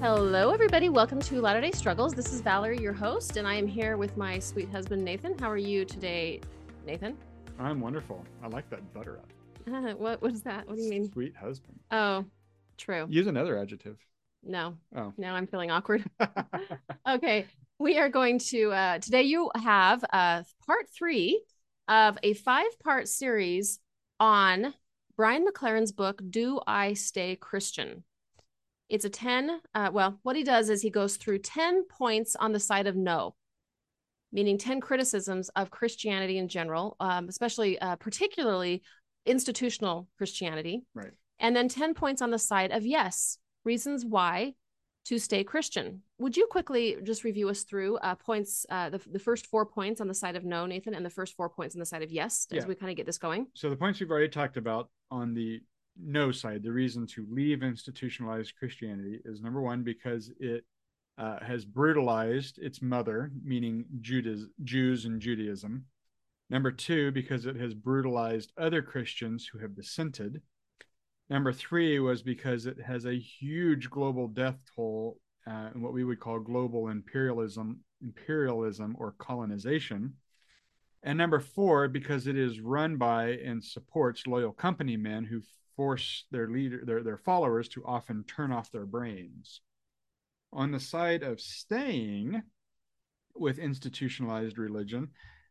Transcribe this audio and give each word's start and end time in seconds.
Hello, 0.00 0.50
everybody. 0.50 0.88
Welcome 0.88 1.20
to 1.20 1.42
Latter 1.42 1.60
day 1.60 1.72
Struggles. 1.72 2.14
This 2.14 2.32
is 2.32 2.40
Valerie, 2.40 2.80
your 2.80 2.94
host, 2.94 3.36
and 3.36 3.46
I 3.46 3.52
am 3.52 3.66
here 3.66 3.98
with 3.98 4.16
my 4.16 4.38
sweet 4.38 4.70
husband, 4.70 5.04
Nathan. 5.04 5.38
How 5.38 5.50
are 5.50 5.58
you 5.58 5.84
today, 5.84 6.40
Nathan? 6.86 7.18
I'm 7.58 7.82
wonderful. 7.82 8.24
I 8.42 8.46
like 8.46 8.70
that 8.70 8.94
butter 8.94 9.18
up. 9.18 9.30
Uh, 9.70 9.92
what 9.98 10.22
What 10.22 10.32
is 10.32 10.40
that? 10.44 10.66
What 10.66 10.78
do 10.78 10.82
you 10.82 10.88
mean? 10.88 11.12
Sweet 11.12 11.36
husband. 11.36 11.78
Oh, 11.90 12.24
true. 12.78 13.08
Use 13.10 13.26
another 13.26 13.58
adjective. 13.58 13.98
No. 14.42 14.78
Oh. 14.96 15.12
Now 15.18 15.34
I'm 15.34 15.46
feeling 15.46 15.70
awkward. 15.70 16.02
okay. 17.06 17.44
We 17.78 17.98
are 17.98 18.08
going 18.08 18.38
to, 18.38 18.72
uh, 18.72 18.98
today 19.00 19.24
you 19.24 19.50
have 19.54 20.02
uh, 20.14 20.44
part 20.66 20.88
three 20.88 21.44
of 21.88 22.16
a 22.22 22.32
five 22.32 22.78
part 22.82 23.06
series 23.06 23.80
on 24.18 24.72
Brian 25.14 25.44
McLaren's 25.46 25.92
book, 25.92 26.22
Do 26.30 26.58
I 26.66 26.94
Stay 26.94 27.36
Christian? 27.36 28.02
It's 28.90 29.04
a 29.04 29.10
10, 29.10 29.60
uh, 29.74 29.90
well, 29.92 30.18
what 30.24 30.34
he 30.34 30.42
does 30.42 30.68
is 30.68 30.82
he 30.82 30.90
goes 30.90 31.16
through 31.16 31.38
10 31.38 31.84
points 31.86 32.34
on 32.34 32.52
the 32.52 32.58
side 32.58 32.88
of 32.88 32.96
no, 32.96 33.36
meaning 34.32 34.58
10 34.58 34.80
criticisms 34.80 35.48
of 35.50 35.70
Christianity 35.70 36.38
in 36.38 36.48
general, 36.48 36.96
um, 36.98 37.28
especially 37.28 37.78
uh, 37.78 37.94
particularly 37.96 38.82
institutional 39.24 40.08
Christianity. 40.18 40.82
Right. 40.92 41.12
And 41.38 41.54
then 41.54 41.68
10 41.68 41.94
points 41.94 42.20
on 42.20 42.32
the 42.32 42.38
side 42.38 42.72
of 42.72 42.84
yes, 42.84 43.38
reasons 43.64 44.04
why 44.04 44.54
to 45.06 45.18
stay 45.18 45.44
Christian. 45.44 46.02
Would 46.18 46.36
you 46.36 46.48
quickly 46.50 46.96
just 47.04 47.22
review 47.22 47.48
us 47.48 47.62
through 47.62 47.96
uh, 47.98 48.16
points, 48.16 48.66
uh, 48.70 48.90
the, 48.90 49.00
the 49.10 49.18
first 49.18 49.46
four 49.46 49.64
points 49.64 50.00
on 50.00 50.08
the 50.08 50.14
side 50.14 50.36
of 50.36 50.44
no, 50.44 50.66
Nathan, 50.66 50.94
and 50.94 51.06
the 51.06 51.10
first 51.10 51.36
four 51.36 51.48
points 51.48 51.76
on 51.76 51.78
the 51.78 51.86
side 51.86 52.02
of 52.02 52.10
yes, 52.10 52.46
as 52.52 52.66
we 52.66 52.74
kind 52.74 52.90
of 52.90 52.96
get 52.96 53.06
this 53.06 53.18
going? 53.18 53.46
So 53.54 53.70
the 53.70 53.76
points 53.76 54.00
we've 54.00 54.10
already 54.10 54.28
talked 54.28 54.56
about 54.56 54.90
on 55.10 55.32
the 55.32 55.62
no 56.02 56.32
side, 56.32 56.62
the 56.62 56.72
reason 56.72 57.06
to 57.08 57.26
leave 57.30 57.62
institutionalized 57.62 58.54
Christianity 58.56 59.20
is 59.24 59.40
number 59.40 59.60
one 59.60 59.82
because 59.82 60.30
it 60.38 60.64
uh, 61.18 61.38
has 61.44 61.64
brutalized 61.64 62.58
its 62.58 62.80
mother, 62.80 63.30
meaning 63.44 63.84
Judas, 64.00 64.42
Jews 64.64 65.04
and 65.04 65.20
Judaism. 65.20 65.84
Number 66.48 66.72
two, 66.72 67.12
because 67.12 67.46
it 67.46 67.56
has 67.56 67.74
brutalized 67.74 68.52
other 68.56 68.82
Christians 68.82 69.46
who 69.46 69.58
have 69.58 69.76
dissented. 69.76 70.40
Number 71.28 71.52
three 71.52 72.00
was 72.00 72.22
because 72.22 72.66
it 72.66 72.80
has 72.80 73.04
a 73.04 73.18
huge 73.18 73.88
global 73.88 74.26
death 74.26 74.58
toll 74.74 75.18
uh, 75.46 75.68
in 75.74 75.82
what 75.82 75.92
we 75.92 76.04
would 76.04 76.18
call 76.18 76.40
global 76.40 76.88
imperialism, 76.88 77.80
imperialism 78.02 78.96
or 78.98 79.14
colonization. 79.18 80.14
And 81.02 81.16
number 81.16 81.40
four, 81.40 81.88
because 81.88 82.26
it 82.26 82.36
is 82.36 82.60
run 82.60 82.96
by 82.96 83.38
and 83.44 83.62
supports 83.62 84.26
loyal 84.26 84.52
company 84.52 84.96
men 84.96 85.24
who 85.24 85.40
force 85.80 86.26
their 86.30 86.46
leader, 86.46 86.82
their, 86.84 87.02
their 87.02 87.16
followers 87.16 87.66
to 87.66 87.82
often 87.86 88.22
turn 88.24 88.52
off 88.52 88.70
their 88.70 88.84
brains. 88.84 89.62
On 90.52 90.72
the 90.72 90.78
side 90.78 91.22
of 91.22 91.40
staying 91.40 92.42
with 93.34 93.58
institutionalized 93.58 94.58
religion, 94.58 95.08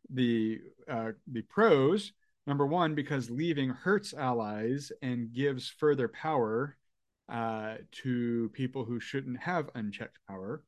the 0.08 0.60
uh, 0.88 1.10
the 1.26 1.42
pros 1.42 2.12
number 2.46 2.64
one 2.64 2.94
because 2.94 3.28
leaving 3.28 3.70
hurts 3.70 4.14
allies 4.14 4.92
and 5.02 5.32
gives 5.32 5.68
further 5.68 6.06
power 6.06 6.76
uh, 7.28 7.78
to 7.90 8.50
people 8.52 8.84
who 8.84 9.00
shouldn't 9.00 9.40
have 9.40 9.68
unchecked 9.74 10.18
power. 10.28 10.62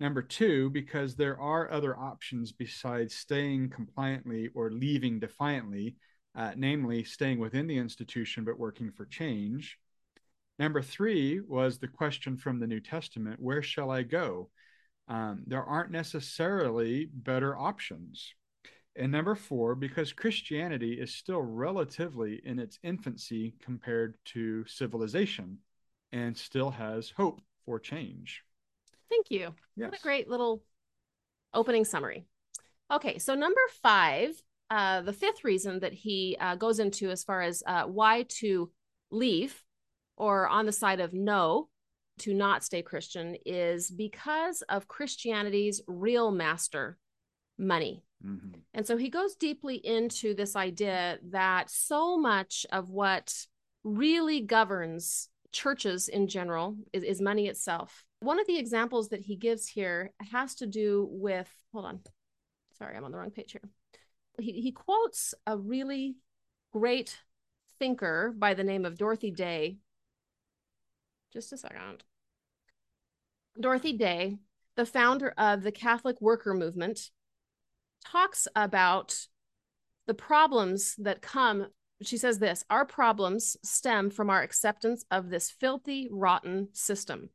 Number 0.00 0.22
two, 0.22 0.70
because 0.70 1.14
there 1.14 1.40
are 1.40 1.70
other 1.70 1.96
options 1.96 2.50
besides 2.50 3.14
staying 3.14 3.70
compliantly 3.70 4.48
or 4.56 4.72
leaving 4.72 5.20
defiantly, 5.20 5.94
uh, 6.38 6.52
namely 6.56 7.02
staying 7.02 7.40
within 7.40 7.66
the 7.66 7.76
institution 7.76 8.44
but 8.44 8.58
working 8.58 8.92
for 8.92 9.04
change. 9.04 9.76
Number 10.56 10.80
three 10.80 11.40
was 11.40 11.78
the 11.78 11.88
question 11.88 12.36
from 12.36 12.60
the 12.60 12.66
New 12.66 12.80
Testament 12.80 13.40
where 13.40 13.60
shall 13.60 13.90
I 13.90 14.02
go? 14.04 14.48
Um, 15.08 15.42
there 15.48 15.64
aren't 15.64 15.90
necessarily 15.90 17.08
better 17.12 17.58
options. 17.58 18.34
And 18.94 19.10
number 19.10 19.34
four, 19.34 19.74
because 19.74 20.12
Christianity 20.12 20.92
is 20.92 21.14
still 21.14 21.40
relatively 21.42 22.40
in 22.44 22.60
its 22.60 22.78
infancy 22.84 23.54
compared 23.60 24.14
to 24.26 24.64
civilization 24.66 25.58
and 26.12 26.36
still 26.36 26.70
has 26.70 27.10
hope 27.10 27.40
for 27.64 27.80
change. 27.80 28.42
Thank 29.08 29.30
you. 29.30 29.54
Yes. 29.76 29.90
What 29.90 29.98
a 29.98 30.02
great 30.02 30.28
little 30.28 30.62
opening 31.52 31.84
summary. 31.84 32.26
Okay, 32.92 33.18
so 33.18 33.34
number 33.34 33.60
five, 33.82 34.40
uh, 34.70 35.02
the 35.02 35.12
fifth 35.12 35.44
reason 35.44 35.80
that 35.80 35.92
he 35.92 36.36
uh, 36.40 36.54
goes 36.56 36.78
into 36.78 37.10
as 37.10 37.24
far 37.24 37.42
as 37.42 37.62
uh, 37.66 37.84
why 37.84 38.24
to 38.28 38.70
leave 39.10 39.62
or 40.16 40.48
on 40.48 40.66
the 40.66 40.72
side 40.72 41.00
of 41.00 41.12
no 41.12 41.68
to 42.18 42.34
not 42.34 42.64
stay 42.64 42.82
Christian 42.82 43.36
is 43.46 43.90
because 43.90 44.62
of 44.62 44.88
Christianity's 44.88 45.80
real 45.86 46.30
master, 46.30 46.98
money. 47.56 48.02
Mhm. 48.24 48.54
And 48.74 48.86
so 48.86 48.96
he 48.96 49.08
goes 49.08 49.36
deeply 49.36 49.76
into 49.76 50.34
this 50.34 50.56
idea 50.56 51.18
that 51.30 51.70
so 51.70 52.18
much 52.18 52.66
of 52.72 52.90
what 52.90 53.46
really 53.84 54.40
governs 54.40 55.28
churches 55.52 56.08
in 56.08 56.28
general 56.28 56.76
is, 56.92 57.04
is 57.04 57.20
money 57.20 57.46
itself. 57.46 58.04
One 58.20 58.40
of 58.40 58.46
the 58.46 58.58
examples 58.58 59.10
that 59.10 59.20
he 59.20 59.36
gives 59.36 59.68
here 59.68 60.12
has 60.30 60.56
to 60.56 60.66
do 60.66 61.08
with, 61.10 61.48
hold 61.72 61.84
on, 61.84 62.00
sorry, 62.76 62.96
I'm 62.96 63.04
on 63.04 63.12
the 63.12 63.18
wrong 63.18 63.30
page 63.30 63.52
here. 63.52 63.62
He, 64.38 64.52
he 64.60 64.72
quotes 64.72 65.34
a 65.46 65.56
really 65.56 66.16
great 66.72 67.18
thinker 67.78 68.34
by 68.36 68.54
the 68.54 68.64
name 68.64 68.84
of 68.84 68.98
Dorothy 68.98 69.30
Day. 69.30 69.78
Just 71.32 71.52
a 71.52 71.56
second. 71.56 72.04
Dorothy 73.60 73.92
Day, 73.92 74.38
the 74.76 74.86
founder 74.86 75.34
of 75.36 75.62
the 75.62 75.72
Catholic 75.72 76.20
Worker 76.20 76.54
Movement, 76.54 77.10
talks 78.04 78.46
about 78.54 79.26
the 80.06 80.14
problems 80.14 80.94
that 80.96 81.22
come. 81.22 81.66
She 82.02 82.16
says 82.16 82.38
this 82.38 82.64
Our 82.70 82.84
problems 82.84 83.56
stem 83.62 84.10
from 84.10 84.30
our 84.30 84.42
acceptance 84.42 85.04
of 85.10 85.30
this 85.30 85.50
filthy, 85.50 86.08
rotten 86.10 86.68
system. 86.72 87.30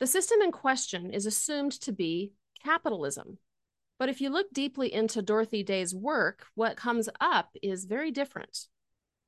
The 0.00 0.06
system 0.06 0.40
in 0.42 0.52
question 0.52 1.12
is 1.12 1.26
assumed 1.26 1.72
to 1.80 1.92
be 1.92 2.32
capitalism. 2.62 3.38
But 3.98 4.08
if 4.08 4.20
you 4.20 4.30
look 4.30 4.52
deeply 4.52 4.92
into 4.92 5.22
Dorothy 5.22 5.62
Day's 5.62 5.94
work, 5.94 6.46
what 6.54 6.76
comes 6.76 7.08
up 7.20 7.50
is 7.62 7.84
very 7.84 8.10
different. 8.10 8.66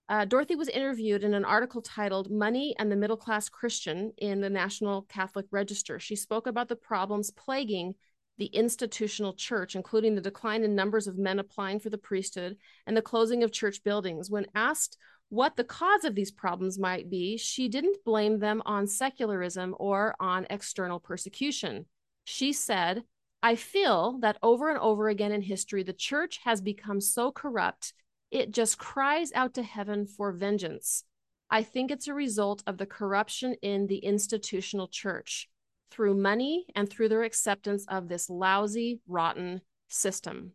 Uh, 0.08 0.24
Dorothy 0.24 0.56
was 0.56 0.68
interviewed 0.68 1.22
in 1.22 1.34
an 1.34 1.44
article 1.44 1.82
titled 1.82 2.30
Money 2.30 2.74
and 2.78 2.90
the 2.90 2.96
Middle 2.96 3.16
Class 3.16 3.48
Christian 3.48 4.12
in 4.18 4.40
the 4.40 4.50
National 4.50 5.02
Catholic 5.02 5.46
Register. 5.50 6.00
She 6.00 6.16
spoke 6.16 6.46
about 6.46 6.68
the 6.68 6.76
problems 6.76 7.30
plaguing 7.30 7.94
the 8.38 8.46
institutional 8.46 9.34
church, 9.34 9.76
including 9.76 10.14
the 10.14 10.20
decline 10.20 10.64
in 10.64 10.74
numbers 10.74 11.06
of 11.06 11.18
men 11.18 11.38
applying 11.38 11.78
for 11.78 11.90
the 11.90 11.98
priesthood 11.98 12.56
and 12.86 12.96
the 12.96 13.02
closing 13.02 13.44
of 13.44 13.52
church 13.52 13.84
buildings. 13.84 14.30
When 14.30 14.46
asked 14.54 14.96
what 15.28 15.56
the 15.56 15.62
cause 15.62 16.04
of 16.04 16.16
these 16.16 16.32
problems 16.32 16.78
might 16.78 17.08
be, 17.08 17.36
she 17.36 17.68
didn't 17.68 18.04
blame 18.04 18.40
them 18.40 18.62
on 18.66 18.86
secularism 18.88 19.76
or 19.78 20.16
on 20.18 20.46
external 20.50 20.98
persecution. 20.98 21.86
She 22.24 22.52
said, 22.52 23.04
I 23.42 23.56
feel 23.56 24.18
that 24.20 24.38
over 24.42 24.68
and 24.68 24.78
over 24.78 25.08
again 25.08 25.32
in 25.32 25.42
history, 25.42 25.82
the 25.82 25.92
church 25.92 26.40
has 26.44 26.60
become 26.60 27.00
so 27.00 27.32
corrupt, 27.32 27.94
it 28.30 28.50
just 28.50 28.78
cries 28.78 29.32
out 29.34 29.54
to 29.54 29.62
heaven 29.62 30.06
for 30.06 30.32
vengeance. 30.32 31.04
I 31.50 31.62
think 31.62 31.90
it's 31.90 32.06
a 32.06 32.14
result 32.14 32.62
of 32.66 32.78
the 32.78 32.86
corruption 32.86 33.56
in 33.62 33.86
the 33.86 33.98
institutional 33.98 34.88
church 34.88 35.48
through 35.90 36.14
money 36.14 36.66
and 36.76 36.88
through 36.88 37.08
their 37.08 37.24
acceptance 37.24 37.84
of 37.88 38.08
this 38.08 38.30
lousy, 38.30 39.00
rotten 39.08 39.62
system. 39.88 40.52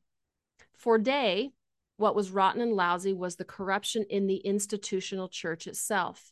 For 0.77 0.97
Day, 0.97 1.51
what 1.97 2.15
was 2.15 2.31
rotten 2.31 2.61
and 2.61 2.73
lousy 2.73 3.13
was 3.13 3.35
the 3.35 3.45
corruption 3.45 4.05
in 4.09 4.27
the 4.27 4.37
institutional 4.37 5.27
church 5.27 5.67
itself, 5.67 6.31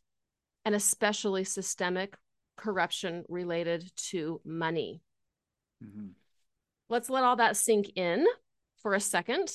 and 0.64 0.76
especially 0.76 1.44
systemic 1.44 2.16
corruption 2.56 3.26
related 3.28 3.92
to 3.96 4.40
money. 4.46 5.02
Mhm. 5.84 6.16
Let's 6.90 7.10
let 7.10 7.24
all 7.24 7.38
that 7.38 7.58
sink 7.58 7.92
in 7.96 8.26
for 8.78 8.94
a 8.94 9.00
second. 9.00 9.52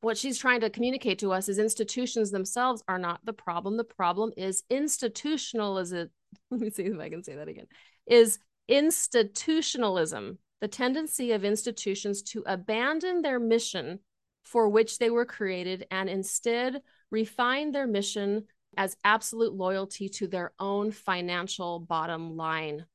What 0.00 0.18
she's 0.18 0.38
trying 0.38 0.60
to 0.60 0.70
communicate 0.70 1.18
to 1.20 1.32
us 1.32 1.48
is 1.48 1.58
institutions 1.58 2.30
themselves 2.30 2.82
are 2.86 2.98
not 2.98 3.20
the 3.24 3.32
problem. 3.32 3.76
The 3.76 3.84
problem 3.84 4.32
is 4.36 4.62
institutionalism. 4.70 6.10
Let 6.50 6.60
me 6.60 6.70
see 6.70 6.84
if 6.84 6.98
I 6.98 7.08
can 7.08 7.24
say 7.24 7.36
that 7.36 7.48
again. 7.48 7.66
Is 8.06 8.38
institutionalism, 8.68 10.38
the 10.60 10.68
tendency 10.68 11.32
of 11.32 11.44
institutions 11.44 12.22
to 12.22 12.42
abandon 12.46 13.22
their 13.22 13.40
mission 13.40 14.00
for 14.44 14.68
which 14.68 14.98
they 14.98 15.10
were 15.10 15.24
created 15.24 15.86
and 15.90 16.08
instead 16.08 16.82
refine 17.10 17.72
their 17.72 17.86
mission 17.86 18.44
as 18.76 18.96
absolute 19.04 19.54
loyalty 19.54 20.08
to 20.08 20.26
their 20.26 20.52
own 20.58 20.92
financial 20.92 21.80
bottom 21.80 22.36
line. 22.36 22.86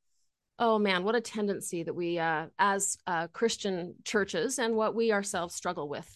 Oh 0.59 0.77
man, 0.77 1.03
what 1.03 1.15
a 1.15 1.21
tendency 1.21 1.83
that 1.83 1.93
we, 1.93 2.19
uh, 2.19 2.47
as 2.59 2.97
uh, 3.07 3.27
Christian 3.27 3.95
churches, 4.03 4.59
and 4.59 4.75
what 4.75 4.95
we 4.95 5.11
ourselves 5.11 5.55
struggle 5.55 5.89
with. 5.89 6.07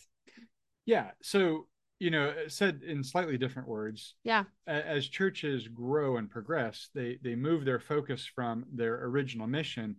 Yeah. 0.85 1.11
So 1.21 1.67
you 1.97 2.11
know, 2.11 2.33
said 2.47 2.81
in 2.85 3.03
slightly 3.03 3.37
different 3.37 3.69
words, 3.69 4.15
yeah, 4.23 4.43
as 4.67 5.07
churches 5.07 5.67
grow 5.67 6.17
and 6.17 6.29
progress, 6.29 6.89
they 6.93 7.17
they 7.23 7.35
move 7.35 7.63
their 7.63 7.79
focus 7.79 8.25
from 8.25 8.65
their 8.71 9.05
original 9.05 9.47
mission 9.47 9.95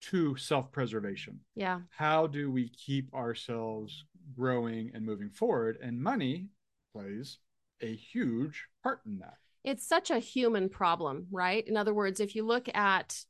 to 0.00 0.36
self-preservation. 0.36 1.40
Yeah. 1.54 1.80
How 1.90 2.26
do 2.26 2.50
we 2.50 2.70
keep 2.70 3.12
ourselves 3.14 4.04
growing 4.34 4.90
and 4.94 5.04
moving 5.04 5.30
forward? 5.30 5.78
And 5.82 6.02
money 6.02 6.48
plays 6.94 7.38
a 7.80 7.94
huge 7.94 8.66
part 8.82 9.00
in 9.06 9.18
that. 9.18 9.36
It's 9.64 9.86
such 9.86 10.10
a 10.10 10.18
human 10.18 10.68
problem, 10.68 11.26
right? 11.30 11.66
In 11.66 11.76
other 11.76 11.94
words, 11.94 12.20
if 12.20 12.34
you 12.34 12.44
look 12.44 12.68
at 12.74 13.24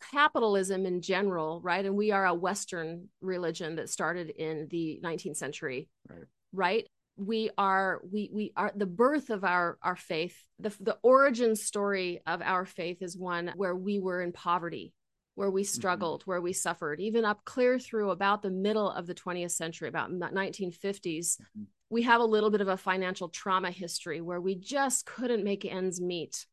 capitalism 0.00 0.86
in 0.86 1.00
general, 1.00 1.60
right? 1.60 1.84
And 1.84 1.96
we 1.96 2.10
are 2.10 2.26
a 2.26 2.34
Western 2.34 3.08
religion 3.20 3.76
that 3.76 3.90
started 3.90 4.30
in 4.30 4.68
the 4.70 5.00
19th 5.02 5.36
century, 5.36 5.88
right? 6.08 6.24
right? 6.52 6.86
We 7.18 7.50
are 7.56 8.02
we 8.10 8.30
we 8.32 8.52
are 8.56 8.72
the 8.74 8.86
birth 8.86 9.30
of 9.30 9.42
our 9.42 9.78
our 9.82 9.96
faith. 9.96 10.36
The 10.58 10.74
the 10.80 10.98
origin 11.02 11.56
story 11.56 12.20
of 12.26 12.42
our 12.42 12.66
faith 12.66 12.98
is 13.00 13.16
one 13.16 13.52
where 13.56 13.74
we 13.74 13.98
were 13.98 14.20
in 14.20 14.32
poverty, 14.32 14.92
where 15.34 15.50
we 15.50 15.62
mm-hmm. 15.62 15.68
struggled, 15.68 16.22
mm-hmm. 16.22 16.30
where 16.30 16.40
we 16.42 16.52
suffered, 16.52 17.00
even 17.00 17.24
up 17.24 17.44
clear 17.44 17.78
through 17.78 18.10
about 18.10 18.42
the 18.42 18.50
middle 18.50 18.90
of 18.90 19.06
the 19.06 19.14
20th 19.14 19.52
century, 19.52 19.88
about 19.88 20.10
1950s. 20.10 20.90
Mm-hmm. 20.90 21.62
We 21.88 22.02
have 22.02 22.20
a 22.20 22.24
little 22.24 22.50
bit 22.50 22.60
of 22.60 22.68
a 22.68 22.76
financial 22.76 23.28
trauma 23.28 23.70
history 23.70 24.20
where 24.20 24.40
we 24.40 24.56
just 24.56 25.06
couldn't 25.06 25.44
make 25.44 25.64
ends 25.64 26.00
meet. 26.00 26.46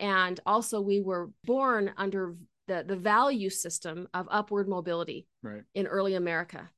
And 0.00 0.40
also, 0.44 0.80
we 0.80 1.00
were 1.00 1.30
born 1.44 1.92
under 1.96 2.34
the 2.66 2.84
the 2.86 2.96
value 2.96 3.50
system 3.50 4.08
of 4.14 4.26
upward 4.30 4.68
mobility 4.68 5.26
right. 5.42 5.62
in 5.74 5.86
early 5.86 6.14
America. 6.14 6.70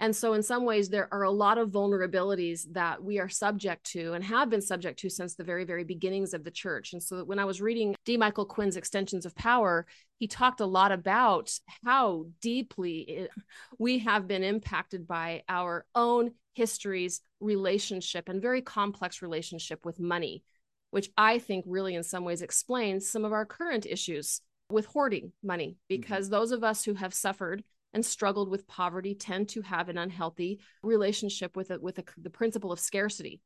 And 0.00 0.14
so, 0.14 0.32
in 0.34 0.44
some 0.44 0.64
ways, 0.64 0.88
there 0.88 1.08
are 1.12 1.24
a 1.24 1.30
lot 1.30 1.58
of 1.58 1.70
vulnerabilities 1.70 2.72
that 2.72 3.02
we 3.02 3.18
are 3.18 3.28
subject 3.28 3.84
to 3.92 4.12
and 4.12 4.22
have 4.22 4.48
been 4.48 4.62
subject 4.62 5.00
to 5.00 5.10
since 5.10 5.34
the 5.34 5.42
very, 5.42 5.64
very 5.64 5.82
beginnings 5.82 6.34
of 6.34 6.44
the 6.44 6.52
church. 6.52 6.92
And 6.92 7.02
so, 7.02 7.24
when 7.24 7.40
I 7.40 7.44
was 7.44 7.60
reading 7.60 7.96
D. 8.04 8.16
Michael 8.16 8.46
Quinn's 8.46 8.76
Extensions 8.76 9.26
of 9.26 9.34
Power, 9.34 9.86
he 10.18 10.28
talked 10.28 10.60
a 10.60 10.66
lot 10.66 10.92
about 10.92 11.52
how 11.84 12.26
deeply 12.40 13.00
it, 13.00 13.30
we 13.78 13.98
have 14.00 14.28
been 14.28 14.44
impacted 14.44 15.08
by 15.08 15.42
our 15.48 15.84
own 15.96 16.30
histories, 16.54 17.20
relationship, 17.40 18.28
and 18.28 18.40
very 18.40 18.62
complex 18.62 19.20
relationship 19.20 19.84
with 19.84 19.98
money, 19.98 20.44
which 20.92 21.10
I 21.16 21.40
think 21.40 21.64
really, 21.66 21.96
in 21.96 22.04
some 22.04 22.24
ways, 22.24 22.42
explains 22.42 23.10
some 23.10 23.24
of 23.24 23.32
our 23.32 23.46
current 23.46 23.84
issues 23.84 24.42
with 24.70 24.86
hoarding 24.86 25.32
money 25.42 25.68
mm-hmm. 25.70 26.00
because 26.00 26.26
mm-hmm. 26.26 26.34
those 26.34 26.52
of 26.52 26.64
us 26.64 26.84
who 26.84 26.94
have 26.94 27.14
suffered 27.14 27.62
and 27.94 28.04
struggled 28.04 28.50
with 28.50 28.66
poverty 28.66 29.14
tend 29.14 29.48
to 29.48 29.62
have 29.62 29.88
an 29.88 29.98
unhealthy 29.98 30.60
relationship 30.82 31.56
with 31.56 31.70
it 31.70 31.82
with 31.82 31.98
a, 31.98 32.04
the 32.20 32.30
principle 32.30 32.72
of 32.72 32.80
scarcity 32.80 33.40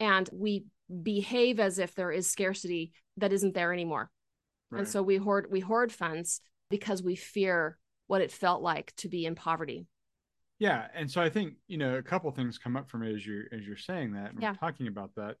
and 0.00 0.28
we 0.32 0.64
behave 1.02 1.60
as 1.60 1.78
if 1.78 1.94
there 1.94 2.10
is 2.10 2.28
scarcity 2.28 2.92
that 3.16 3.32
isn't 3.32 3.54
there 3.54 3.72
anymore 3.72 4.10
right. 4.70 4.80
and 4.80 4.88
so 4.88 5.02
we 5.02 5.16
hoard 5.16 5.46
we 5.50 5.60
hoard 5.60 5.92
funds 5.92 6.40
because 6.70 7.02
we 7.02 7.14
fear 7.14 7.78
what 8.06 8.20
it 8.20 8.32
felt 8.32 8.62
like 8.62 8.92
to 8.96 9.08
be 9.08 9.26
in 9.26 9.34
poverty 9.34 9.86
yeah 10.58 10.86
and 10.94 11.10
so 11.10 11.20
i 11.20 11.28
think 11.28 11.54
you 11.68 11.78
know 11.78 11.96
a 11.96 12.02
couple 12.02 12.30
things 12.30 12.58
come 12.58 12.76
up 12.76 12.88
for 12.88 12.98
me 12.98 13.14
as 13.14 13.26
you're 13.26 13.44
as 13.52 13.66
you're 13.66 13.76
saying 13.76 14.12
that 14.12 14.32
and 14.32 14.42
yeah. 14.42 14.54
talking 14.54 14.88
about 14.88 15.10
that 15.16 15.36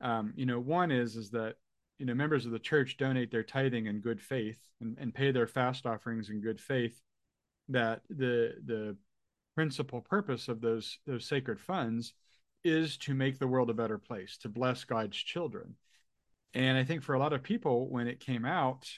um, 0.00 0.32
you 0.36 0.46
know 0.46 0.60
one 0.60 0.90
is 0.92 1.16
is 1.16 1.30
that 1.30 1.54
you 1.98 2.06
know 2.06 2.14
members 2.14 2.46
of 2.46 2.52
the 2.52 2.58
church 2.58 2.96
donate 2.96 3.30
their 3.30 3.42
tithing 3.42 3.86
in 3.86 4.00
good 4.00 4.20
faith 4.20 4.58
and, 4.80 4.96
and 4.98 5.14
pay 5.14 5.30
their 5.30 5.46
fast 5.46 5.86
offerings 5.86 6.30
in 6.30 6.40
good 6.40 6.60
faith 6.60 7.00
that 7.68 8.02
the 8.08 8.54
the 8.64 8.96
principal 9.54 10.00
purpose 10.00 10.48
of 10.48 10.60
those 10.60 10.98
those 11.06 11.26
sacred 11.26 11.60
funds 11.60 12.14
is 12.64 12.96
to 12.96 13.14
make 13.14 13.38
the 13.38 13.46
world 13.46 13.70
a 13.70 13.74
better 13.74 13.98
place 13.98 14.36
to 14.38 14.48
bless 14.48 14.84
god's 14.84 15.16
children. 15.16 15.74
And 16.54 16.78
i 16.78 16.84
think 16.84 17.02
for 17.02 17.14
a 17.14 17.18
lot 17.18 17.32
of 17.32 17.42
people 17.42 17.88
when 17.88 18.06
it 18.06 18.20
came 18.20 18.44
out 18.44 18.88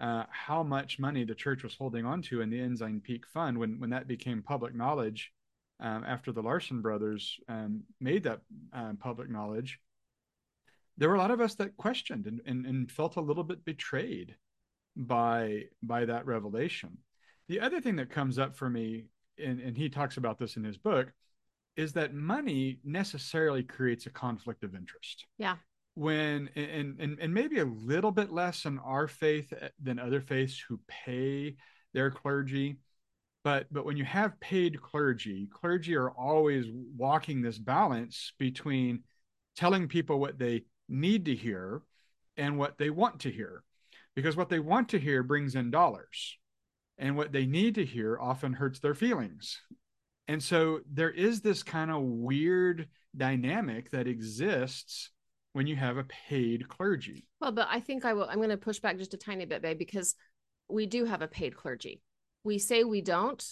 uh, 0.00 0.24
how 0.30 0.62
much 0.62 0.98
money 0.98 1.24
the 1.24 1.34
church 1.34 1.62
was 1.62 1.74
holding 1.74 2.04
on 2.04 2.22
to 2.22 2.40
in 2.40 2.50
the 2.50 2.60
ensign 2.60 3.00
peak 3.00 3.26
fund 3.26 3.58
when 3.58 3.78
when 3.78 3.90
that 3.90 4.08
became 4.08 4.42
public 4.42 4.74
knowledge 4.74 5.32
um, 5.80 6.04
after 6.06 6.32
the 6.32 6.42
larson 6.42 6.82
brothers 6.82 7.38
um, 7.48 7.82
made 8.00 8.24
that 8.24 8.40
um, 8.72 8.96
public 8.96 9.30
knowledge 9.30 9.78
there 11.02 11.08
were 11.08 11.16
a 11.16 11.18
lot 11.18 11.32
of 11.32 11.40
us 11.40 11.56
that 11.56 11.76
questioned 11.76 12.28
and, 12.28 12.40
and, 12.46 12.64
and 12.64 12.88
felt 12.88 13.16
a 13.16 13.20
little 13.20 13.42
bit 13.42 13.64
betrayed 13.64 14.36
by 14.94 15.64
by 15.82 16.04
that 16.04 16.26
revelation. 16.26 16.96
The 17.48 17.58
other 17.58 17.80
thing 17.80 17.96
that 17.96 18.08
comes 18.08 18.38
up 18.38 18.54
for 18.54 18.70
me 18.70 19.06
and, 19.36 19.58
and 19.58 19.76
he 19.76 19.88
talks 19.88 20.16
about 20.16 20.38
this 20.38 20.54
in 20.56 20.62
his 20.62 20.78
book 20.78 21.12
is 21.74 21.94
that 21.94 22.14
money 22.14 22.78
necessarily 22.84 23.64
creates 23.64 24.06
a 24.06 24.10
conflict 24.10 24.62
of 24.62 24.76
interest. 24.76 25.26
Yeah. 25.38 25.56
When 25.94 26.48
and 26.54 27.00
and, 27.00 27.18
and 27.18 27.34
maybe 27.34 27.58
a 27.58 27.64
little 27.64 28.12
bit 28.12 28.30
less 28.30 28.64
in 28.64 28.78
our 28.78 29.08
faith 29.08 29.52
eh, 29.60 29.70
than 29.82 29.98
other 29.98 30.20
faiths 30.20 30.62
who 30.68 30.78
pay 30.86 31.56
their 31.92 32.12
clergy. 32.12 32.76
But 33.42 33.66
but 33.72 33.84
when 33.84 33.96
you 33.96 34.04
have 34.04 34.38
paid 34.38 34.80
clergy 34.80 35.48
clergy 35.52 35.96
are 35.96 36.12
always 36.12 36.66
walking 36.96 37.42
this 37.42 37.58
balance 37.58 38.34
between 38.38 39.02
telling 39.56 39.88
people 39.88 40.20
what 40.20 40.38
they 40.38 40.62
need 40.88 41.24
to 41.26 41.34
hear 41.34 41.82
and 42.36 42.58
what 42.58 42.78
they 42.78 42.90
want 42.90 43.20
to 43.20 43.30
hear. 43.30 43.62
Because 44.14 44.36
what 44.36 44.48
they 44.48 44.58
want 44.58 44.90
to 44.90 44.98
hear 44.98 45.22
brings 45.22 45.54
in 45.54 45.70
dollars, 45.70 46.36
and 46.98 47.16
what 47.16 47.32
they 47.32 47.46
need 47.46 47.74
to 47.76 47.84
hear 47.84 48.18
often 48.20 48.52
hurts 48.52 48.78
their 48.78 48.94
feelings. 48.94 49.58
And 50.28 50.42
so 50.42 50.80
there 50.90 51.10
is 51.10 51.40
this 51.40 51.62
kind 51.62 51.90
of 51.90 52.02
weird 52.02 52.88
dynamic 53.16 53.90
that 53.90 54.06
exists 54.06 55.10
when 55.54 55.66
you 55.66 55.76
have 55.76 55.96
a 55.96 56.04
paid 56.04 56.68
clergy. 56.68 57.26
Well, 57.40 57.52
but 57.52 57.68
I 57.70 57.80
think 57.80 58.04
I 58.04 58.12
will 58.12 58.28
I'm 58.28 58.36
going 58.36 58.50
to 58.50 58.56
push 58.56 58.80
back 58.80 58.98
just 58.98 59.14
a 59.14 59.18
tiny 59.18 59.46
bit, 59.46 59.62
babe, 59.62 59.78
because 59.78 60.14
we 60.68 60.86
do 60.86 61.04
have 61.04 61.22
a 61.22 61.28
paid 61.28 61.56
clergy. 61.56 62.02
We 62.44 62.58
say 62.58 62.84
we 62.84 63.00
don't, 63.00 63.42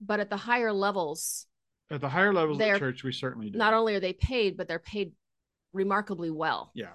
but 0.00 0.20
at 0.20 0.30
the 0.30 0.36
higher 0.36 0.72
levels 0.72 1.46
at 1.90 2.00
the 2.00 2.08
higher 2.08 2.34
levels 2.34 2.60
of 2.60 2.72
the 2.72 2.78
church 2.78 3.02
we 3.02 3.12
certainly 3.12 3.50
do. 3.50 3.58
Not 3.58 3.72
only 3.74 3.94
are 3.94 4.00
they 4.00 4.12
paid, 4.12 4.56
but 4.56 4.68
they're 4.68 4.78
paid 4.78 5.12
remarkably 5.72 6.30
well. 6.30 6.70
Yeah. 6.74 6.92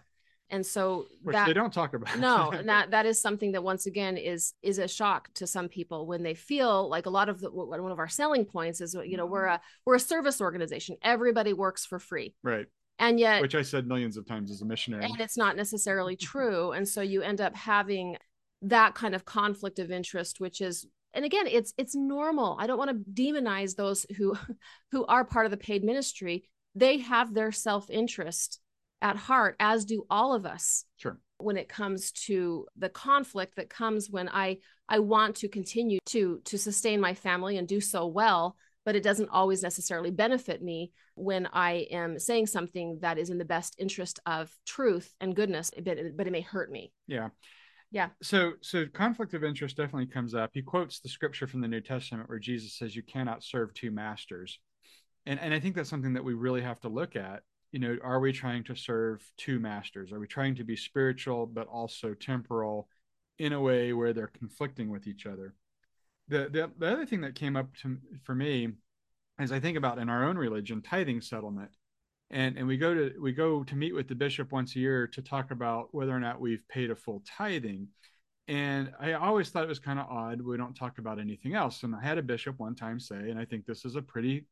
And 0.50 0.64
so 0.64 1.08
Which 1.24 1.34
that, 1.34 1.48
they 1.48 1.54
don't 1.54 1.74
talk 1.74 1.94
about. 1.96 2.20
no, 2.20 2.52
and 2.54 2.70
that 2.70 2.92
that 2.92 3.06
is 3.06 3.20
something 3.20 3.54
that 3.54 3.64
once 3.64 3.86
again 3.88 4.18
is 4.18 4.54
is 4.62 4.78
a 4.78 4.88
shock 4.88 5.34
to 5.36 5.48
some 5.48 5.68
people 5.68 6.06
when 6.06 6.22
they 6.22 6.36
feel 6.36 6.88
like 6.90 7.08
a 7.08 7.10
lot 7.10 7.28
of 7.28 7.40
the 7.40 7.50
one 7.50 7.92
of 7.92 7.98
our 7.98 8.08
selling 8.08 8.46
points 8.46 8.80
is 8.80 8.96
you 9.06 9.18
know 9.18 9.25
we're 9.25 9.46
a 9.46 9.62
we're 9.86 9.95
a 9.95 10.00
service 10.00 10.42
organization. 10.42 10.97
Everybody 11.02 11.54
works 11.54 11.86
for 11.86 11.97
free. 11.97 12.36
Right. 12.44 12.68
And 13.00 13.19
yet 13.19 13.42
which 13.42 13.56
I 13.56 13.64
said 13.64 13.88
millions 13.88 14.16
of 14.16 14.28
times 14.28 14.52
as 14.52 14.62
a 14.62 14.66
missionary. 14.66 15.06
And 15.06 15.19
it's 15.19 15.38
not 15.38 15.56
necessarily 15.56 16.16
true. 16.16 16.71
and 16.71 16.88
so 16.88 17.02
you 17.02 17.24
end 17.24 17.42
up 17.42 17.56
having 17.56 18.18
that 18.64 18.95
kind 18.95 19.14
of 19.14 19.26
conflict 19.26 19.78
of 19.80 19.92
interest 19.92 20.40
which 20.40 20.62
is 20.62 20.88
and 21.14 21.26
again 21.26 21.45
it's 21.47 21.74
it's 21.78 21.95
normal 21.95 22.57
i 22.59 22.66
don't 22.66 22.78
want 22.78 22.90
to 22.90 23.21
demonize 23.21 23.76
those 23.76 24.06
who 24.18 24.36
who 24.92 25.06
are 25.06 25.26
part 25.26 25.45
of 25.45 25.52
the 25.52 25.57
paid 25.57 25.83
ministry 25.83 26.50
they 26.76 26.97
have 26.97 27.33
their 27.33 27.52
self-interest 27.52 28.59
at 29.04 29.18
heart, 29.18 29.56
as 29.60 29.86
do 29.86 30.06
all 30.10 30.33
of 30.33 30.45
us. 30.45 30.86
Sure. 30.98 31.19
When 31.38 31.57
it 31.57 31.69
comes 31.69 32.12
to 32.26 32.66
the 32.78 32.90
conflict 32.90 33.57
that 33.57 33.69
comes 33.69 34.10
when 34.10 34.30
I 34.30 34.57
I 34.90 35.00
want 35.00 35.36
to 35.38 35.50
continue 35.50 36.00
to 36.07 36.42
to 36.45 36.57
sustain 36.57 37.00
my 37.00 37.14
family 37.14 37.57
and 37.57 37.68
do 37.68 37.81
so 37.81 38.07
well, 38.07 38.56
but 38.86 38.95
it 38.95 39.04
doesn't 39.04 39.30
always 39.30 39.62
necessarily 39.62 40.10
benefit 40.10 40.64
me 40.64 40.92
when 41.16 41.48
I 41.52 41.88
am 41.92 42.18
saying 42.18 42.48
something 42.48 43.00
that 43.02 43.18
is 43.18 43.30
in 43.30 43.38
the 43.38 43.45
best 43.45 43.76
interest 43.78 44.19
of 44.26 44.52
truth 44.66 45.14
and 45.19 45.36
goodness, 45.36 45.69
but, 45.83 45.98
but 46.18 46.28
it 46.28 46.31
may 46.31 46.42
hurt 46.42 46.72
me. 46.72 46.92
Yeah. 47.07 47.30
Yeah. 47.92 48.10
So 48.24 48.54
so 48.62 48.88
conflict 48.88 49.33
of 49.33 49.44
interest 49.44 49.78
definitely 49.78 50.07
comes 50.07 50.33
up. 50.33 50.52
He 50.54 50.62
quotes 50.62 51.00
the 51.00 51.10
scripture 51.10 51.45
from 51.45 51.62
the 51.62 51.68
New 51.68 51.81
Testament 51.81 52.28
where 52.30 52.40
Jesus 52.40 52.76
says 52.76 52.95
you 52.95 53.04
cannot 53.04 53.44
serve 53.44 53.74
two 53.74 53.92
masters. 53.92 54.60
And 55.26 55.40
and 55.40 55.54
I 55.54 55.60
think 55.60 55.76
that's 55.76 55.90
something 55.90 56.14
that 56.14 56.24
we 56.24 56.33
really 56.33 56.62
have 56.62 56.80
to 56.81 56.90
look 56.90 57.16
at 57.16 57.44
you 57.73 57.80
know, 57.80 57.97
are 58.03 58.19
we 58.19 58.31
trying 58.31 58.63
to 58.65 58.75
serve 58.75 59.25
two 59.35 59.59
masters? 59.59 60.13
Are 60.13 60.19
we 60.19 60.27
trying 60.27 60.56
to 60.56 60.63
be 60.63 60.75
spiritual 60.75 61.47
but 61.47 61.68
also 61.68 62.13
temporal 62.13 62.87
in 63.39 63.51
a 63.51 63.59
way 63.59 63.94
where 63.94 64.13
they're 64.13 64.27
conflicting 64.27 64.89
with 64.89 65.07
each 65.07 65.25
other? 65.25 65.56
The 66.30 66.49
the, 66.49 66.71
the 66.77 66.92
other 66.94 67.06
thing 67.06 67.21
that 67.21 67.33
came 67.35 67.57
up 67.57 67.75
to, 67.81 67.97
for 68.23 68.35
me 68.35 68.69
as 69.39 69.51
I 69.51 69.59
think 69.59 69.75
about 69.75 69.97
in 69.97 70.07
our 70.07 70.23
own 70.23 70.37
religion, 70.37 70.83
tithing 70.83 71.21
settlement. 71.21 71.71
And, 72.30 72.57
and 72.57 72.68
we 72.68 72.77
go 72.77 72.94
to 72.94 73.13
we 73.19 73.31
go 73.31 73.63
to 73.63 73.75
meet 73.75 73.95
with 73.95 74.07
the 74.07 74.15
bishop 74.15 74.51
once 74.51 74.75
a 74.75 74.80
year 74.80 75.07
to 75.07 75.21
talk 75.23 75.49
about 75.49 75.94
whether 75.94 76.15
or 76.15 76.19
not 76.19 76.39
we've 76.39 76.65
paid 76.69 76.92
a 76.92 76.95
full 76.95 77.23
tithing. 77.25 77.87
And 78.47 78.92
I 78.99 79.13
always 79.13 79.49
thought 79.49 79.63
it 79.63 79.69
was 79.69 79.80
kind 79.80 79.99
of 79.99 80.07
odd. 80.09 80.42
We 80.42 80.57
don't 80.57 80.75
talk 80.75 80.99
about 80.99 81.19
anything 81.19 81.56
else. 81.56 81.81
And 81.81 81.95
I 81.95 82.03
had 82.03 82.19
a 82.19 82.23
bishop 82.23 82.59
one 82.59 82.75
time 82.75 82.99
say, 82.99 83.15
and 83.15 83.39
I 83.39 83.45
think 83.45 83.65
this 83.65 83.83
is 83.83 83.95
a 83.95 84.01
pretty 84.01 84.45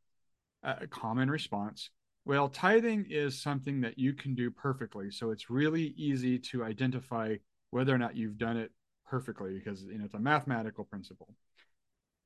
uh, 0.63 0.87
common 0.89 1.29
response 1.29 1.91
well, 2.25 2.49
tithing 2.49 3.07
is 3.09 3.41
something 3.41 3.81
that 3.81 3.97
you 3.97 4.13
can 4.13 4.35
do 4.35 4.51
perfectly. 4.51 5.11
So 5.11 5.31
it's 5.31 5.49
really 5.49 5.93
easy 5.97 6.37
to 6.39 6.63
identify 6.63 7.35
whether 7.71 7.93
or 7.93 7.97
not 7.97 8.15
you've 8.15 8.37
done 8.37 8.57
it 8.57 8.71
perfectly 9.09 9.55
because 9.57 9.83
you 9.83 9.97
know 9.97 10.05
it's 10.05 10.13
a 10.13 10.19
mathematical 10.19 10.83
principle. 10.83 11.33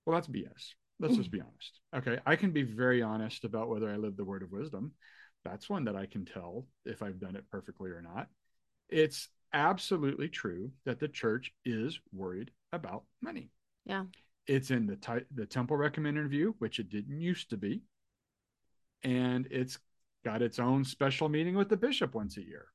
Well, 0.06 0.16
that's 0.16 0.28
BS. 0.28 0.74
Let's 1.00 1.16
just 1.16 1.30
mm. 1.30 1.34
be 1.34 1.42
honest. 1.42 1.80
Okay. 1.96 2.20
I 2.26 2.36
can 2.36 2.52
be 2.52 2.64
very 2.64 3.02
honest 3.02 3.44
about 3.44 3.70
whether 3.70 3.90
I 3.90 3.98
live 3.98 4.16
the 4.16 4.24
word 4.24 4.44
of 4.44 4.52
wisdom. 4.52 4.94
That's 5.44 5.70
one 5.70 5.86
that 5.86 5.96
I 5.96 6.06
can 6.06 6.26
tell 6.26 6.68
if 6.86 7.04
I've 7.04 7.20
done 7.20 7.36
it 7.36 7.50
perfectly 7.52 7.90
or 7.90 8.02
not. 8.02 8.28
It's 8.90 9.30
absolutely 9.54 10.30
true 10.30 10.72
that 10.86 11.00
the 11.00 11.08
church 11.08 11.54
is 11.66 12.00
worried 12.14 12.52
about 12.72 13.04
money. 13.22 13.52
Yeah. 13.86 14.06
It's 14.48 14.72
in 14.72 14.86
the 14.86 14.96
ty- 14.96 15.26
the 15.34 15.46
temple 15.46 15.78
recommended 15.78 16.22
review, 16.22 16.56
which 16.60 16.80
it 16.80 16.90
didn't 16.90 17.20
used 17.20 17.50
to 17.50 17.58
be, 17.58 17.82
and 19.06 19.48
it's 19.52 19.78
got 20.26 20.42
its 20.42 20.58
own 20.58 20.84
special 20.84 21.30
meeting 21.30 21.56
with 21.56 21.70
the 21.70 21.78
bishop 21.78 22.16
once 22.16 22.38
a 22.38 22.44
year. 22.44 22.66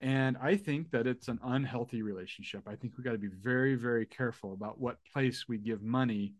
And 0.00 0.36
I 0.40 0.56
think 0.56 0.90
that 0.92 1.06
it's 1.06 1.26
an 1.26 1.40
unhealthy 1.42 2.02
relationship. 2.02 2.62
I 2.66 2.76
think 2.76 2.96
we 2.96 3.02
got 3.02 3.12
to 3.12 3.18
be 3.18 3.28
very, 3.28 3.74
very 3.74 4.06
careful 4.06 4.52
about 4.52 4.80
what 4.80 4.98
place 5.12 5.48
we 5.48 5.58
give 5.58 5.82
money 5.82 6.34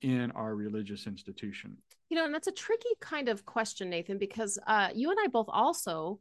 in 0.00 0.30
our 0.32 0.54
religious 0.54 1.06
institution. 1.06 1.76
You 2.08 2.16
know, 2.16 2.24
and 2.24 2.34
that's 2.34 2.46
a 2.46 2.52
tricky 2.52 2.88
kind 3.00 3.28
of 3.28 3.44
question, 3.44 3.90
Nathan, 3.90 4.18
because 4.18 4.58
uh, 4.66 4.88
you 4.94 5.10
and 5.10 5.18
I 5.22 5.26
both 5.26 5.48
also, 5.48 6.18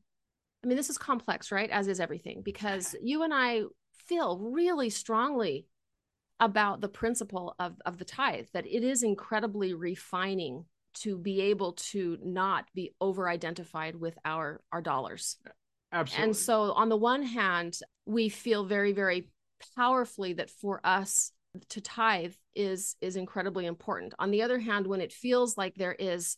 I 0.64 0.68
mean, 0.68 0.76
this 0.76 0.90
is 0.90 0.98
complex, 0.98 1.52
right? 1.52 1.70
As 1.70 1.88
is 1.88 2.00
everything, 2.00 2.42
because 2.44 2.96
you 3.02 3.24
and 3.24 3.34
I 3.34 3.62
feel 4.08 4.40
really 4.40 4.90
strongly 4.90 5.68
about 6.40 6.82
the 6.82 6.90
principle 6.90 7.56
of, 7.60 7.76
of 7.86 7.98
the 7.98 8.06
tithe, 8.06 8.48
that 8.54 8.66
it 8.66 8.84
is 8.84 9.04
incredibly 9.04 9.74
refining 9.74 10.66
to 10.94 11.18
be 11.18 11.42
able 11.42 11.74
to 11.74 12.18
not 12.24 12.66
be 12.74 12.94
over 13.00 13.28
identified 13.28 13.96
with 13.96 14.18
our 14.26 14.62
our 14.72 14.82
dollars 14.82 15.38
Absolutely. 15.92 16.24
and 16.26 16.36
so 16.36 16.72
on 16.74 16.90
the 16.90 16.98
one 16.98 17.24
hand 17.24 17.78
we 18.06 18.30
feel 18.30 18.66
very 18.66 18.92
very 18.92 19.30
powerfully 19.76 20.34
that 20.34 20.50
for 20.50 20.82
us 20.84 21.32
to 21.70 21.82
tithe 21.82 22.34
is 22.56 22.96
is 23.02 23.16
incredibly 23.16 23.66
important 23.66 24.14
on 24.20 24.32
the 24.32 24.42
other 24.42 24.60
hand 24.60 24.88
when 24.88 25.02
it 25.02 25.12
feels 25.12 25.58
like 25.58 25.76
there 25.76 25.96
is 25.98 26.38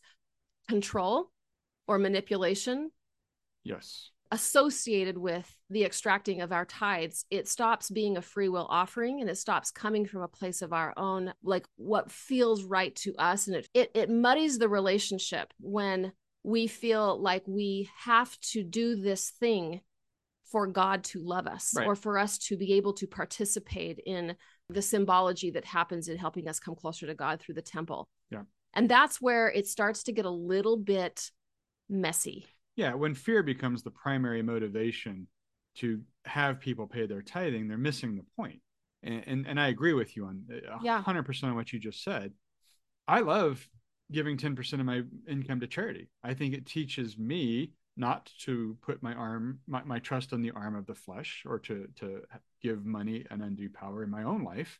control 0.68 1.32
or 1.88 1.98
manipulation 2.00 2.90
yes. 3.64 4.10
Associated 4.32 5.18
with 5.18 5.56
the 5.70 5.84
extracting 5.84 6.42
of 6.42 6.52
our 6.52 6.66
tithes, 6.66 7.26
it 7.30 7.48
stops 7.48 7.90
being 7.90 8.18
a 8.18 8.22
free 8.22 8.50
will 8.50 8.68
offering 8.70 9.22
and 9.22 9.30
it 9.30 9.38
stops 9.38 9.72
coming 9.72 10.06
from 10.06 10.22
a 10.22 10.28
place 10.28 10.62
of 10.62 10.74
our 10.74 10.94
own, 10.98 11.34
like 11.44 11.66
what 11.76 12.12
feels 12.12 12.64
right 12.64 12.96
to 12.96 13.14
us. 13.18 13.48
And 13.48 13.56
it 13.56 13.70
it, 13.74 13.92
it 13.94 14.10
muddies 14.10 14.58
the 14.58 14.70
relationship 14.70 15.54
when 15.60 16.12
we 16.44 16.68
feel 16.68 17.22
like 17.22 17.44
we 17.48 17.90
have 17.98 18.38
to 18.52 18.64
do 18.64 18.96
this 18.96 19.30
thing 19.40 19.82
for 20.52 20.68
God 20.68 21.04
to 21.06 21.20
love 21.24 21.48
us 21.48 21.74
Right. 21.76 21.88
or 21.88 21.96
for 21.96 22.18
us 22.20 22.38
to 22.40 22.58
be 22.58 22.74
able 22.74 22.94
to 22.94 23.08
participate 23.08 24.00
in 24.06 24.36
the 24.70 24.82
symbology 24.82 25.52
that 25.52 25.66
happens 25.66 26.08
in 26.10 26.18
helping 26.18 26.48
us 26.48 26.60
come 26.60 26.76
closer 26.76 27.08
to 27.08 27.16
God 27.16 27.40
through 27.40 27.56
the 27.56 27.62
temple. 27.62 28.08
Yeah. 28.30 28.44
And 28.74 28.90
that's 28.90 29.22
where 29.22 29.50
it 29.50 29.68
starts 29.68 30.04
to 30.04 30.12
get 30.12 30.26
a 30.26 30.30
little 30.30 30.78
bit 30.78 31.32
messy. 31.90 32.46
Yeah. 32.76 32.94
When 32.96 33.16
fear 33.16 33.44
becomes 33.44 33.84
the 33.84 33.92
primary 33.92 34.42
motivation 34.42 35.28
to 35.76 36.02
have 36.26 36.60
people 36.60 36.88
pay 36.88 37.06
their 37.06 37.22
tithing, 37.22 37.68
they're 37.68 37.78
missing 37.78 38.16
the 38.16 38.26
point. 38.36 38.62
And 39.04 39.24
and, 39.28 39.48
and 39.48 39.60
I 39.60 39.68
agree 39.68 39.94
with 39.94 40.16
you 40.16 40.26
on 40.26 40.44
uh, 40.52 40.78
Yeah. 40.82 41.02
hundred 41.02 41.24
percent 41.24 41.52
on 41.52 41.56
what 41.56 41.74
you 41.74 41.80
just 41.80 42.04
said. 42.04 42.34
I 43.08 43.20
love 43.20 43.68
giving 44.12 44.38
10% 44.38 44.80
of 44.80 44.86
my 44.86 45.04
income 45.28 45.60
to 45.60 45.68
charity. 45.68 46.10
I 46.24 46.34
think 46.34 46.54
it 46.54 46.66
teaches 46.66 47.18
me 47.18 47.72
not 47.96 48.32
to 48.40 48.78
put 48.82 49.04
my 49.04 49.14
arm 49.14 49.60
my, 49.68 49.84
my 49.84 50.00
trust 50.00 50.34
on 50.34 50.42
the 50.42 50.52
arm 50.52 50.76
of 50.76 50.86
the 50.86 50.96
flesh 50.96 51.44
or 51.46 51.60
to 51.60 51.88
to 51.98 52.22
give 52.62 52.86
money 52.86 53.26
an 53.30 53.42
undue 53.42 53.70
power 53.70 54.04
in 54.04 54.10
my 54.10 54.24
own 54.24 54.44
life 54.44 54.80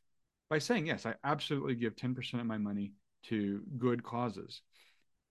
by 0.50 0.58
saying 0.58 0.88
yes 0.88 1.06
i 1.06 1.14
absolutely 1.24 1.76
give 1.76 1.96
10% 1.96 2.42
of 2.42 2.48
my 2.48 2.58
money 2.58 2.92
to 3.24 3.62
good 3.78 4.02
causes 4.04 4.62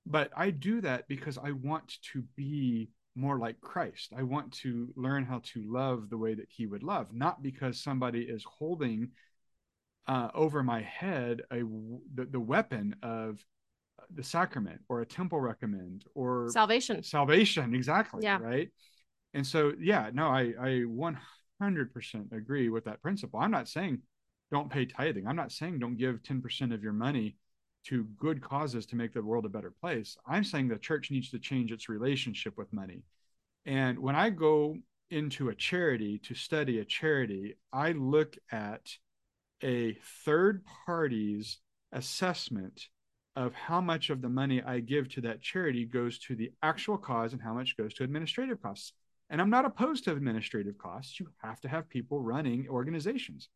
but 0.07 0.31
i 0.37 0.51
do 0.51 0.81
that 0.81 1.07
because 1.09 1.39
i 1.39 1.51
want 1.53 1.97
to 2.13 2.23
be 2.37 2.91
more 3.15 3.39
like 3.39 3.61
christ 3.61 4.13
i 4.17 4.23
want 4.23 4.51
to 4.53 4.93
learn 4.97 5.25
how 5.25 5.41
to 5.45 5.63
love 5.67 6.09
the 6.11 6.17
way 6.17 6.35
that 6.35 6.49
he 6.49 6.67
would 6.67 6.83
love 6.83 7.13
not 7.13 7.43
because 7.43 7.83
somebody 7.83 8.23
is 8.23 8.45
holding 8.45 9.09
uh, 10.09 10.29
over 10.35 10.63
my 10.63 10.81
head 10.83 11.43
a 11.53 11.59
the, 12.15 12.25
the 12.31 12.41
weapon 12.41 12.97
of 13.03 13.39
the 14.15 14.23
sacrament 14.25 14.81
or 14.89 15.01
a 15.01 15.07
temple 15.07 15.41
recommend 15.41 16.05
or 16.15 16.49
Salvation. 16.51 17.03
salvation 17.03 17.75
exactly 17.75 18.25
Yeah. 18.25 18.39
right 18.41 18.71
and 19.35 19.47
so 19.47 19.73
yeah 19.81 20.11
no 20.13 20.27
i 20.27 20.53
i 20.61 20.83
100% 20.85 22.33
agree 22.33 22.69
with 22.69 22.85
that 22.87 23.01
principle 23.01 23.39
i'm 23.39 23.51
not 23.53 23.69
saying 23.69 24.01
don't 24.51 24.71
pay 24.71 24.85
tithing 24.85 25.27
i'm 25.27 25.37
not 25.37 25.53
saying 25.53 25.79
don't 25.79 25.97
give 25.97 26.23
10% 26.23 26.75
of 26.75 26.83
your 26.83 26.93
money 26.93 27.37
to 27.85 28.05
good 28.19 28.41
causes 28.41 28.87
to 28.87 28.97
make 28.97 29.13
the 29.13 29.23
world 29.23 29.45
a 29.45 29.49
better 29.49 29.73
place 29.81 30.17
i'm 30.27 30.45
saying 30.45 30.69
the 30.69 30.79
church 30.79 31.11
needs 31.11 31.31
to 31.31 31.39
change 31.39 31.73
its 31.73 31.89
relationship 31.89 32.57
with 32.57 32.73
money 32.73 33.03
and 33.67 33.99
when 33.99 34.17
i 34.17 34.31
go 34.31 34.77
into 35.11 35.51
a 35.51 35.55
charity 35.55 36.19
to 36.19 36.35
study 36.35 36.79
a 36.79 36.85
charity 36.85 37.57
i 37.73 37.93
look 37.93 38.37
at 38.51 38.97
a 39.63 39.97
third 40.25 40.65
party's 40.87 41.59
assessment 41.93 42.89
of 43.37 43.55
how 43.55 43.81
much 43.81 44.11
of 44.11 44.21
the 44.21 44.29
money 44.29 44.63
I 44.63 44.81
give 44.81 45.09
to 45.11 45.23
that 45.23 45.41
charity 45.41 45.85
goes 45.85 46.19
to 46.21 46.35
the 46.35 46.53
actual 46.63 46.99
cause 46.99 47.33
and 47.33 47.41
how 47.41 47.55
much 47.55 47.77
goes 47.77 47.95
to 47.95 48.05
administrative 48.05 48.63
costs. 48.63 48.93
And 49.31 49.41
I'm 49.41 49.51
not 49.51 49.65
opposed 49.65 50.05
to 50.05 50.13
administrative 50.13 50.77
costs. 50.77 51.19
You 51.19 51.29
have 51.43 51.61
to 51.63 51.69
have 51.69 51.89
people 51.89 52.21
running 52.21 52.69
organizations. 52.69 53.49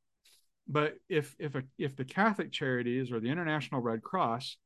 But 0.69 0.95
if 1.09 1.37
if 1.39 1.55
a, 1.55 1.63
if 1.79 1.97
the 1.97 2.05
Catholic 2.05 2.53
Charities 2.53 3.13
or 3.13 3.21
the 3.21 3.31
International 3.31 3.81
Red 3.81 4.03
Cross 4.03 4.57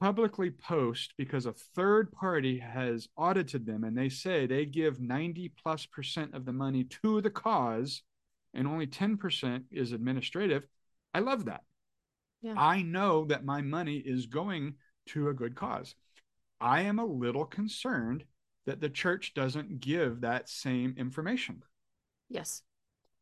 publicly 0.00 0.50
post 0.50 1.14
because 1.16 1.46
a 1.46 1.52
third 1.52 2.12
party 2.12 2.58
has 2.58 3.08
audited 3.16 3.64
them 3.64 3.84
and 3.84 3.96
they 3.96 4.08
say 4.08 4.46
they 4.46 4.66
give 4.66 5.00
90 5.00 5.52
plus 5.62 5.86
percent 5.86 6.34
of 6.34 6.44
the 6.44 6.52
money 6.52 6.84
to 6.84 7.20
the 7.20 7.30
cause 7.30 8.02
and 8.54 8.68
only 8.68 8.86
10% 8.86 9.64
is 9.70 9.92
administrative, 9.92 10.66
I 11.12 11.20
love 11.20 11.46
that. 11.46 11.62
Yeah. 12.42 12.54
I 12.56 12.82
know 12.82 13.24
that 13.26 13.44
my 13.44 13.62
money 13.62 13.96
is 13.96 14.26
going 14.26 14.74
to 15.06 15.28
a 15.28 15.34
good 15.34 15.54
cause. 15.54 15.94
I 16.60 16.82
am 16.82 16.98
a 16.98 17.04
little 17.04 17.44
concerned 17.44 18.24
that 18.66 18.80
the 18.80 18.88
church 18.88 19.34
doesn't 19.34 19.80
give 19.80 20.20
that 20.20 20.48
same 20.48 20.94
information. 20.96 21.62
Yes. 22.28 22.62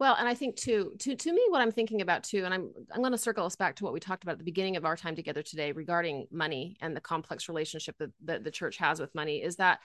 Well, 0.03 0.17
and 0.19 0.27
I 0.27 0.35
think 0.35 0.57
too, 0.57 0.95
to 0.99 1.15
to 1.15 1.33
me, 1.33 1.41
what 1.49 1.61
I'm 1.61 1.71
thinking 1.71 2.01
about 2.01 2.25
too, 2.25 2.45
and 2.45 2.53
I'm 2.53 2.73
I'm 2.93 3.03
going 3.03 3.13
to 3.13 3.17
circle 3.19 3.47
us 3.47 3.55
back 3.55 3.77
to 3.77 3.85
what 3.85 3.93
we 3.93 4.01
talked 4.01 4.25
about 4.25 4.33
at 4.33 4.39
the 4.39 4.45
beginning 4.45 4.75
of 4.75 4.85
our 4.85 4.97
time 4.97 5.15
together 5.15 5.45
today 5.45 5.71
regarding 5.71 6.27
money 6.33 6.77
and 6.81 6.97
the 6.97 7.01
complex 7.01 7.49
relationship 7.49 7.95
that, 7.99 8.11
that 8.25 8.43
the 8.43 8.51
church 8.51 8.79
has 8.79 8.99
with 8.99 9.15
money 9.15 9.45
is 9.45 9.55
that 9.59 9.79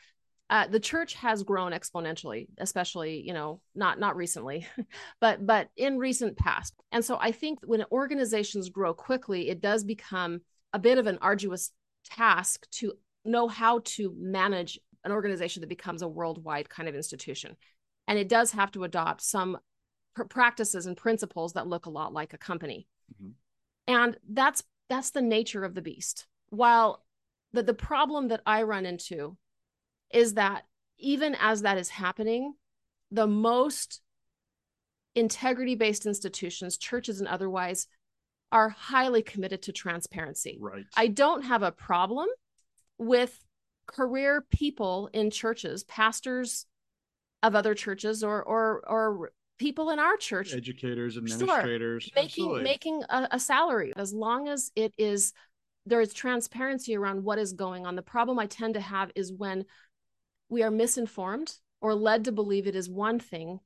uh, 0.50 0.66
the 0.66 0.80
church 0.80 1.14
has 1.14 1.44
grown 1.44 1.72
exponentially, 1.72 2.48
especially 2.58 3.22
you 3.28 3.32
know 3.32 3.62
not 3.76 4.00
not 4.00 4.16
recently, 4.16 4.66
but 5.22 5.46
but 5.46 5.70
in 5.78 6.00
recent 6.00 6.36
past. 6.36 6.74
And 6.92 7.06
so 7.06 7.20
I 7.22 7.32
think 7.32 7.60
when 7.64 7.86
organizations 7.92 8.70
grow 8.70 8.96
quickly, 8.96 9.50
it 9.50 9.62
does 9.62 9.84
become 9.84 10.42
a 10.74 10.80
bit 10.80 10.98
of 10.98 11.06
an 11.06 11.20
arduous 11.22 11.72
task 12.06 12.68
to 12.72 12.94
know 13.24 13.48
how 13.48 13.82
to 13.84 14.16
manage 14.18 14.80
an 15.04 15.12
organization 15.12 15.62
that 15.62 15.70
becomes 15.70 16.02
a 16.02 16.08
worldwide 16.08 16.70
kind 16.70 16.90
of 16.90 16.96
institution, 16.96 17.56
and 18.08 18.18
it 18.18 18.28
does 18.28 18.50
have 18.54 18.72
to 18.72 18.84
adopt 18.84 19.22
some 19.22 19.60
practices 20.26 20.86
and 20.86 20.98
principles 20.98 21.54
that 21.54 21.68
look 21.68 21.86
a 21.86 21.90
lot 21.90 22.14
like 22.14 22.34
a 22.34 22.38
company 22.38 22.88
Mhm. 23.22 23.34
and 23.88 24.18
that's 24.30 24.64
that's 24.90 25.12
the 25.12 25.22
nature 25.22 25.64
of 25.64 25.74
the 25.74 25.82
beast 25.82 26.28
while 26.50 27.06
the 27.54 27.64
the 27.64 27.74
problem 27.74 28.28
that 28.30 28.42
i 28.46 28.64
run 28.64 28.86
into 28.86 29.38
is 30.12 30.34
that 30.36 30.66
even 30.98 31.36
as 31.36 31.62
that 31.62 31.78
is 31.78 31.90
happening 31.90 32.54
the 33.12 33.28
most 33.28 34.02
integrity 35.16 35.76
based 35.76 36.06
institutions 36.06 36.78
churches 36.78 37.20
and 37.20 37.28
otherwise 37.28 37.88
are 38.52 38.70
highly 38.70 39.22
committed 39.22 39.62
to 39.62 39.72
transparency 39.72 40.58
Right. 40.60 40.86
I 40.96 41.08
don't 41.08 41.44
have 41.44 41.64
a 41.64 41.72
problem 41.72 42.28
with 42.98 43.44
career 43.88 44.46
people 44.50 45.10
in 45.14 45.32
churches, 45.32 45.84
pastors 45.84 46.66
of 47.44 47.56
other 47.56 47.74
churches 47.74 48.24
or 48.24 48.44
or 48.44 48.84
or 48.88 49.32
people 49.58 49.90
in 49.90 50.00
our 50.00 50.18
church 50.18 50.54
educators, 50.54 51.18
administrators, 51.18 52.10
making 52.16 52.26
absolutely. 52.26 52.64
making 52.64 53.04
a, 53.10 53.28
a 53.32 53.40
salary 53.40 53.94
as 53.96 54.14
long 54.14 54.48
as 54.48 54.72
it 54.76 54.94
is 54.98 55.34
there 55.86 56.02
is 56.02 56.14
transparency 56.14 56.96
around 56.96 57.24
what 57.24 57.40
is 57.40 57.54
going 57.54 57.86
on. 57.86 57.96
The 57.96 58.02
problem 58.02 58.38
I 58.40 58.46
tend 58.46 58.74
to 58.74 58.82
have 58.82 59.12
is 59.16 59.32
when 59.32 59.66
we 60.50 60.62
are 60.64 60.72
misinformed 60.72 61.54
or 61.82 61.96
led 61.96 62.26
to 62.26 62.32
believe 62.32 62.68
it 62.68 62.76
is 62.76 62.90
one 62.90 63.20
thing 63.20 63.60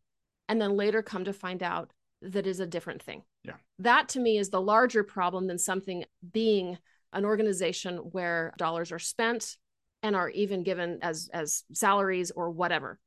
and 0.47 0.61
then 0.61 0.77
later 0.77 1.01
come 1.01 1.25
to 1.25 1.33
find 1.33 1.63
out 1.63 1.91
that 2.21 2.45
is 2.45 2.59
a 2.59 2.67
different 2.67 3.01
thing. 3.01 3.23
Yeah. 3.43 3.55
That 3.79 4.09
to 4.09 4.19
me 4.19 4.37
is 4.37 4.49
the 4.49 4.61
larger 4.61 5.03
problem 5.03 5.47
than 5.47 5.57
something 5.57 6.05
being 6.31 6.77
an 7.13 7.25
organization 7.25 7.97
where 7.97 8.53
dollars 8.57 8.91
are 8.91 8.99
spent 8.99 9.57
and 10.03 10.15
are 10.15 10.29
even 10.29 10.63
given 10.63 10.99
as 11.01 11.29
as 11.33 11.63
salaries 11.73 12.31
or 12.31 12.51
whatever. 12.51 12.99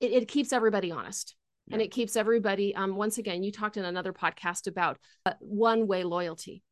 It, 0.00 0.12
it 0.12 0.28
keeps 0.28 0.52
everybody 0.52 0.90
honest. 0.90 1.34
And 1.70 1.82
it 1.82 1.90
keeps 1.90 2.16
everybody 2.16 2.74
um 2.74 2.96
once 2.96 3.18
again 3.18 3.42
you 3.42 3.50
talked 3.52 3.76
in 3.76 3.84
another 3.84 4.12
podcast 4.12 4.66
about 4.66 4.98
uh, 5.24 5.32
one 5.40 5.86
way 5.86 6.04
loyalty 6.04 6.62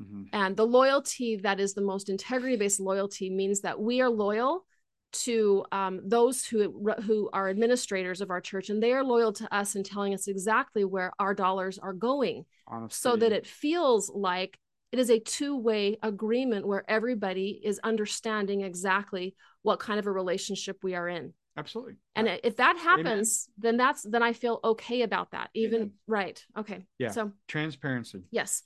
Mhm. 0.00 0.28
And 0.32 0.56
the 0.56 0.66
loyalty 0.66 1.36
that 1.36 1.60
is 1.60 1.74
the 1.74 1.82
most 1.82 2.08
integrity 2.08 2.56
based 2.56 2.80
loyalty 2.80 3.28
means 3.30 3.60
that 3.60 3.78
we 3.78 4.00
are 4.00 4.08
loyal 4.08 4.64
to 5.12 5.64
um, 5.70 6.00
those 6.04 6.46
who 6.46 6.94
who 7.02 7.28
are 7.32 7.50
administrators 7.50 8.22
of 8.22 8.30
our 8.30 8.40
church, 8.40 8.70
and 8.70 8.82
they 8.82 8.92
are 8.92 9.04
loyal 9.04 9.32
to 9.34 9.54
us 9.54 9.74
and 9.74 9.84
telling 9.84 10.14
us 10.14 10.26
exactly 10.28 10.84
where 10.84 11.12
our 11.18 11.34
dollars 11.34 11.78
are 11.78 11.92
going, 11.92 12.46
Honesty. 12.66 12.96
so 12.98 13.16
that 13.16 13.32
it 13.32 13.46
feels 13.46 14.08
like 14.08 14.58
it 14.92 14.98
is 14.98 15.10
a 15.10 15.18
two 15.18 15.56
way 15.56 15.98
agreement 16.02 16.66
where 16.66 16.84
everybody 16.88 17.60
is 17.64 17.80
understanding 17.82 18.60
exactly 18.60 19.34
what 19.62 19.80
kind 19.80 19.98
of 19.98 20.06
a 20.06 20.12
relationship 20.12 20.78
we 20.82 20.94
are 20.94 21.08
in. 21.08 21.32
absolutely. 21.56 21.94
And 22.14 22.28
if 22.44 22.56
that 22.56 22.76
happens, 22.76 23.48
then 23.58 23.76
that's 23.76 24.02
then 24.02 24.22
I 24.22 24.34
feel 24.34 24.60
okay 24.62 25.02
about 25.02 25.30
that. 25.32 25.50
Even 25.54 25.76
Amen. 25.76 25.92
right. 26.06 26.44
Okay. 26.56 26.84
Yeah. 26.98 27.10
So 27.10 27.32
Transparency. 27.48 28.22
Yes. 28.30 28.62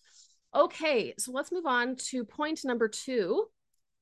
Okay, 0.55 1.13
so 1.19 1.33
let's 1.33 1.53
move 1.53 1.67
on 1.67 1.97
to 1.97 2.25
point 2.25 2.61
number 2.65 2.89
two. 2.89 3.47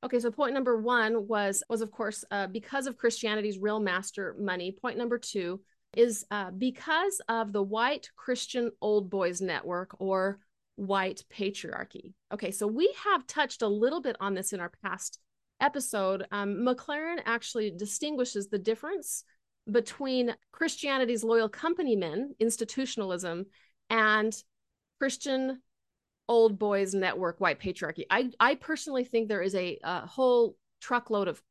Okay, 0.05 0.21
so 0.21 0.31
point 0.31 0.55
number 0.55 0.81
one 0.81 1.27
was 1.27 1.63
was 1.69 1.81
of 1.83 1.91
course 1.91 2.25
uh, 2.31 2.47
because 2.47 2.87
of 2.87 2.97
Christianity's 2.97 3.59
real 3.59 3.81
master 3.81 4.37
money. 4.39 4.71
Point 4.71 4.97
number 4.97 5.19
two 5.19 5.61
is 5.97 6.25
uh, 6.31 6.51
because 6.51 7.21
of 7.29 7.53
the 7.53 7.63
white 7.63 8.09
Christian 8.17 8.71
old 8.81 9.11
boys 9.11 9.41
network 9.41 9.97
or 9.99 10.39
white 10.77 11.25
patriarchy. 11.33 12.15
Okay, 12.33 12.51
so 12.51 12.67
we 12.67 12.93
have 13.05 13.27
touched 13.27 13.63
a 13.63 13.69
little 13.69 14.01
bit 14.01 14.17
on 14.21 14.35
this 14.35 14.53
in 14.53 14.61
our 14.61 14.73
past 14.83 15.19
episode. 15.61 16.27
Um, 16.33 16.57
McLaren 16.57 17.21
actually 17.25 17.71
distinguishes 17.71 18.49
the 18.49 18.59
difference 18.59 19.25
between 19.71 20.35
Christianity's 20.53 21.25
loyal 21.25 21.49
company 21.49 21.97
men, 21.97 22.35
institutionalism, 22.41 23.47
and 23.89 24.35
Christian 24.99 25.63
old 26.29 26.59
boys 26.59 26.95
network 26.95 27.41
white 27.41 27.61
patriarchy. 27.61 28.05
I 28.11 28.31
I 28.41 28.55
personally 28.55 29.05
think 29.05 29.29
there 29.29 29.43
is 29.43 29.55
a, 29.55 29.79
a 29.83 30.07
whole 30.07 30.57
truckload 30.81 31.29
of 31.29 31.43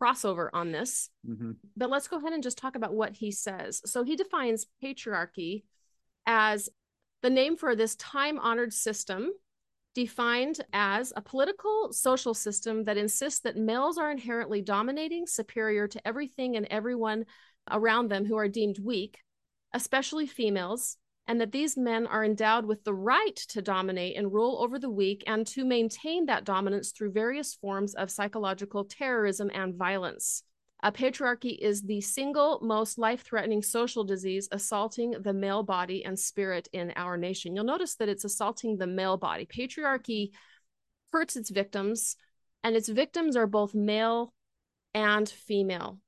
crossover 0.00 0.48
on 0.52 0.72
this. 0.72 1.10
hmm 1.24 1.52
But 1.76 1.90
let's 1.90 2.08
go 2.08 2.18
ahead 2.18 2.32
and 2.32 2.42
just 2.42 2.58
talk 2.58 2.76
about 2.76 2.94
what 2.94 3.16
he 3.16 3.30
says. 3.30 3.82
So 3.84 4.02
he 4.02 4.16
defines 4.16 4.66
patriarchy 4.82 5.64
as 6.26 6.68
the 7.22 7.30
name 7.30 7.56
for 7.56 7.74
this 7.74 7.96
time-honored 7.96 8.72
system 8.72 9.30
defined 9.94 10.60
as 10.72 11.12
a 11.16 11.22
political 11.22 11.90
social 11.92 12.34
system 12.34 12.84
that 12.84 12.98
insists 12.98 13.40
that 13.40 13.56
males 13.56 13.96
are 13.96 14.10
inherently 14.10 14.60
dominating, 14.60 15.26
superior 15.26 15.88
to 15.88 16.06
everything 16.06 16.56
and 16.56 16.66
everyone 16.70 17.24
around 17.70 18.08
them 18.08 18.26
who 18.26 18.36
are 18.36 18.48
deemed 18.48 18.78
weak, 18.78 19.18
especially 19.72 20.26
females, 20.26 20.98
and 21.26 21.40
that 21.40 21.50
these 21.50 21.76
men 21.76 22.06
are 22.06 22.24
endowed 22.24 22.66
with 22.66 22.84
the 22.84 22.94
right 22.94 23.34
to 23.34 23.62
dominate 23.62 24.16
and 24.16 24.32
rule 24.32 24.62
over 24.62 24.78
the 24.78 24.90
weak 24.90 25.24
and 25.26 25.46
to 25.46 25.64
maintain 25.64 26.26
that 26.26 26.44
dominance 26.44 26.92
through 26.92 27.10
various 27.10 27.54
forms 27.54 27.94
of 27.94 28.10
psychological 28.10 28.84
terrorism 28.84 29.50
and 29.52 29.74
violence. 29.74 30.42
A 30.86 30.92
patriarchy 30.92 31.58
is 31.58 31.82
the 31.82 32.00
single 32.00 32.60
most 32.62 32.96
life 32.96 33.24
threatening 33.24 33.60
social 33.60 34.04
disease 34.04 34.48
assaulting 34.52 35.16
the 35.20 35.32
male 35.32 35.64
body 35.64 36.04
and 36.04 36.16
spirit 36.16 36.68
in 36.72 36.92
our 36.94 37.16
nation. 37.16 37.56
You'll 37.56 37.64
notice 37.64 37.96
that 37.96 38.08
it's 38.08 38.22
assaulting 38.22 38.76
the 38.76 38.86
male 38.86 39.16
body. 39.16 39.46
Patriarchy 39.46 40.30
hurts 41.10 41.34
its 41.34 41.50
victims, 41.50 42.14
and 42.62 42.76
its 42.76 42.88
victims 42.88 43.34
are 43.34 43.48
both 43.48 43.74
male 43.74 44.32
and 44.94 45.28
female. 45.28 45.98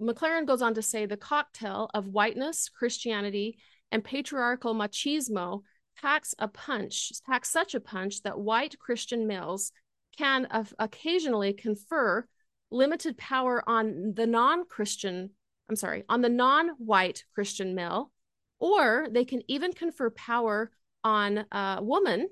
McLaren 0.00 0.46
goes 0.46 0.62
on 0.62 0.74
to 0.74 0.82
say 0.82 1.04
the 1.04 1.16
cocktail 1.16 1.90
of 1.92 2.06
whiteness, 2.06 2.68
Christianity, 2.68 3.58
and 3.90 4.04
patriarchal 4.04 4.76
machismo 4.76 5.62
packs 6.00 6.36
a 6.38 6.46
punch, 6.46 7.10
packs 7.26 7.50
such 7.50 7.74
a 7.74 7.80
punch 7.80 8.22
that 8.22 8.38
white 8.38 8.78
Christian 8.78 9.26
males 9.26 9.72
can 10.16 10.46
occasionally 10.78 11.52
confer 11.52 12.28
limited 12.70 13.16
power 13.16 13.62
on 13.68 14.14
the 14.14 14.26
non-Christian, 14.26 15.30
I'm 15.68 15.76
sorry, 15.76 16.04
on 16.08 16.22
the 16.22 16.28
non-white 16.28 17.24
Christian 17.34 17.74
male, 17.74 18.12
or 18.58 19.08
they 19.10 19.24
can 19.24 19.42
even 19.48 19.72
confer 19.72 20.10
power 20.10 20.70
on 21.04 21.44
a 21.52 21.78
woman. 21.80 22.28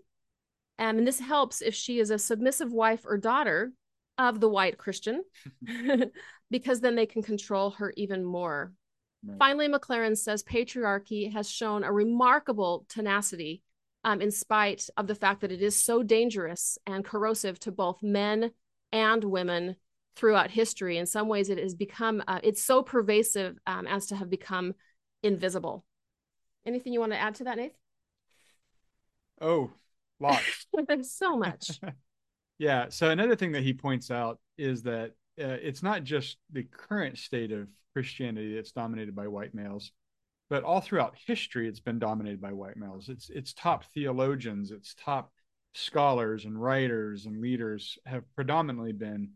Um, 0.79 0.99
and 0.99 1.07
this 1.07 1.21
helps 1.21 1.63
if 1.63 1.75
she 1.75 1.99
is 1.99 2.11
a 2.11 2.19
submissive 2.19 2.73
wife 2.73 3.05
or 3.05 3.17
daughter 3.17 3.73
of 4.19 4.41
the 4.41 4.49
white 4.49 4.79
Christian, 4.79 5.23
because 6.51 6.81
then 6.81 6.95
they 6.95 7.07
can 7.07 7.23
control 7.23 7.71
her 7.71 7.93
even 7.97 8.25
more. 8.25 8.73
Right. 9.25 9.39
Finally, 9.39 9.69
McLaren 9.69 10.17
says 10.17 10.43
patriarchy 10.43 11.33
has 11.33 11.51
shown 11.51 11.85
a 11.85 11.93
remarkable 11.93 12.87
tenacity 12.89 13.63
um, 14.05 14.21
in 14.21 14.31
spite 14.31 14.89
of 14.97 15.07
the 15.07 15.15
fact 15.15 15.41
that 15.41 15.51
it 15.51 15.63
is 15.63 15.75
so 15.75 16.03
dangerous 16.03 16.79
and 16.87 17.05
corrosive 17.05 17.59
to 17.61 17.73
both 17.73 18.03
men 18.03 18.53
and 18.93 19.25
women 19.25 19.77
throughout 20.17 20.51
history. 20.51 20.99
In 20.99 21.07
some 21.07 21.29
ways, 21.29 21.51
it 21.51 21.59
has 21.59 21.75
become, 21.75 22.23
uh, 22.27 22.41
it's 22.43 22.65
so 22.65 22.83
pervasive 22.83 23.59
um, 23.67 23.87
as 23.87 24.07
to 24.07 24.17
have 24.17 24.31
become 24.31 24.75
invisible. 25.23 25.85
Anything 26.67 26.93
you 26.93 27.01
want 27.01 27.13
to 27.13 27.21
add 27.21 27.37
to 27.37 27.45
that, 27.45 27.59
Nate? 27.59 27.75
Oh, 29.41 29.71
lots. 30.19 30.67
There's 30.89 31.13
so 31.13 31.37
much. 31.37 31.81
Yeah. 32.59 32.87
So 32.89 33.11
another 33.11 33.37
thing 33.37 33.53
that 33.53 33.65
he 33.65 33.75
points 33.75 34.11
out 34.11 34.39
is 34.57 34.83
that 34.85 35.11
uh, 35.39 35.59
it's 35.61 35.83
not 35.83 36.05
just 36.05 36.39
the 36.51 36.63
current 36.63 37.19
state 37.19 37.53
of 37.53 37.69
Christianity 37.93 38.55
that's 38.55 38.73
dominated 38.73 39.15
by 39.15 39.29
white 39.29 39.55
males, 39.55 39.93
but 40.49 40.65
all 40.65 40.81
throughout 40.81 41.17
history, 41.27 41.69
it's 41.69 41.81
been 41.81 41.99
dominated 41.99 42.41
by 42.41 42.55
white 42.55 42.79
males. 42.79 43.11
It's 43.11 43.29
its 43.29 43.53
top 43.53 43.85
theologians, 43.93 44.71
its 44.71 44.95
top 44.95 45.33
scholars 45.75 46.47
and 46.47 46.59
writers 46.59 47.27
and 47.27 47.43
leaders 47.43 47.99
have 48.07 48.25
predominantly 48.35 48.93
been 48.93 49.33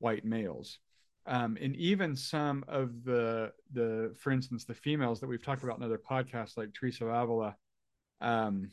white 0.00 0.24
males. 0.24 0.78
Um, 1.26 1.56
and 1.60 1.76
even 1.76 2.16
some 2.16 2.64
of 2.66 3.04
the 3.04 3.52
the, 3.72 4.14
for 4.18 4.32
instance, 4.32 4.64
the 4.64 4.74
females 4.74 5.20
that 5.20 5.28
we've 5.28 5.44
talked 5.44 5.62
about 5.62 5.78
in 5.78 5.84
other 5.84 5.98
podcasts, 6.10 6.56
like 6.56 6.74
Teresa 6.74 7.06
of 7.06 7.14
Avila, 7.14 7.56
um, 8.20 8.70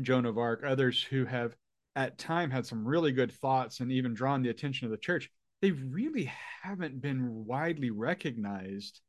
Joan 0.00 0.24
of 0.24 0.38
Arc, 0.38 0.64
others 0.64 1.02
who 1.02 1.24
have 1.26 1.54
at 1.96 2.18
time 2.18 2.50
had 2.50 2.66
some 2.66 2.86
really 2.86 3.12
good 3.12 3.32
thoughts 3.32 3.80
and 3.80 3.92
even 3.92 4.14
drawn 4.14 4.42
the 4.42 4.50
attention 4.50 4.86
of 4.86 4.90
the 4.90 4.96
church 4.96 5.30
they 5.64 5.70
really 5.70 6.30
haven't 6.62 7.00
been 7.00 7.46
widely 7.46 7.90
recognized 7.90 9.00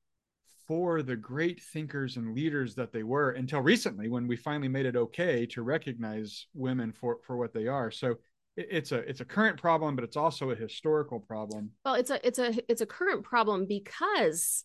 for 0.68 1.02
the 1.02 1.16
great 1.16 1.62
thinkers 1.62 2.16
and 2.16 2.34
leaders 2.34 2.76
that 2.76 2.94
they 2.94 3.04
were 3.04 3.32
until 3.32 3.60
recently 3.60 4.08
when 4.08 4.26
we 4.26 4.38
finally 4.38 4.70
made 4.70 4.86
it 4.86 4.96
okay 4.96 5.46
to 5.46 5.62
recognize 5.62 6.48
women 6.54 6.94
for 6.94 7.18
for 7.26 7.36
what 7.36 7.54
they 7.54 7.68
are 7.68 7.92
so 7.92 8.16
it's 8.58 8.92
a 8.92 8.98
it's 9.00 9.22
a 9.22 9.26
current 9.26 9.60
problem 9.60 9.96
but 9.96 10.04
it's 10.04 10.18
also 10.18 10.52
a 10.52 10.56
historical 10.56 11.20
problem 11.20 11.72
Well, 11.84 11.96
it's 11.96 12.10
a 12.10 12.26
it's 12.26 12.40
a 12.40 12.54
it's 12.70 12.82
a 12.82 12.86
current 12.86 13.24
problem 13.24 13.66
because 13.66 14.64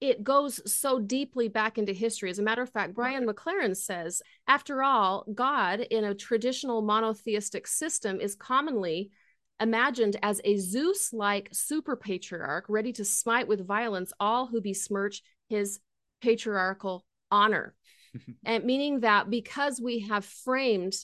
it 0.00 0.24
goes 0.24 0.60
so 0.70 0.98
deeply 0.98 1.48
back 1.48 1.76
into 1.76 1.92
history. 1.92 2.30
As 2.30 2.38
a 2.38 2.42
matter 2.42 2.62
of 2.62 2.70
fact, 2.70 2.94
Brian 2.94 3.26
McLaren 3.26 3.76
says, 3.76 4.22
after 4.48 4.82
all, 4.82 5.26
God 5.34 5.80
in 5.80 6.04
a 6.04 6.14
traditional 6.14 6.80
monotheistic 6.80 7.66
system 7.66 8.18
is 8.18 8.34
commonly 8.34 9.10
imagined 9.60 10.16
as 10.22 10.40
a 10.42 10.56
Zeus-like 10.56 11.50
super 11.52 11.96
patriarch 11.96 12.64
ready 12.68 12.92
to 12.94 13.04
smite 13.04 13.46
with 13.46 13.66
violence 13.66 14.10
all 14.18 14.46
who 14.46 14.62
besmirch 14.62 15.22
his 15.50 15.80
patriarchal 16.22 17.04
honor. 17.30 17.74
and 18.44 18.64
meaning 18.64 19.00
that 19.00 19.28
because 19.28 19.80
we 19.82 20.00
have 20.00 20.24
framed 20.24 20.94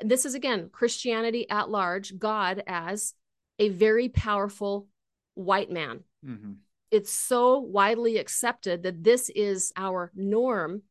this 0.00 0.24
is 0.24 0.34
again 0.34 0.70
Christianity 0.70 1.48
at 1.50 1.70
large, 1.70 2.18
God 2.18 2.62
as 2.66 3.14
a 3.58 3.68
very 3.68 4.08
powerful 4.08 4.88
white 5.34 5.70
man. 5.70 6.04
Mhm. 6.24 6.56
It's 6.90 7.12
so 7.12 7.58
widely 7.58 8.18
accepted 8.18 8.82
that 8.82 9.04
this 9.04 9.30
is 9.30 9.72
our 9.76 10.10
norm 10.14 10.82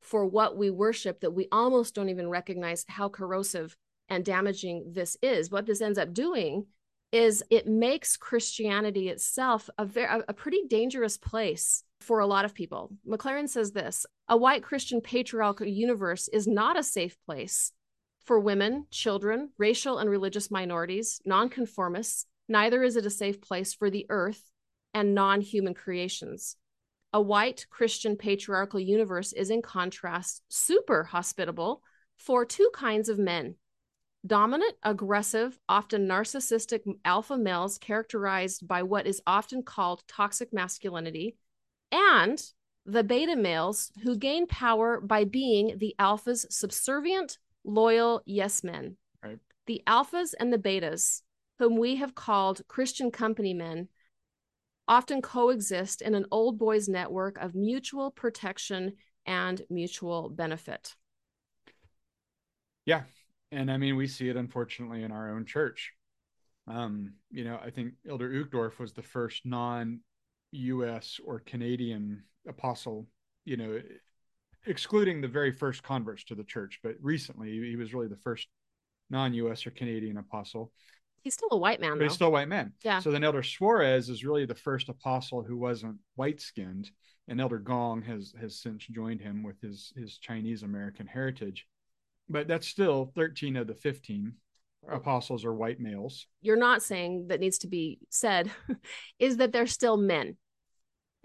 for 0.00 0.24
what 0.24 0.56
we 0.56 0.70
worship 0.70 1.20
that 1.20 1.32
we 1.32 1.48
almost 1.50 1.94
don't 1.94 2.08
even 2.08 2.28
recognize 2.28 2.84
how 2.88 3.08
corrosive 3.08 3.76
and 4.08 4.24
damaging 4.24 4.92
this 4.92 5.16
is. 5.22 5.50
What 5.50 5.66
this 5.66 5.80
ends 5.80 5.98
up 5.98 6.14
doing 6.14 6.66
is 7.10 7.42
it 7.50 7.66
makes 7.66 8.16
Christianity 8.16 9.08
itself 9.08 9.68
a 9.78 9.84
very 9.84 10.22
a 10.28 10.34
pretty 10.34 10.62
dangerous 10.68 11.16
place 11.16 11.82
for 12.00 12.20
a 12.20 12.26
lot 12.26 12.44
of 12.44 12.54
people. 12.54 12.92
McLaren 13.06 13.48
says 13.48 13.72
this, 13.72 14.06
a 14.28 14.36
white 14.36 14.62
Christian 14.62 15.00
patriarchal 15.00 15.66
universe 15.66 16.28
is 16.28 16.46
not 16.46 16.78
a 16.78 16.82
safe 16.82 17.16
place 17.26 17.72
for 18.28 18.38
women, 18.38 18.86
children, 18.90 19.48
racial 19.56 19.96
and 19.96 20.10
religious 20.10 20.50
minorities, 20.50 21.18
nonconformists. 21.24 22.26
Neither 22.46 22.82
is 22.82 22.94
it 22.94 23.06
a 23.06 23.10
safe 23.10 23.40
place 23.40 23.72
for 23.72 23.88
the 23.88 24.04
earth 24.10 24.50
and 24.92 25.14
non 25.14 25.40
human 25.40 25.72
creations. 25.72 26.56
A 27.14 27.22
white 27.22 27.64
Christian 27.70 28.16
patriarchal 28.16 28.80
universe 28.80 29.32
is, 29.32 29.48
in 29.48 29.62
contrast, 29.62 30.42
super 30.50 31.04
hospitable 31.04 31.82
for 32.18 32.44
two 32.44 32.70
kinds 32.74 33.08
of 33.08 33.18
men 33.18 33.54
dominant, 34.26 34.74
aggressive, 34.82 35.58
often 35.66 36.06
narcissistic 36.06 36.82
alpha 37.06 37.38
males 37.38 37.78
characterized 37.78 38.68
by 38.68 38.82
what 38.82 39.06
is 39.06 39.22
often 39.26 39.62
called 39.62 40.02
toxic 40.06 40.52
masculinity, 40.52 41.38
and 41.90 42.42
the 42.84 43.04
beta 43.04 43.36
males 43.36 43.90
who 44.02 44.16
gain 44.16 44.46
power 44.46 45.00
by 45.00 45.24
being 45.24 45.78
the 45.78 45.94
alpha's 45.98 46.44
subservient, 46.50 47.38
loyal 47.68 48.22
yes 48.26 48.64
men. 48.64 48.96
Right. 49.22 49.38
the 49.66 49.82
alphas 49.86 50.34
and 50.38 50.52
the 50.52 50.58
betas, 50.58 51.22
whom 51.58 51.76
we 51.76 51.96
have 51.96 52.14
called 52.14 52.62
Christian 52.68 53.10
company 53.10 53.52
men, 53.52 53.88
often 54.86 55.20
coexist 55.20 56.00
in 56.00 56.14
an 56.14 56.24
old 56.30 56.58
boys 56.58 56.88
network 56.88 57.36
of 57.38 57.54
mutual 57.54 58.10
protection 58.10 58.94
and 59.26 59.60
mutual 59.68 60.30
benefit. 60.30 60.94
Yeah. 62.86 63.02
And 63.52 63.70
I 63.70 63.76
mean, 63.76 63.96
we 63.96 64.06
see 64.06 64.28
it 64.28 64.36
unfortunately 64.36 65.02
in 65.02 65.12
our 65.12 65.30
own 65.30 65.44
church. 65.44 65.92
Um, 66.66 67.14
you 67.30 67.44
know, 67.44 67.58
I 67.62 67.70
think 67.70 67.94
Elder 68.08 68.30
Uchtdorf 68.30 68.78
was 68.78 68.92
the 68.92 69.02
first 69.02 69.44
non 69.44 70.00
US 70.52 71.20
or 71.24 71.40
Canadian 71.40 72.22
apostle, 72.46 73.06
you 73.44 73.56
know, 73.56 73.80
excluding 74.66 75.20
the 75.20 75.28
very 75.28 75.52
first 75.52 75.82
converts 75.82 76.24
to 76.24 76.34
the 76.34 76.44
church, 76.44 76.80
but 76.82 76.94
recently 77.00 77.50
he 77.50 77.76
was 77.76 77.94
really 77.94 78.08
the 78.08 78.16
first 78.16 78.48
non 79.10 79.34
US 79.34 79.66
or 79.66 79.70
Canadian 79.70 80.18
apostle. 80.18 80.72
He's 81.22 81.34
still 81.34 81.48
a 81.52 81.56
white 81.56 81.80
man, 81.80 81.92
but 81.92 81.98
though. 81.98 82.04
he's 82.04 82.14
still 82.14 82.28
a 82.28 82.30
white 82.30 82.48
man. 82.48 82.72
Yeah. 82.84 83.00
So 83.00 83.10
then 83.10 83.24
Elder 83.24 83.42
Soares 83.42 84.08
is 84.08 84.24
really 84.24 84.46
the 84.46 84.54
first 84.54 84.88
apostle 84.88 85.42
who 85.42 85.56
wasn't 85.56 85.96
white 86.14 86.40
skinned, 86.40 86.90
and 87.26 87.40
Elder 87.40 87.58
Gong 87.58 88.02
has 88.02 88.32
has 88.40 88.60
since 88.60 88.86
joined 88.86 89.20
him 89.20 89.42
with 89.42 89.60
his 89.60 89.92
his 89.96 90.18
Chinese 90.18 90.62
American 90.62 91.06
heritage. 91.06 91.66
But 92.28 92.46
that's 92.46 92.68
still 92.68 93.10
13 93.14 93.56
of 93.56 93.66
the 93.66 93.74
15 93.74 94.34
apostles 94.90 95.44
are 95.44 95.54
white 95.54 95.80
males. 95.80 96.26
You're 96.40 96.56
not 96.56 96.82
saying 96.82 97.28
that 97.28 97.40
needs 97.40 97.58
to 97.58 97.68
be 97.68 97.98
said 98.10 98.50
is 99.18 99.38
that 99.38 99.52
they're 99.52 99.66
still 99.66 99.96
men. 99.96 100.36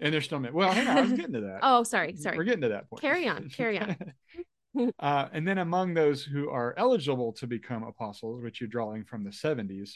And 0.00 0.12
they're 0.12 0.20
still. 0.20 0.44
Well, 0.52 0.72
hang 0.72 0.88
on, 0.88 0.98
I 0.98 1.00
was 1.02 1.12
getting 1.12 1.34
to 1.34 1.40
that. 1.42 1.60
oh, 1.62 1.82
sorry, 1.82 2.16
sorry. 2.16 2.36
We're 2.36 2.44
getting 2.44 2.62
to 2.62 2.68
that 2.70 2.90
point. 2.90 3.00
Carry 3.00 3.28
on, 3.28 3.48
carry 3.48 3.78
on. 3.78 3.96
uh, 4.98 5.28
and 5.32 5.46
then 5.46 5.58
among 5.58 5.94
those 5.94 6.22
who 6.22 6.50
are 6.50 6.74
eligible 6.76 7.32
to 7.34 7.46
become 7.46 7.84
apostles, 7.84 8.42
which 8.42 8.60
you're 8.60 8.68
drawing 8.68 9.04
from 9.04 9.24
the 9.24 9.30
70s, 9.30 9.92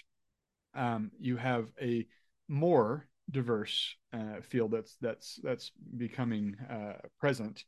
um, 0.75 1.11
you 1.19 1.37
have 1.37 1.71
a 1.81 2.07
more 2.49 3.09
diverse 3.31 3.97
uh, 4.13 4.41
field 4.43 4.71
that's 4.71 4.97
that's 5.01 5.39
that's 5.43 5.73
becoming 5.97 6.57
uh, 6.71 6.95
present. 7.19 7.65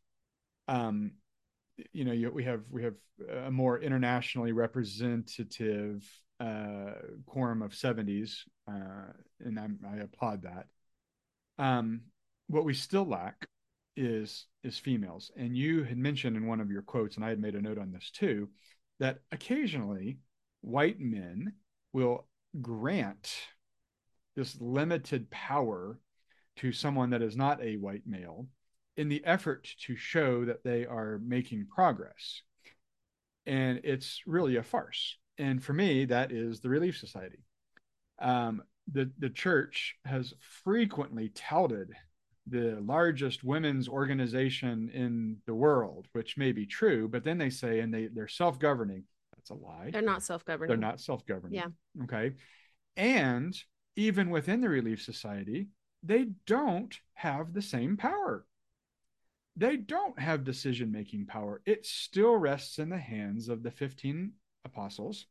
Um, 0.69 1.13
you 1.93 2.05
know, 2.05 2.13
you, 2.13 2.31
we 2.31 2.45
have 2.45 2.63
we 2.71 2.85
have 2.85 2.95
a 3.45 3.51
more 3.51 3.81
internationally 3.81 4.53
representative 4.53 6.07
uh, 6.39 6.93
quorum 7.27 7.63
of 7.63 7.73
70s, 7.73 8.45
uh, 8.69 9.13
and 9.41 9.59
I'm, 9.59 9.79
I 9.87 9.99
applaud 9.99 10.43
that. 10.43 10.67
Um, 11.59 12.03
what 12.51 12.65
we 12.65 12.75
still 12.75 13.05
lack 13.05 13.47
is 13.97 14.47
is 14.65 14.79
females, 14.79 15.31
and 15.37 15.57
you 15.57 15.85
had 15.85 15.97
mentioned 15.97 16.37
in 16.37 16.47
one 16.47 16.61
of 16.61 16.71
your 16.71 16.83
quotes, 16.83 17.17
and 17.17 17.25
I 17.25 17.29
had 17.29 17.41
made 17.41 17.55
a 17.55 17.63
note 17.63 17.79
on 17.79 17.93
this 17.93 18.11
too, 18.11 18.49
that 18.99 19.21
occasionally 19.33 20.19
white 20.61 21.01
men 21.01 21.55
will 21.93 22.27
grant 22.61 23.35
this 24.37 24.61
limited 24.61 25.31
power 25.31 25.99
to 26.57 26.73
someone 26.73 27.11
that 27.11 27.23
is 27.23 27.37
not 27.37 27.63
a 27.63 27.77
white 27.77 28.03
male 28.07 28.47
in 28.97 29.09
the 29.09 29.25
effort 29.25 29.69
to 29.87 29.97
show 29.97 30.45
that 30.45 30.65
they 30.65 30.85
are 30.85 31.21
making 31.25 31.67
progress. 31.67 32.43
And 33.47 33.81
it's 33.85 34.21
really 34.27 34.57
a 34.57 34.63
farce. 34.63 35.17
And 35.39 35.63
for 35.63 35.73
me, 35.73 36.05
that 36.07 36.33
is 36.33 36.61
the 36.61 36.69
Relief 36.69 36.99
Society. 36.99 37.39
Um, 38.21 38.63
the, 38.93 39.11
the 39.19 39.31
church 39.31 39.97
has 40.05 40.35
frequently 40.65 41.31
touted 41.35 41.93
the 42.51 42.79
largest 42.83 43.45
women's 43.45 43.89
organization 43.89 44.91
in 44.93 45.39
the 45.47 45.55
world, 45.55 46.07
which 46.13 46.37
may 46.37 46.53
be 46.53 46.67
true, 46.67 47.09
but 47.09 47.25
then 47.25 47.39
they 47.39 47.51
say, 47.51 47.81
and 47.81 47.93
they, 47.93 48.07
they're 48.07 48.29
self 48.29 48.59
governing. 48.59 49.05
That's 49.37 49.51
a 49.51 49.55
lie. 49.55 49.91
They're 49.93 50.03
not 50.03 50.23
self 50.23 50.45
governing. 50.45 50.69
They're 50.69 50.89
not 50.89 51.01
self 51.01 51.25
governing. 51.27 51.59
Yeah. 51.59 52.05
Okay. 52.05 52.33
And 52.97 53.57
even 53.97 54.31
within 54.31 54.61
the 54.61 54.69
Relief 54.69 55.03
Society, 55.03 55.69
they 56.03 56.27
don't 56.47 56.99
have 57.15 57.53
the 57.53 57.63
same 57.63 57.97
power. 57.97 58.47
They 59.57 59.77
don't 59.77 60.19
have 60.19 60.45
decision 60.45 60.91
making 60.91 61.27
power. 61.27 61.61
It 61.67 61.87
still 61.87 62.37
rests 62.37 62.79
in 62.79 62.89
the 62.89 62.99
hands 62.99 63.49
of 63.49 63.63
the 63.63 63.71
15 63.71 64.33
apostles 64.65 65.27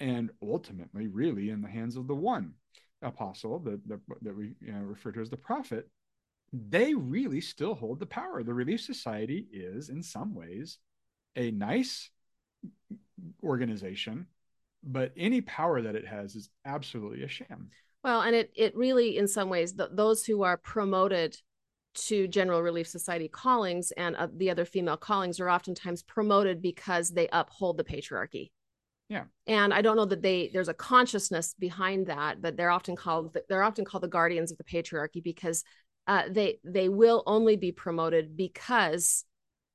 and 0.00 0.30
ultimately, 0.42 1.06
really, 1.06 1.50
in 1.50 1.62
the 1.62 1.68
hands 1.68 1.96
of 1.96 2.06
the 2.06 2.14
one 2.14 2.54
apostle 3.00 3.58
that, 3.60 3.86
that, 3.88 4.00
that 4.22 4.36
we 4.36 4.54
you 4.60 4.72
know, 4.72 4.80
refer 4.80 5.12
to 5.12 5.20
as 5.20 5.30
the 5.30 5.36
prophet. 5.36 5.88
They 6.54 6.94
really 6.94 7.40
still 7.40 7.74
hold 7.74 7.98
the 7.98 8.06
power. 8.06 8.44
The 8.44 8.54
Relief 8.54 8.80
Society 8.80 9.48
is, 9.52 9.88
in 9.88 10.02
some 10.02 10.34
ways, 10.34 10.78
a 11.34 11.50
nice 11.50 12.10
organization, 13.42 14.26
but 14.84 15.12
any 15.16 15.40
power 15.40 15.82
that 15.82 15.96
it 15.96 16.06
has 16.06 16.36
is 16.36 16.50
absolutely 16.64 17.24
a 17.24 17.28
sham. 17.28 17.70
Well, 18.04 18.20
and 18.20 18.36
it 18.36 18.52
it 18.54 18.76
really, 18.76 19.16
in 19.16 19.26
some 19.26 19.48
ways, 19.48 19.72
th- 19.72 19.90
those 19.92 20.24
who 20.24 20.42
are 20.42 20.56
promoted 20.58 21.36
to 21.94 22.28
General 22.28 22.62
Relief 22.62 22.86
Society 22.86 23.28
callings 23.28 23.92
and 23.92 24.14
uh, 24.16 24.28
the 24.36 24.50
other 24.50 24.64
female 24.64 24.96
callings 24.96 25.40
are 25.40 25.50
oftentimes 25.50 26.02
promoted 26.02 26.60
because 26.60 27.10
they 27.10 27.28
uphold 27.32 27.78
the 27.78 27.84
patriarchy. 27.84 28.50
Yeah. 29.08 29.24
And 29.46 29.72
I 29.72 29.82
don't 29.82 29.96
know 29.96 30.06
that 30.06 30.22
they 30.22 30.50
there's 30.52 30.68
a 30.68 30.74
consciousness 30.74 31.54
behind 31.58 32.06
that, 32.06 32.40
but 32.40 32.56
they're 32.56 32.70
often 32.70 32.96
called 32.96 33.36
they're 33.48 33.62
often 33.62 33.84
called 33.84 34.02
the 34.02 34.08
guardians 34.08 34.50
of 34.50 34.58
the 34.58 34.64
patriarchy 34.64 35.22
because 35.22 35.62
uh, 36.06 36.24
they 36.28 36.58
they 36.64 36.88
will 36.88 37.22
only 37.26 37.56
be 37.56 37.72
promoted 37.72 38.36
because 38.36 39.24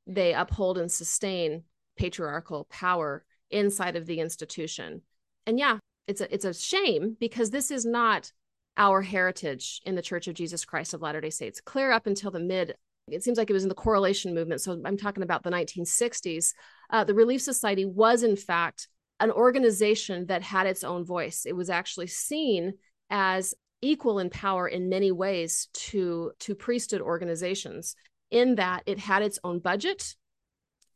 they 0.07 0.33
uphold 0.33 0.77
and 0.77 0.91
sustain 0.91 1.63
patriarchal 1.97 2.65
power 2.69 3.23
inside 3.49 3.95
of 3.95 4.05
the 4.05 4.19
institution. 4.19 5.01
And 5.45 5.59
yeah, 5.59 5.77
it's 6.07 6.21
a 6.21 6.33
it's 6.33 6.45
a 6.45 6.53
shame 6.53 7.17
because 7.19 7.49
this 7.49 7.71
is 7.71 7.85
not 7.85 8.31
our 8.77 9.01
heritage 9.01 9.81
in 9.85 9.95
the 9.95 10.01
Church 10.01 10.27
of 10.27 10.35
Jesus 10.35 10.63
Christ 10.63 10.93
of 10.93 11.01
Latter-day 11.01 11.29
Saints. 11.31 11.59
Clear 11.61 11.91
up 11.91 12.07
until 12.07 12.31
the 12.31 12.39
mid 12.39 12.75
it 13.11 13.23
seems 13.23 13.37
like 13.37 13.49
it 13.49 13.53
was 13.53 13.63
in 13.63 13.69
the 13.69 13.75
correlation 13.75 14.33
movement. 14.33 14.61
So 14.61 14.79
I'm 14.85 14.97
talking 14.97 15.23
about 15.23 15.43
the 15.43 15.49
1960s. 15.49 16.53
Uh, 16.89 17.03
the 17.03 17.13
Relief 17.13 17.41
Society 17.41 17.85
was, 17.85 18.23
in 18.23 18.35
fact, 18.35 18.87
an 19.19 19.31
organization 19.31 20.27
that 20.27 20.43
had 20.43 20.67
its 20.67 20.83
own 20.83 21.03
voice. 21.03 21.45
It 21.45 21.55
was 21.55 21.69
actually 21.69 22.07
seen 22.07 22.73
as 23.09 23.53
equal 23.81 24.19
in 24.19 24.29
power 24.29 24.67
in 24.67 24.89
many 24.89 25.11
ways 25.11 25.67
to, 25.73 26.31
to 26.39 26.55
priesthood 26.55 27.01
organizations, 27.01 27.95
in 28.31 28.55
that 28.55 28.83
it 28.85 28.99
had 28.99 29.21
its 29.21 29.39
own 29.43 29.59
budget. 29.59 30.15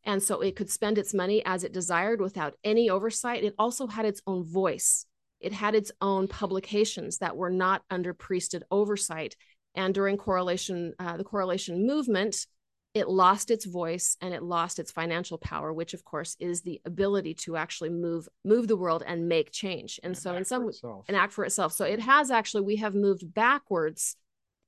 And 0.05 0.21
so 0.21 0.41
it 0.41 0.55
could 0.55 0.69
spend 0.69 0.97
its 0.97 1.13
money 1.13 1.41
as 1.45 1.63
it 1.63 1.71
desired 1.71 2.19
without 2.19 2.55
any 2.63 2.89
oversight. 2.89 3.43
It 3.43 3.55
also 3.57 3.87
had 3.87 4.05
its 4.05 4.21
own 4.27 4.43
voice. 4.43 5.05
It 5.39 5.53
had 5.53 5.75
its 5.75 5.91
own 6.01 6.27
publications 6.27 7.19
that 7.19 7.37
were 7.37 7.49
not 7.49 7.83
under 7.89 8.13
priesthood 8.13 8.63
oversight. 8.69 9.35
And 9.75 9.93
during 9.93 10.17
correlation, 10.17 10.93
uh, 10.99 11.17
the 11.17 11.23
correlation 11.23 11.87
movement, 11.87 12.47
it 12.93 13.09
lost 13.09 13.49
its 13.49 13.65
voice 13.65 14.17
and 14.21 14.33
it 14.33 14.43
lost 14.43 14.77
its 14.77 14.91
financial 14.91 15.37
power, 15.37 15.73
which 15.73 15.93
of 15.93 16.05
course 16.05 16.35
is 16.39 16.61
the 16.61 16.79
ability 16.85 17.33
to 17.33 17.55
actually 17.55 17.89
move 17.89 18.27
move 18.45 18.67
the 18.67 18.77
world 18.77 19.03
and 19.05 19.27
make 19.27 19.51
change. 19.51 19.99
And, 20.03 20.11
And 20.11 20.17
so, 20.17 20.35
in 20.35 20.45
some 20.45 20.69
and 21.07 21.17
act 21.17 21.33
for 21.33 21.43
itself. 21.43 21.73
So 21.73 21.85
it 21.85 21.99
has 21.99 22.29
actually 22.29 22.61
we 22.61 22.77
have 22.77 22.93
moved 22.93 23.33
backwards 23.33 24.15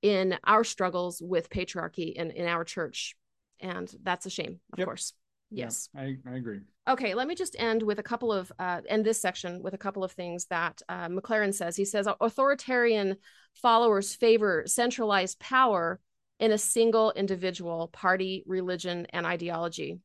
in 0.01 0.37
our 0.43 0.63
struggles 0.63 1.21
with 1.21 1.49
patriarchy 1.49 2.13
in, 2.13 2.31
in 2.31 2.47
our 2.47 2.63
church. 2.63 3.15
And 3.59 3.91
that's 4.03 4.25
a 4.25 4.29
shame, 4.29 4.59
of 4.73 4.79
Yep. 4.79 4.85
course. 4.87 5.13
Yeah, 5.51 5.65
Yes. 5.65 5.89
I, 5.95 6.17
I 6.27 6.35
agree. 6.35 6.59
Okay, 6.87 7.15
let 7.15 7.27
me 7.27 7.33
just 7.33 7.55
end 7.57 7.81
with 7.81 7.97
a 7.97 8.03
couple 8.03 8.31
of 8.31 8.51
uh, 8.59 8.81
end 8.87 9.05
this 9.05 9.19
section 9.19 9.63
with 9.63 9.73
a 9.73 9.77
couple 9.77 10.03
of 10.03 10.11
things 10.11 10.45
that 10.47 10.81
uh, 10.89 11.07
McLaren 11.07 11.53
says. 11.53 11.75
He 11.75 11.85
says 11.85 12.07
authoritarian 12.19 13.17
followers 13.55 14.13
favor 14.13 14.63
centralized 14.67 15.39
power 15.39 15.99
in 16.39 16.51
a 16.51 16.57
single 16.57 17.11
individual, 17.13 17.87
party, 17.87 18.43
religion, 18.45 19.07
and 19.11 19.25
ideology. 19.25 19.99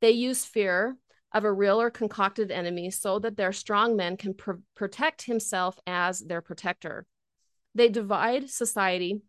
They 0.00 0.12
use 0.12 0.44
fear 0.44 0.96
of 1.32 1.44
a 1.44 1.52
real 1.52 1.80
or 1.80 1.90
concocted 1.90 2.50
enemy 2.50 2.90
so 2.90 3.18
that 3.18 3.36
their 3.36 3.52
strong 3.52 3.96
men 3.96 4.16
can 4.16 4.34
pr- 4.34 4.52
protect 4.74 5.22
himself 5.22 5.78
as 5.86 6.20
their 6.20 6.40
protector. 6.40 7.06
They 7.74 7.88
divide 7.88 8.50
society 8.50 9.22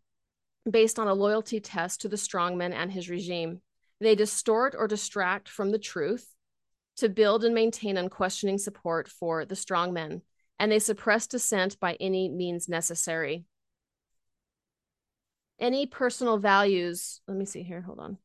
based 0.70 0.98
on 0.98 1.08
a 1.08 1.14
loyalty 1.14 1.60
test 1.60 2.00
to 2.00 2.08
the 2.08 2.16
strongman 2.16 2.72
and 2.72 2.92
his 2.92 3.08
regime. 3.08 3.60
They 4.00 4.14
distort 4.14 4.74
or 4.78 4.86
distract 4.86 5.48
from 5.48 5.72
the 5.72 5.78
truth 5.78 6.32
to 6.98 7.08
build 7.08 7.44
and 7.44 7.54
maintain 7.54 7.96
unquestioning 7.96 8.58
support 8.58 9.08
for 9.08 9.44
the 9.44 9.54
strongmen, 9.54 10.22
and 10.58 10.72
they 10.72 10.78
suppress 10.78 11.26
dissent 11.26 11.78
by 11.80 11.94
any 12.00 12.28
means 12.28 12.68
necessary. 12.68 13.44
Any 15.58 15.86
personal 15.86 16.38
values, 16.38 17.20
let 17.26 17.36
me 17.36 17.44
see 17.44 17.62
here, 17.62 17.80
hold 17.80 17.98
on. 17.98 18.18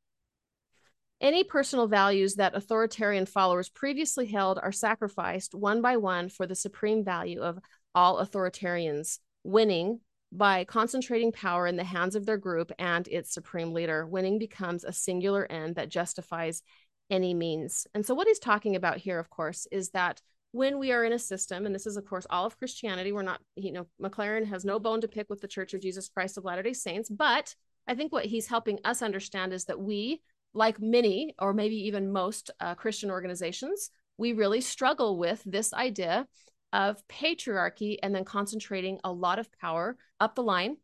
Any 1.22 1.44
personal 1.44 1.88
values 1.88 2.36
that 2.36 2.56
authoritarian 2.56 3.28
followers 3.28 3.70
previously 3.70 4.26
held 4.26 4.58
are 4.58 4.72
sacrificed 4.72 5.54
one 5.54 5.82
by 5.82 5.98
one 5.98 6.30
for 6.30 6.48
the 6.48 6.56
supreme 6.56 7.04
value 7.06 7.42
of 7.42 7.60
all 7.94 8.26
authoritarians, 8.26 9.20
winning 9.44 10.00
by 10.32 10.64
concentrating 10.64 11.32
power 11.32 11.68
in 11.68 11.76
the 11.76 11.84
hands 11.84 12.16
of 12.16 12.26
their 12.26 12.38
group 12.38 12.72
and 12.80 13.08
its 13.08 13.34
supreme 13.34 13.72
leader. 13.72 14.08
Winning 14.08 14.40
becomes 14.40 14.84
a 14.84 14.94
singular 14.94 15.46
end 15.52 15.76
that 15.76 15.90
justifies 15.90 16.64
any 17.10 17.34
means. 17.34 17.86
And 17.94 18.06
so, 18.06 18.16
what 18.16 18.28
he's 18.28 18.40
talking 18.40 18.76
about 18.76 18.98
here, 18.98 19.20
of 19.20 19.30
course, 19.30 19.68
is 19.72 19.90
that 19.90 20.22
when 20.52 20.80
we 20.80 20.92
are 20.92 21.04
in 21.06 21.14
a 21.14 21.20
system, 21.20 21.66
and 21.66 21.74
this 21.74 21.86
is, 21.86 21.98
of 21.98 22.06
course, 22.06 22.28
all 22.30 22.46
of 22.46 22.58
Christianity, 22.58 23.12
we're 23.12 23.22
not, 23.22 23.42
you 23.56 23.72
know, 23.72 23.88
McLaren 24.02 24.46
has 24.48 24.66
no 24.66 24.80
bone 24.80 25.02
to 25.02 25.08
pick 25.08 25.30
with 25.30 25.42
the 25.42 25.48
Church 25.48 25.74
of 25.74 25.82
Jesus 25.82 26.10
Christ 26.10 26.38
of 26.38 26.44
Latter 26.44 26.64
day 26.64 26.74
Saints. 26.74 27.10
But 27.10 27.56
I 27.88 27.96
think 27.96 28.12
what 28.12 28.26
he's 28.26 28.48
helping 28.48 28.80
us 28.84 29.02
understand 29.02 29.54
is 29.54 29.66
that 29.66 29.80
we, 29.80 30.22
like 30.54 30.82
many, 30.82 31.36
or 31.40 31.54
maybe 31.54 31.76
even 31.88 32.12
most 32.12 32.52
uh, 32.60 32.76
Christian 32.76 33.10
organizations, 33.10 33.90
we 34.18 34.34
really 34.34 34.62
struggle 34.62 35.18
with 35.18 35.42
this 35.46 35.74
idea 35.74 36.28
of 36.74 37.06
patriarchy 37.08 37.98
and 38.04 38.14
then 38.14 38.26
concentrating 38.26 39.00
a 39.04 39.12
lot 39.12 39.40
of 39.40 39.52
power 39.60 39.98
up 40.20 40.36
the 40.36 40.44
line 40.44 40.78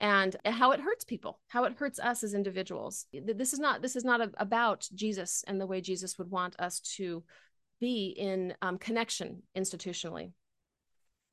and 0.00 0.34
how 0.44 0.72
it 0.72 0.80
hurts 0.80 1.04
people 1.04 1.38
how 1.48 1.64
it 1.64 1.74
hurts 1.78 2.00
us 2.00 2.24
as 2.24 2.34
individuals 2.34 3.06
this 3.12 3.52
is 3.52 3.58
not 3.58 3.82
this 3.82 3.96
is 3.96 4.04
not 4.04 4.20
a, 4.20 4.30
about 4.38 4.88
jesus 4.94 5.44
and 5.46 5.60
the 5.60 5.66
way 5.66 5.80
jesus 5.80 6.18
would 6.18 6.30
want 6.30 6.58
us 6.58 6.80
to 6.80 7.22
be 7.80 8.14
in 8.16 8.54
um, 8.62 8.78
connection 8.78 9.42
institutionally. 9.56 10.32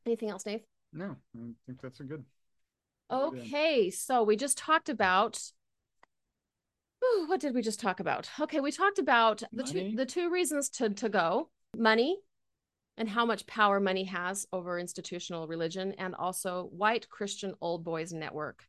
Anything 0.05 0.29
else 0.29 0.43
dave? 0.43 0.61
No 0.93 1.15
i 1.35 1.39
think 1.65 1.81
that's 1.81 1.99
a 1.99 2.03
good 2.03 2.23
okay 3.11 3.89
so 3.89 4.23
we 4.23 4.35
just 4.35 4.57
talked 4.57 4.89
about 4.89 5.39
Ooh, 7.05 7.27
what 7.27 7.39
did 7.39 7.53
we 7.53 7.61
just 7.61 7.79
talk 7.79 7.99
about? 7.99 8.27
Okay 8.39 8.59
we 8.59 8.71
talked 8.71 8.97
about 8.97 9.43
the 9.53 9.63
two 9.63 9.93
the 9.95 10.05
two 10.05 10.31
reasons 10.31 10.69
to 10.69 10.89
to 10.89 11.09
go 11.09 11.49
money 11.77 12.17
and 12.97 13.07
how 13.07 13.23
much 13.23 13.45
power 13.45 13.79
money 13.79 14.05
has 14.05 14.47
over 14.51 14.79
institutional 14.79 15.47
religion 15.47 15.93
and 15.99 16.15
also 16.15 16.69
white 16.71 17.07
christian 17.09 17.53
old 17.61 17.83
boys 17.83 18.11
network. 18.11 18.65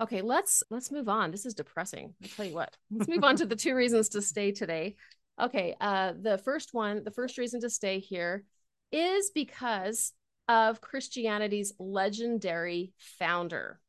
Okay 0.00 0.22
let's 0.22 0.64
let's 0.70 0.90
move 0.90 1.08
on. 1.08 1.30
This 1.30 1.46
is 1.46 1.54
depressing 1.54 2.14
i 2.22 2.26
tell 2.26 2.46
you 2.46 2.54
what. 2.54 2.76
Let's 2.90 3.08
move 3.08 3.22
on 3.22 3.36
to 3.36 3.46
the 3.46 3.56
two 3.56 3.76
reasons 3.76 4.08
to 4.10 4.22
stay 4.22 4.50
today 4.50 4.96
okay 5.40 5.74
uh 5.80 6.12
the 6.20 6.38
first 6.38 6.74
one 6.74 7.04
the 7.04 7.10
first 7.10 7.38
reason 7.38 7.60
to 7.60 7.70
stay 7.70 7.98
here 7.98 8.44
is 8.92 9.30
because 9.34 10.12
of 10.48 10.80
christianity's 10.80 11.72
legendary 11.78 12.92
founder 12.96 13.80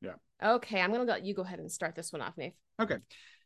yeah 0.00 0.14
okay 0.42 0.80
i'm 0.80 0.92
gonna 0.92 1.04
let 1.04 1.24
you 1.24 1.34
go 1.34 1.42
ahead 1.42 1.58
and 1.58 1.70
start 1.70 1.94
this 1.94 2.12
one 2.12 2.22
off 2.22 2.36
Nate. 2.36 2.54
okay 2.80 2.96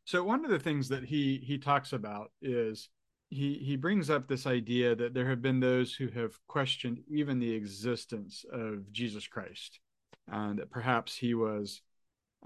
so 0.05 0.23
one 0.25 0.45
of 0.45 0.51
the 0.51 0.59
things 0.59 0.89
that 0.89 1.05
he 1.05 1.39
he 1.45 1.59
talks 1.59 1.93
about 1.93 2.31
is 2.43 2.89
he 3.31 3.55
he 3.55 3.77
brings 3.77 4.11
up 4.11 4.27
this 4.27 4.47
idea 4.47 4.95
that 4.97 5.15
there 5.15 5.29
have 5.29 5.41
been 5.41 5.61
those 5.61 5.95
who 5.95 6.09
have 6.09 6.35
questioned 6.49 7.01
even 7.09 7.39
the 7.39 7.53
existence 7.53 8.45
of 8.53 8.93
Jesus 8.93 9.27
Christ, 9.29 9.79
and 10.27 10.59
that 10.59 10.71
perhaps 10.71 11.17
he 11.17 11.35
was 11.35 11.81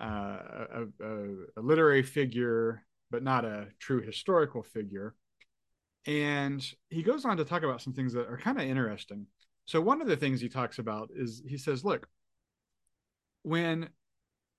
uh, 0.01 0.05
a, 0.05 0.87
a, 1.01 1.25
a, 1.57 1.63
literary 1.63 2.03
figure, 2.03 2.85
but 3.11 3.23
not 3.23 3.45
a 3.45 3.69
true 3.79 4.01
historical 4.01 4.63
figure. 4.63 5.15
And 6.07 6.65
he 6.91 7.03
goes 7.03 7.25
on 7.25 7.37
to 7.39 7.45
talk 7.45 7.63
about 7.63 7.81
some 7.81 7.93
things 7.93 8.13
that 8.13 8.29
are 8.29 8.37
kind 8.37 8.59
of 8.61 8.67
interesting. 8.67 9.27
So 9.67 9.81
one 9.81 10.03
of 10.03 10.09
the 10.09 10.17
things 10.17 10.41
he 10.41 10.49
talks 10.49 10.79
about 10.79 11.11
is 11.15 11.43
he 11.47 11.57
says, 11.57 11.85
look, 11.85 12.09
when 13.43 13.89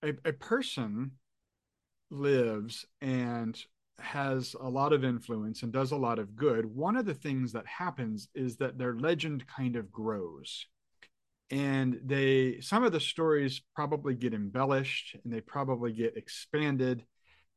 a, 0.03 0.13
a 0.25 0.33
person 0.33 1.11
lives 2.09 2.85
and 3.01 3.59
has 3.99 4.55
a 4.59 4.67
lot 4.67 4.93
of 4.93 5.03
influence 5.03 5.63
and 5.63 5.71
does 5.71 5.91
a 5.91 5.97
lot 5.97 6.19
of 6.19 6.35
good, 6.35 6.65
one 6.65 6.95
of 6.95 7.05
the 7.05 7.13
things 7.13 7.53
that 7.53 7.65
happens 7.67 8.29
is 8.35 8.57
that 8.57 8.77
their 8.77 8.95
legend 8.95 9.45
kind 9.47 9.75
of 9.75 9.91
grows. 9.91 10.65
And 11.51 11.99
they 12.03 12.59
some 12.61 12.83
of 12.83 12.91
the 12.91 12.99
stories 12.99 13.61
probably 13.75 14.15
get 14.15 14.33
embellished 14.33 15.15
and 15.23 15.31
they 15.31 15.41
probably 15.41 15.93
get 15.93 16.17
expanded, 16.17 17.05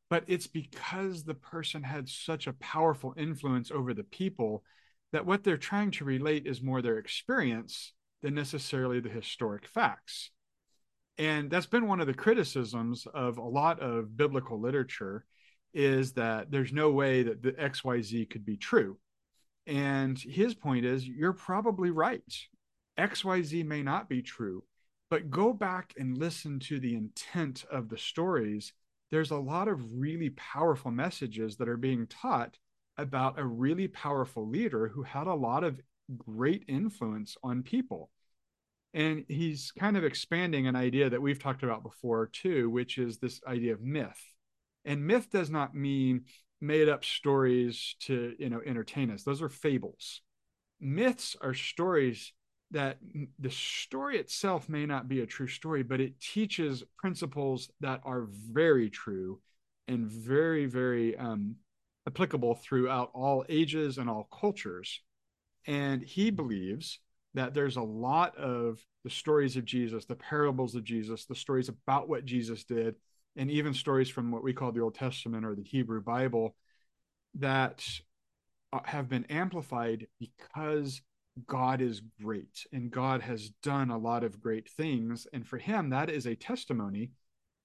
but 0.09 0.23
it's 0.27 0.47
because 0.47 1.23
the 1.23 1.33
person 1.33 1.83
had 1.83 2.09
such 2.09 2.47
a 2.47 2.53
powerful 2.53 3.13
influence 3.17 3.71
over 3.71 3.93
the 3.93 4.03
people 4.03 4.63
that 5.11 5.25
what 5.25 5.43
they're 5.43 5.57
trying 5.57 5.91
to 5.91 6.05
relate 6.05 6.45
is 6.45 6.61
more 6.61 6.81
their 6.81 6.97
experience 6.97 7.93
than 8.21 8.35
necessarily 8.35 8.99
the 8.99 9.09
historic 9.09 9.67
facts. 9.67 10.31
And 11.17 11.49
that's 11.49 11.65
been 11.65 11.87
one 11.87 11.99
of 11.99 12.07
the 12.07 12.13
criticisms 12.13 13.05
of 13.13 13.37
a 13.37 13.43
lot 13.43 13.81
of 13.81 14.15
biblical 14.15 14.59
literature 14.59 15.25
is 15.73 16.13
that 16.13 16.49
there's 16.49 16.73
no 16.73 16.91
way 16.91 17.23
that 17.23 17.43
the 17.43 17.51
XYZ 17.51 18.29
could 18.29 18.45
be 18.45 18.57
true. 18.57 18.97
And 19.67 20.17
his 20.17 20.55
point 20.55 20.85
is, 20.85 21.07
you're 21.07 21.33
probably 21.33 21.91
right. 21.91 22.23
XYZ 22.97 23.65
may 23.65 23.83
not 23.83 24.09
be 24.09 24.21
true, 24.21 24.63
but 25.09 25.29
go 25.29 25.53
back 25.53 25.93
and 25.97 26.17
listen 26.17 26.59
to 26.61 26.79
the 26.79 26.95
intent 26.95 27.65
of 27.71 27.89
the 27.89 27.97
stories. 27.97 28.73
There's 29.11 29.31
a 29.31 29.37
lot 29.37 29.67
of 29.67 29.81
really 29.99 30.29
powerful 30.31 30.91
messages 30.91 31.57
that 31.57 31.69
are 31.69 31.77
being 31.77 32.07
taught 32.07 32.57
about 32.97 33.39
a 33.39 33.45
really 33.45 33.87
powerful 33.87 34.47
leader 34.47 34.89
who 34.89 35.03
had 35.03 35.27
a 35.27 35.33
lot 35.33 35.63
of 35.63 35.79
great 36.17 36.65
influence 36.67 37.37
on 37.43 37.63
people. 37.63 38.09
And 38.93 39.25
he's 39.27 39.71
kind 39.71 39.97
of 39.97 40.03
expanding 40.03 40.67
an 40.67 40.75
idea 40.75 41.09
that 41.09 41.21
we've 41.21 41.41
talked 41.41 41.63
about 41.63 41.83
before, 41.83 42.27
too, 42.27 42.69
which 42.69 42.97
is 42.97 43.17
this 43.17 43.39
idea 43.47 43.73
of 43.73 43.81
myth. 43.81 44.19
And 44.85 45.05
myth 45.05 45.29
does 45.31 45.49
not 45.49 45.75
mean 45.75 46.25
made 46.61 46.89
up 46.89 47.05
stories 47.05 47.95
to 48.01 48.35
you 48.37 48.49
know 48.49 48.61
entertain 48.65 49.11
us. 49.11 49.23
Those 49.23 49.41
are 49.41 49.49
fables. 49.49 50.21
Myths 50.79 51.35
are 51.41 51.53
stories 51.53 52.33
that 52.71 52.97
the 53.39 53.49
story 53.49 54.17
itself 54.17 54.69
may 54.69 54.85
not 54.85 55.07
be 55.07 55.21
a 55.21 55.25
true 55.25 55.47
story 55.47 55.83
but 55.83 55.99
it 55.99 56.19
teaches 56.19 56.83
principles 56.97 57.69
that 57.79 58.01
are 58.03 58.27
very 58.51 58.89
true 58.89 59.39
and 59.87 60.05
very 60.05 60.65
very 60.65 61.17
um, 61.17 61.55
applicable 62.07 62.55
throughout 62.55 63.11
all 63.13 63.45
ages 63.49 63.97
and 63.97 64.09
all 64.09 64.27
cultures. 64.39 65.01
And 65.67 66.01
he 66.01 66.31
believes 66.31 66.99
that 67.35 67.53
there's 67.53 67.77
a 67.77 67.81
lot 67.81 68.35
of 68.37 68.79
the 69.03 69.09
stories 69.09 69.55
of 69.55 69.63
jesus 69.63 70.05
the 70.05 70.15
parables 70.15 70.75
of 70.75 70.83
jesus 70.83 71.25
the 71.25 71.35
stories 71.35 71.69
about 71.69 72.09
what 72.09 72.25
jesus 72.25 72.63
did 72.65 72.95
and 73.35 73.49
even 73.49 73.73
stories 73.73 74.09
from 74.09 74.31
what 74.31 74.43
we 74.43 74.53
call 74.53 74.71
the 74.71 74.81
Old 74.81 74.95
Testament 74.95 75.45
or 75.45 75.55
the 75.55 75.63
Hebrew 75.63 76.01
Bible 76.01 76.55
that 77.35 77.85
uh, 78.73 78.79
have 78.83 79.07
been 79.07 79.25
amplified 79.25 80.07
because 80.19 81.01
God 81.47 81.81
is 81.81 82.01
great 82.21 82.65
and 82.73 82.91
God 82.91 83.21
has 83.21 83.49
done 83.63 83.91
a 83.91 83.97
lot 83.97 84.23
of 84.23 84.41
great 84.41 84.69
things. 84.69 85.27
And 85.33 85.47
for 85.47 85.57
him, 85.57 85.89
that 85.91 86.09
is 86.09 86.25
a 86.25 86.35
testimony 86.35 87.11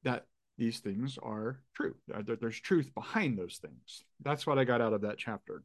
that 0.04 0.26
these 0.56 0.78
things 0.78 1.18
are 1.22 1.60
true. 1.74 1.94
That 2.08 2.40
there's 2.40 2.60
truth 2.60 2.94
behind 2.94 3.38
those 3.38 3.58
things. 3.58 4.04
That's 4.22 4.46
what 4.46 4.58
I 4.58 4.64
got 4.64 4.80
out 4.80 4.92
of 4.92 5.00
that 5.00 5.18
chapter. 5.18 5.64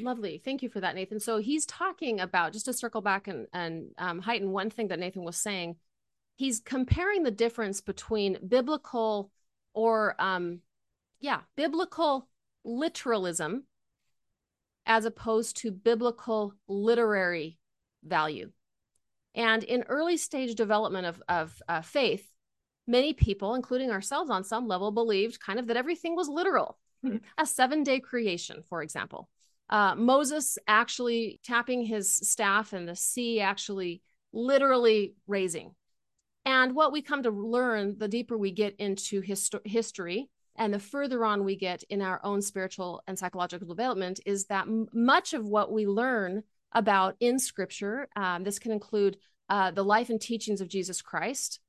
Lovely. 0.00 0.40
Thank 0.44 0.62
you 0.62 0.68
for 0.68 0.80
that, 0.80 0.94
Nathan. 0.94 1.20
So 1.20 1.38
he's 1.38 1.66
talking 1.66 2.20
about, 2.20 2.52
just 2.52 2.66
to 2.66 2.72
circle 2.72 3.00
back 3.00 3.28
and, 3.28 3.46
and 3.52 3.90
um, 3.98 4.20
heighten 4.20 4.50
one 4.50 4.70
thing 4.70 4.88
that 4.88 4.98
Nathan 4.98 5.24
was 5.24 5.36
saying, 5.36 5.76
he's 6.36 6.60
comparing 6.60 7.22
the 7.22 7.30
difference 7.30 7.80
between 7.80 8.38
biblical 8.46 9.30
or 9.72 10.14
um 10.18 10.60
yeah 11.20 11.40
biblical 11.56 12.28
literalism 12.64 13.64
as 14.86 15.04
opposed 15.04 15.56
to 15.58 15.70
biblical 15.70 16.54
literary 16.68 17.58
value. 18.04 18.50
And 19.34 19.62
in 19.64 19.84
early 19.88 20.16
stage 20.16 20.54
development 20.54 21.06
of, 21.06 21.22
of 21.28 21.62
uh, 21.68 21.82
faith 21.82 22.30
many 22.86 23.12
people 23.12 23.54
including 23.54 23.90
ourselves 23.90 24.30
on 24.30 24.44
some 24.44 24.68
level 24.68 24.92
believed 24.92 25.40
kind 25.40 25.58
of 25.58 25.66
that 25.66 25.76
everything 25.76 26.14
was 26.14 26.28
literal. 26.28 26.78
Right. 27.02 27.20
a 27.38 27.46
seven 27.46 27.82
day 27.82 28.00
creation 28.00 28.62
for 28.68 28.82
example. 28.82 29.28
Uh, 29.68 29.96
moses 29.96 30.58
actually 30.68 31.40
tapping 31.42 31.84
his 31.84 32.14
staff 32.14 32.72
and 32.72 32.88
the 32.88 32.94
sea 32.94 33.40
actually 33.40 34.02
literally 34.32 35.14
raising. 35.26 35.74
And 36.44 36.76
what 36.76 36.92
we 36.92 37.02
come 37.02 37.24
to 37.24 37.30
learn, 37.30 37.98
the 37.98 38.06
deeper 38.06 38.38
we 38.38 38.52
get 38.52 38.76
into 38.76 39.20
hist- 39.20 39.56
history 39.64 40.28
and 40.58 40.72
the 40.72 40.78
further 40.78 41.24
on 41.24 41.44
we 41.44 41.56
get 41.56 41.82
in 41.84 42.02
our 42.02 42.20
own 42.24 42.42
spiritual 42.42 43.02
and 43.06 43.18
psychological 43.18 43.68
development, 43.68 44.20
is 44.26 44.46
that 44.46 44.66
m- 44.66 44.86
much 44.92 45.34
of 45.34 45.46
what 45.46 45.72
we 45.72 45.86
learn 45.86 46.42
about 46.72 47.16
in 47.20 47.38
scripture, 47.38 48.08
um, 48.16 48.44
this 48.44 48.58
can 48.58 48.72
include 48.72 49.16
uh, 49.48 49.70
the 49.70 49.84
life 49.84 50.10
and 50.10 50.20
teachings 50.20 50.60
of 50.60 50.68
Jesus 50.68 51.02
Christ. 51.02 51.60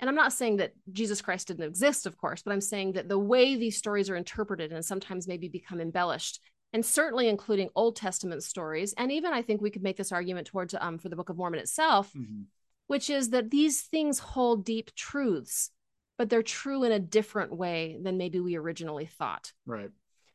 And 0.00 0.08
I'm 0.08 0.16
not 0.16 0.32
saying 0.32 0.56
that 0.56 0.72
Jesus 0.92 1.22
Christ 1.22 1.48
didn't 1.48 1.64
exist, 1.64 2.06
of 2.06 2.16
course, 2.16 2.42
but 2.42 2.52
I'm 2.52 2.60
saying 2.60 2.92
that 2.92 3.08
the 3.08 3.18
way 3.18 3.56
these 3.56 3.78
stories 3.78 4.10
are 4.10 4.16
interpreted 4.16 4.72
and 4.72 4.84
sometimes 4.84 5.28
maybe 5.28 5.48
become 5.48 5.80
embellished 5.80 6.40
and 6.72 6.84
certainly 6.84 7.28
including 7.28 7.70
Old 7.76 7.94
Testament 7.96 8.42
stories. 8.42 8.94
And 8.98 9.12
even 9.12 9.32
I 9.32 9.42
think 9.42 9.60
we 9.60 9.70
could 9.70 9.82
make 9.82 9.96
this 9.96 10.10
argument 10.10 10.48
towards 10.48 10.74
um, 10.78 10.98
for 10.98 11.08
the 11.08 11.16
Book 11.16 11.28
of 11.28 11.36
Mormon 11.36 11.60
itself, 11.60 12.12
mm-hmm 12.12 12.42
which 12.86 13.08
is 13.10 13.30
that 13.30 13.50
these 13.50 13.82
things 13.82 14.18
hold 14.18 14.64
deep 14.64 14.94
truths, 14.94 15.70
but 16.18 16.30
they're 16.30 16.42
true 16.42 16.84
in 16.84 16.92
a 16.92 16.98
different 16.98 17.52
way 17.54 17.98
than 18.02 18.16
maybe 18.18 18.40
we 18.40 18.56
originally 18.56 19.06
thought. 19.06 19.52
Right. 19.66 19.90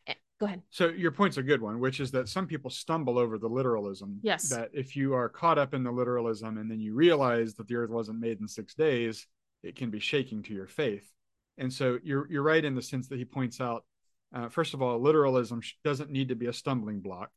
Eh, 0.08 0.14
go 0.40 0.46
ahead. 0.46 0.62
So 0.70 0.88
your 0.90 1.12
point's 1.12 1.38
a 1.38 1.44
good 1.44 1.62
one, 1.62 1.80
which 1.80 2.00
is 2.00 2.12
that 2.12 2.30
some 2.30 2.48
people 2.48 2.70
stumble 2.70 3.18
over 3.18 3.38
the 3.38 3.48
literalism. 3.50 4.20
Yes. 4.22 4.50
That 4.50 4.70
if 4.74 4.96
you 4.96 5.14
are 5.14 5.30
caught 5.30 5.58
up 5.58 5.74
in 5.74 5.84
the 5.84 5.92
literalism 5.92 6.58
and 6.58 6.70
then 6.70 6.80
you 6.80 6.94
realize 6.94 7.54
that 7.56 7.68
the 7.68 7.76
earth 7.76 7.90
wasn't 7.90 8.20
made 8.20 8.40
in 8.42 8.48
six 8.48 8.74
days, 8.74 9.28
it 9.64 9.76
can 9.76 9.90
be 9.90 10.00
shaking 10.00 10.44
to 10.44 10.54
your 10.54 10.68
faith. 10.68 11.10
And 11.58 11.72
so 11.72 12.00
you're 12.04 12.28
you're 12.32 12.44
right 12.44 12.64
in 12.64 12.76
the 12.76 12.82
sense 12.82 13.08
that 13.10 13.18
he 13.18 13.26
points 13.26 13.60
out. 13.62 13.86
Uh, 14.34 14.48
first 14.50 14.74
of 14.74 14.82
all, 14.82 15.00
literalism 15.00 15.62
doesn't 15.84 16.12
need 16.12 16.30
to 16.30 16.36
be 16.36 16.46
a 16.48 16.54
stumbling 16.54 17.00
block. 17.02 17.32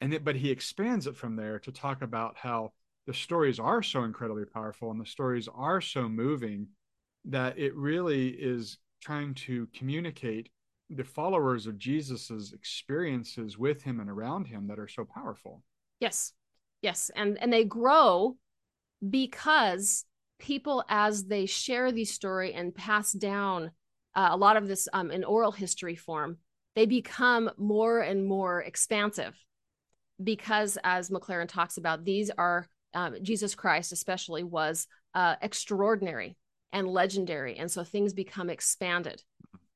and 0.00 0.12
it, 0.14 0.24
but 0.24 0.36
he 0.36 0.50
expands 0.50 1.06
it 1.06 1.16
from 1.16 1.36
there 1.36 1.58
to 1.60 1.72
talk 1.72 2.02
about 2.02 2.36
how 2.36 2.72
the 3.06 3.14
stories 3.14 3.58
are 3.60 3.82
so 3.82 4.04
incredibly 4.04 4.44
powerful 4.44 4.90
and 4.90 5.00
the 5.00 5.06
stories 5.06 5.48
are 5.54 5.80
so 5.80 6.08
moving 6.08 6.68
that 7.26 7.58
it 7.58 7.74
really 7.74 8.28
is 8.28 8.78
trying 9.02 9.34
to 9.34 9.68
communicate 9.74 10.50
the 10.90 11.04
followers 11.04 11.66
of 11.66 11.78
Jesus's 11.78 12.52
experiences 12.52 13.58
with 13.58 13.82
him 13.82 14.00
and 14.00 14.08
around 14.08 14.46
him 14.46 14.68
that 14.68 14.78
are 14.78 14.88
so 14.88 15.04
powerful. 15.04 15.62
Yes. 16.00 16.32
Yes, 16.82 17.10
and 17.16 17.38
and 17.40 17.52
they 17.52 17.64
grow 17.64 18.36
because 19.08 20.04
people 20.38 20.84
as 20.88 21.24
they 21.24 21.46
share 21.46 21.90
the 21.90 22.04
story 22.04 22.52
and 22.52 22.74
pass 22.74 23.12
down 23.12 23.70
uh, 24.14 24.28
a 24.30 24.36
lot 24.36 24.56
of 24.56 24.68
this 24.68 24.88
um, 24.92 25.10
in 25.10 25.24
oral 25.24 25.52
history 25.52 25.96
form, 25.96 26.38
they 26.74 26.86
become 26.86 27.50
more 27.56 28.00
and 28.00 28.26
more 28.26 28.62
expansive 28.62 29.34
because 30.22 30.78
as 30.84 31.10
McLaren 31.10 31.48
talks 31.48 31.76
about, 31.76 32.04
these 32.04 32.30
are 32.30 32.68
um, 32.94 33.16
Jesus 33.22 33.54
Christ 33.54 33.92
especially 33.92 34.42
was 34.42 34.86
uh, 35.14 35.36
extraordinary 35.42 36.36
and 36.72 36.88
legendary, 36.88 37.56
and 37.56 37.70
so 37.70 37.84
things 37.84 38.12
become 38.12 38.50
expanded. 38.50 39.22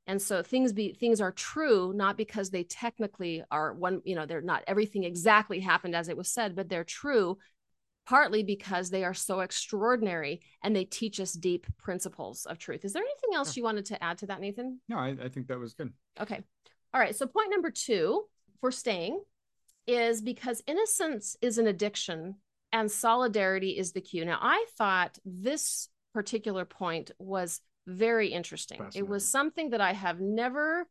And 0.07 0.21
so 0.21 0.43
things 0.43 0.73
be 0.73 0.93
things 0.93 1.21
are 1.21 1.31
true 1.31 1.93
not 1.95 2.17
because 2.17 2.51
they 2.51 2.65
technically 2.65 3.45
are 3.51 3.73
one 3.73 4.03
you 4.05 4.17
know 4.17 4.27
they're 4.27 4.41
not 4.41 4.65
everything 4.67 5.05
exactly 5.05 5.61
happened 5.61 5.95
as 5.95 6.09
it 6.09 6.17
was 6.17 6.33
said 6.33 6.57
but 6.57 6.69
they're 6.69 6.83
true 6.83 7.39
partly 8.07 8.43
because 8.43 8.91
they 8.91 9.05
are 9.05 9.15
so 9.15 9.39
extraordinary 9.39 10.41
and 10.65 10.75
they 10.75 10.85
teach 10.85 11.21
us 11.21 11.33
deep 11.33 11.65
principles 11.79 12.45
of 12.47 12.59
truth. 12.59 12.85
Is 12.85 12.93
there 12.93 13.05
anything 13.05 13.37
else 13.37 13.57
you 13.57 13.63
wanted 13.63 13.85
to 13.87 14.03
add 14.03 14.19
to 14.19 14.27
that 14.27 14.41
nathan? 14.41 14.81
No 14.89 14.99
i, 14.99 15.15
I 15.23 15.29
think 15.29 15.47
that 15.47 15.61
was 15.61 15.75
good. 15.75 15.93
Okay. 16.21 16.41
All 16.93 17.01
right. 17.01 17.15
So 17.15 17.27
point 17.27 17.51
number 17.53 17.71
two 17.71 18.25
for 18.61 18.73
staying 18.73 19.23
is 19.87 20.23
because 20.23 20.61
innocence 20.67 21.37
is 21.41 21.59
an 21.59 21.69
addiction 21.69 22.35
and 22.73 22.91
solidarity 22.91 23.79
is 23.79 23.93
the 23.93 24.01
cue. 24.01 24.25
Now 24.25 24.41
i 24.43 24.65
thought 24.77 25.19
this 25.25 25.89
particular 26.13 26.65
point 26.65 27.11
was 27.19 27.61
very 27.87 28.29
interesting. 28.29 28.87
It 28.95 29.09
was 29.09 29.29
something 29.29 29.71
that 29.71 29.81
I 29.81 29.93
have 29.93 30.21
never 30.21 30.87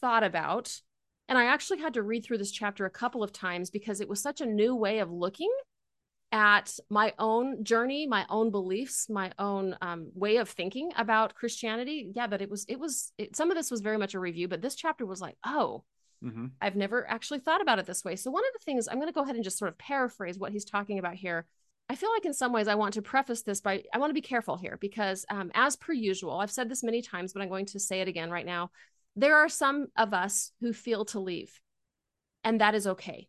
thought 0.00 0.24
about. 0.24 0.80
And 1.28 1.36
I 1.36 1.46
actually 1.46 1.80
had 1.80 1.94
to 1.94 2.02
read 2.02 2.24
through 2.24 2.38
this 2.38 2.50
chapter 2.50 2.86
a 2.86 2.90
couple 2.90 3.22
of 3.22 3.32
times 3.32 3.70
because 3.70 4.00
it 4.00 4.08
was 4.08 4.20
such 4.20 4.40
a 4.40 4.46
new 4.46 4.74
way 4.74 5.00
of 5.00 5.10
looking 5.10 5.50
at 6.30 6.78
my 6.90 7.12
own 7.18 7.64
journey, 7.64 8.06
my 8.06 8.26
own 8.28 8.50
beliefs, 8.50 9.08
my 9.08 9.32
own 9.38 9.76
um, 9.80 10.10
way 10.14 10.36
of 10.36 10.48
thinking 10.48 10.90
about 10.96 11.34
Christianity. 11.34 12.10
Yeah, 12.14 12.26
but 12.26 12.42
it 12.42 12.50
was, 12.50 12.64
it 12.68 12.78
was, 12.78 13.12
it, 13.18 13.36
some 13.36 13.50
of 13.50 13.56
this 13.56 13.70
was 13.70 13.80
very 13.80 13.98
much 13.98 14.14
a 14.14 14.20
review, 14.20 14.48
but 14.48 14.60
this 14.60 14.74
chapter 14.74 15.06
was 15.06 15.20
like, 15.20 15.36
oh, 15.46 15.84
mm-hmm. 16.22 16.46
I've 16.60 16.76
never 16.76 17.08
actually 17.08 17.40
thought 17.40 17.62
about 17.62 17.78
it 17.78 17.86
this 17.86 18.04
way. 18.04 18.16
So, 18.16 18.30
one 18.30 18.44
of 18.44 18.52
the 18.52 18.64
things 18.64 18.88
I'm 18.88 18.98
going 18.98 19.08
to 19.08 19.14
go 19.14 19.22
ahead 19.22 19.36
and 19.36 19.44
just 19.44 19.58
sort 19.58 19.70
of 19.70 19.78
paraphrase 19.78 20.38
what 20.38 20.52
he's 20.52 20.66
talking 20.66 20.98
about 20.98 21.14
here 21.14 21.46
I 21.88 21.94
feel 21.94 22.10
like 22.12 22.26
in 22.26 22.34
some 22.34 22.52
ways 22.52 22.68
I 22.68 22.74
want 22.74 22.94
to 22.94 23.02
preface 23.02 23.42
this 23.42 23.60
by 23.60 23.82
I 23.92 23.98
want 23.98 24.10
to 24.10 24.14
be 24.14 24.20
careful 24.20 24.56
here 24.56 24.76
because 24.80 25.24
um, 25.30 25.50
as 25.54 25.76
per 25.76 25.92
usual, 25.92 26.38
I've 26.38 26.50
said 26.50 26.68
this 26.68 26.82
many 26.82 27.00
times, 27.00 27.32
but 27.32 27.42
I'm 27.42 27.48
going 27.48 27.66
to 27.66 27.80
say 27.80 28.00
it 28.00 28.08
again 28.08 28.30
right 28.30 28.46
now. 28.46 28.70
There 29.16 29.36
are 29.36 29.48
some 29.48 29.86
of 29.96 30.12
us 30.12 30.52
who 30.60 30.72
feel 30.72 31.06
to 31.06 31.20
leave, 31.20 31.60
and 32.44 32.60
that 32.60 32.74
is 32.74 32.86
okay. 32.86 33.28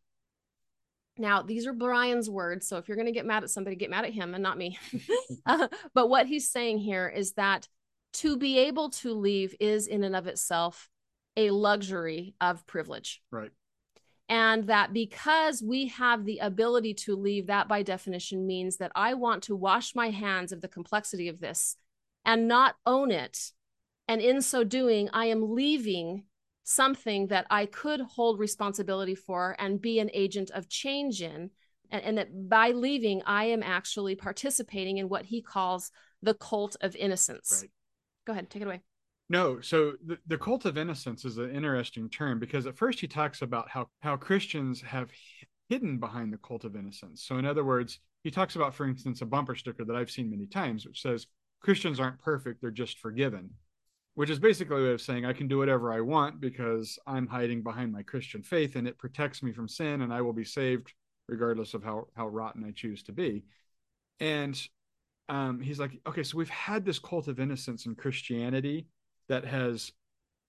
Now, 1.18 1.42
these 1.42 1.68
are 1.68 1.74
Brian's 1.74 2.30
words. 2.30 2.68
So 2.68 2.78
if 2.78 2.88
you're 2.88 2.98
going 2.98 3.08
to 3.08 3.14
get 3.14 3.26
mad 3.26 3.44
at 3.44 3.50
somebody, 3.50 3.76
get 3.76 3.90
mad 3.90 4.06
at 4.06 4.14
him 4.14 4.34
and 4.34 4.44
not 4.44 4.58
me. 4.58 4.78
uh, 5.46 5.68
but 5.94 6.10
what 6.10 6.28
he's 6.28 6.50
saying 6.50 6.78
here 6.78 7.10
is 7.10 7.34
that 7.34 7.68
to 8.14 8.38
be 8.38 8.60
able 8.60 8.90
to 8.90 9.14
leave 9.14 9.54
is 9.60 9.88
in 9.88 10.04
and 10.04 10.16
of 10.16 10.28
itself 10.28 10.90
a 11.36 11.50
luxury 11.52 12.36
of 12.40 12.66
privilege. 12.68 13.22
Right 13.32 13.52
and 14.30 14.68
that 14.68 14.94
because 14.94 15.62
we 15.62 15.88
have 15.88 16.24
the 16.24 16.38
ability 16.38 16.94
to 16.94 17.16
leave 17.16 17.48
that 17.48 17.68
by 17.68 17.82
definition 17.82 18.46
means 18.46 18.78
that 18.78 18.92
i 18.96 19.14
want 19.14 19.44
to 19.44 19.56
wash 19.56 19.96
my 19.96 20.10
hands 20.12 20.52
of 20.52 20.62
the 20.62 20.68
complexity 20.68 21.28
of 21.28 21.40
this 21.40 21.76
and 22.26 22.48
not 22.48 22.76
own 22.86 23.12
it. 23.12 23.52
And 24.08 24.22
in 24.22 24.42
so 24.42 24.64
doing 24.64 25.10
i 25.14 25.26
am 25.26 25.54
leaving 25.54 26.24
something 26.64 27.28
that 27.28 27.48
i 27.50 27.66
could 27.66 28.02
hold 28.02 28.40
responsibility 28.40 29.16
for 29.16 29.56
and 29.60 29.82
be 29.82 30.00
an 30.00 30.10
agent 30.14 30.52
of 30.52 30.70
change 30.70 31.22
in. 31.22 31.50
And, 31.92 32.04
and 32.04 32.18
that 32.18 32.50
by 32.50 32.72
leaving 32.72 33.22
i 33.26 33.46
am 33.46 33.64
actually 33.64 34.16
participating 34.16 34.98
in 34.98 35.10
what 35.10 35.26
he 35.26 35.42
calls 35.42 35.92
the 36.22 36.34
cult 36.34 36.76
of 36.82 36.96
innocence. 36.96 37.60
Right. 37.62 37.72
go 38.26 38.34
ahead 38.34 38.50
take 38.50 38.62
it 38.62 38.66
away 38.66 38.82
no, 39.30 39.62
so 39.62 39.94
the, 40.04 40.18
the 40.26 40.38
cult 40.38 40.66
of 40.66 40.78
innocence 40.78 41.24
is 41.24 41.38
an 41.38 41.56
interesting 41.56 42.10
term 42.10 42.40
because 42.40 42.66
at 42.66 42.76
first 42.76 43.00
he 43.00 43.08
talks 43.08 43.44
about 43.44 43.70
how 43.70 43.88
how 44.00 44.18
Christians 44.18 44.82
have 44.82 45.12
hidden 45.70 46.00
behind 46.00 46.34
the 46.34 46.38
cult 46.38 46.66
of 46.66 46.76
innocence. 46.76 47.24
So 47.24 47.38
in 47.38 47.46
other 47.46 47.64
words, 47.64 48.00
he 48.24 48.32
talks 48.32 48.56
about, 48.56 48.74
for 48.74 48.88
instance, 48.88 49.22
a 49.22 49.28
bumper 49.28 49.56
sticker 49.56 49.86
that 49.86 49.96
I've 49.96 50.10
seen 50.10 50.32
many 50.32 50.48
times, 50.48 50.86
which 50.86 51.02
says 51.02 51.28
Christians 51.62 52.00
aren't 52.00 52.20
perfect; 52.20 52.60
they're 52.60 52.72
just 52.72 52.98
forgiven, 52.98 53.52
which 54.16 54.32
is 54.32 54.40
basically 54.40 54.82
a 54.82 54.86
way 54.86 54.94
of 54.94 55.02
saying 55.02 55.26
I 55.26 55.34
can 55.34 55.48
do 55.48 55.60
whatever 55.60 55.94
I 55.94 56.02
want 56.02 56.42
because 56.42 56.98
I'm 57.06 57.28
hiding 57.28 57.62
behind 57.62 57.94
my 57.94 58.02
Christian 58.02 58.42
faith 58.42 58.76
and 58.76 58.88
it 58.88 58.98
protects 58.98 59.44
me 59.44 59.52
from 59.52 59.68
sin, 59.68 60.02
and 60.02 60.12
I 60.12 60.22
will 60.22 60.34
be 60.34 60.44
saved 60.44 60.92
regardless 61.28 61.76
of 61.76 61.84
how 61.84 62.08
how 62.16 62.28
rotten 62.28 62.66
I 62.66 62.72
choose 62.72 63.04
to 63.04 63.12
be. 63.12 63.44
And 64.20 64.60
um, 65.30 65.62
he's 65.62 65.80
like, 65.80 66.00
okay, 66.08 66.24
so 66.24 66.36
we've 66.36 66.50
had 66.50 66.84
this 66.84 66.98
cult 66.98 67.28
of 67.28 67.40
innocence 67.40 67.86
in 67.86 67.94
Christianity 67.94 68.88
that 69.30 69.46
has 69.46 69.92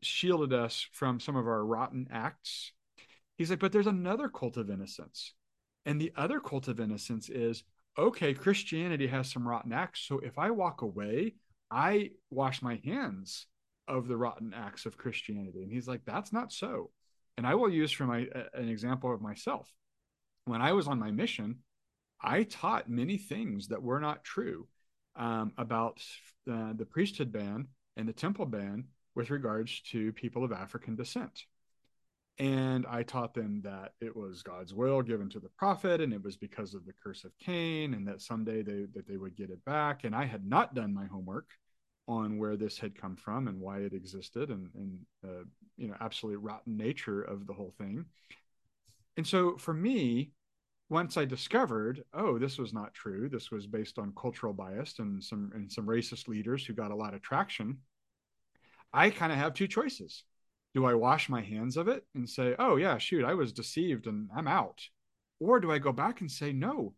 shielded 0.03 0.53
us 0.53 0.89
from 0.93 1.21
some 1.21 1.37
of 1.37 1.47
our 1.47 1.65
rotten 1.65 2.09
acts. 2.11 2.73
He's 3.37 3.51
like, 3.51 3.61
but 3.61 3.73
there's 3.73 3.87
another 3.87 4.29
cult 4.29 4.57
of 4.57 4.71
innocence. 4.71 5.35
And 5.87 6.01
the 6.01 6.13
other 6.17 6.41
cult 6.41 6.69
of 6.69 6.81
innocence 6.81 7.29
is 7.29 7.63
okay, 7.99 8.35
Christianity 8.35 9.07
has 9.09 9.31
some 9.31 9.47
rotten 9.47 9.73
acts. 9.73 10.01
So 10.01 10.19
if 10.19 10.39
I 10.39 10.51
walk 10.51 10.83
away, 10.83 11.35
I 11.71 12.11
wash 12.31 12.63
my 12.63 12.81
hands 12.85 13.47
of 13.87 14.09
the 14.09 14.17
rotten 14.17 14.55
acts 14.55 14.87
of 14.87 14.97
Christianity. 14.97 15.63
And 15.63 15.73
he's 15.73 15.89
like, 15.89 16.05
that's 16.05 16.33
not 16.33 16.53
so. 16.53 16.91
And 17.37 17.47
I 17.47 17.55
will 17.55 17.71
use 17.71 17.93
for 17.93 18.05
my 18.05 18.27
an 18.55 18.69
example 18.69 19.13
of 19.13 19.21
myself. 19.21 19.73
When 20.45 20.63
I 20.63 20.73
was 20.73 20.89
on 20.89 20.99
my 20.99 21.11
mission, 21.11 21.59
I 22.23 22.45
taught 22.45 22.89
many 22.89 23.19
things 23.19 23.69
that 23.69 23.83
were 23.83 24.01
not 24.01 24.25
true 24.25 24.67
um, 25.17 25.53
about 25.59 26.03
uh, 26.51 26.73
the 26.75 26.87
priesthood 26.87 27.33
ban 27.33 27.69
and 27.97 28.09
the 28.09 28.13
temple 28.13 28.47
ban 28.47 28.85
with 29.15 29.31
regards 29.31 29.81
to 29.83 30.13
people 30.13 30.45
of 30.45 30.53
African 30.53 30.97
descent. 30.97 31.45
And 32.39 32.87
I 32.87 33.03
taught 33.03 33.35
them 33.35 33.61
that 33.65 33.93
it 34.01 34.17
was 34.17 34.43
God's 34.43 34.73
will 34.73 35.03
given 35.03 35.29
to 35.31 35.41
the 35.41 35.51
prophet, 35.51 36.01
and 36.01 36.13
it 36.13 36.23
was 36.23 36.37
because 36.37 36.73
of 36.73 36.87
the 36.87 36.95
curse 37.05 37.25
of 37.25 37.37
Cain, 37.39 37.93
and 37.93 38.09
that 38.09 38.23
someday 38.23 38.63
they 38.63 38.87
that 38.95 39.07
they 39.07 39.19
would 39.19 39.37
get 39.37 39.51
it 39.51 39.63
back. 39.67 40.05
And 40.05 40.15
I 40.15 40.25
had 40.25 40.47
not 40.47 40.75
done 40.75 40.95
my 40.95 41.05
homework 41.07 41.51
on 42.09 42.39
where 42.39 42.57
this 42.57 42.79
had 42.79 42.99
come 42.99 43.15
from 43.15 43.47
and 43.47 43.61
why 43.61 43.79
it 43.79 43.93
existed, 43.93 44.49
and 44.49 44.71
and 44.75 44.99
uh, 45.23 45.45
you 45.77 45.89
know 45.89 45.97
absolutely 46.01 46.39
rotten 46.39 46.79
nature 46.79 47.21
of 47.21 47.47
the 47.47 47.53
whole 47.53 47.75
thing. 47.77 48.07
And 49.19 49.27
so 49.27 49.59
for 49.59 49.75
me, 49.75 50.31
once 50.91 51.17
I 51.17 51.25
discovered, 51.25 52.03
oh, 52.13 52.39
this 52.39 52.59
was 52.59 52.75
not 52.75 52.93
true. 52.93 53.29
This 53.29 53.51
was 53.51 53.67
based 53.67 53.99
on 53.99 54.13
cultural 54.21 54.53
bias 54.53 54.99
and 54.99 55.23
some 55.23 55.53
and 55.55 55.71
some 55.71 55.87
racist 55.87 56.29
leaders 56.29 56.67
who 56.67 56.75
got 56.75 56.91
a 56.91 56.97
lot 56.97 57.15
of 57.15 57.23
traction. 57.23 57.79
I 58.93 59.11
kind 59.11 59.33
of 59.33 59.39
have 59.39 59.55
two 59.55 59.69
choices. 59.69 60.25
Do 60.75 60.85
I 60.85 60.95
wash 60.95 61.29
my 61.29 61.43
hands 61.43 61.77
of 61.77 61.89
it 61.89 62.05
and 62.15 62.29
say, 62.29 62.57
oh, 62.59 62.77
yeah, 62.77 62.99
shoot, 62.99 63.25
I 63.25 63.35
was 63.35 63.53
deceived 63.53 64.07
and 64.07 64.29
I'm 64.35 64.49
out? 64.49 64.81
Or 65.39 65.61
do 65.61 65.71
I 65.71 65.79
go 65.79 65.93
back 65.93 66.21
and 66.21 66.31
say, 66.31 66.53
no, 66.53 66.95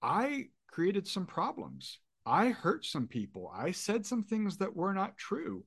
I 0.00 0.46
created 0.68 1.06
some 1.06 1.26
problems. 1.26 1.98
I 2.24 2.48
hurt 2.48 2.84
some 2.84 3.06
people. 3.06 3.50
I 3.54 3.72
said 3.72 4.06
some 4.06 4.22
things 4.22 4.58
that 4.58 4.74
were 4.74 4.94
not 4.94 5.16
true. 5.16 5.64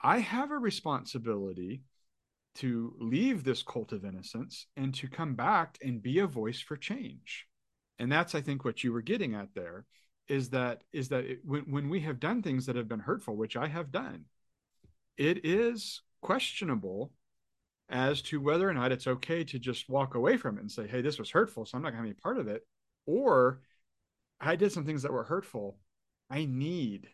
I 0.00 0.18
have 0.18 0.50
a 0.50 0.58
responsibility 0.58 1.82
to 2.56 2.94
leave 2.98 3.44
this 3.44 3.62
cult 3.62 3.92
of 3.92 4.04
innocence 4.04 4.66
and 4.76 4.94
to 4.94 5.08
come 5.08 5.34
back 5.34 5.78
and 5.82 6.02
be 6.02 6.18
a 6.18 6.26
voice 6.26 6.60
for 6.60 6.76
change. 6.76 7.46
And 7.98 8.10
that's, 8.10 8.34
I 8.34 8.40
think, 8.40 8.64
what 8.64 8.84
you 8.84 8.92
were 8.92 9.02
getting 9.02 9.34
at 9.34 9.54
there 9.54 9.86
is 10.28 10.50
that 10.50 10.82
is 10.92 11.08
that 11.08 11.24
it, 11.24 11.40
when, 11.44 11.62
when 11.62 11.88
we 11.88 12.00
have 12.00 12.20
done 12.20 12.42
things 12.42 12.66
that 12.66 12.76
have 12.76 12.88
been 12.88 13.00
hurtful, 13.00 13.36
which 13.36 13.56
I 13.56 13.68
have 13.68 13.90
done, 13.90 14.24
it 15.16 15.44
is 15.44 16.02
questionable 16.20 17.12
as 17.88 18.22
to 18.22 18.40
whether 18.40 18.68
or 18.68 18.74
not 18.74 18.92
it's 18.92 19.06
okay 19.06 19.44
to 19.44 19.58
just 19.58 19.88
walk 19.88 20.14
away 20.14 20.36
from 20.36 20.56
it 20.56 20.62
and 20.62 20.70
say, 20.70 20.86
hey, 20.86 21.02
this 21.02 21.18
was 21.18 21.30
hurtful, 21.30 21.66
so 21.66 21.76
I'm 21.76 21.82
not 21.82 21.92
going 21.92 22.04
to 22.04 22.10
be 22.10 22.20
part 22.20 22.38
of 22.38 22.48
it. 22.48 22.66
Or 23.06 23.60
I 24.40 24.56
did 24.56 24.72
some 24.72 24.84
things 24.86 25.02
that 25.02 25.12
were 25.12 25.24
hurtful. 25.24 25.78
I 26.30 26.46
need 26.46 27.08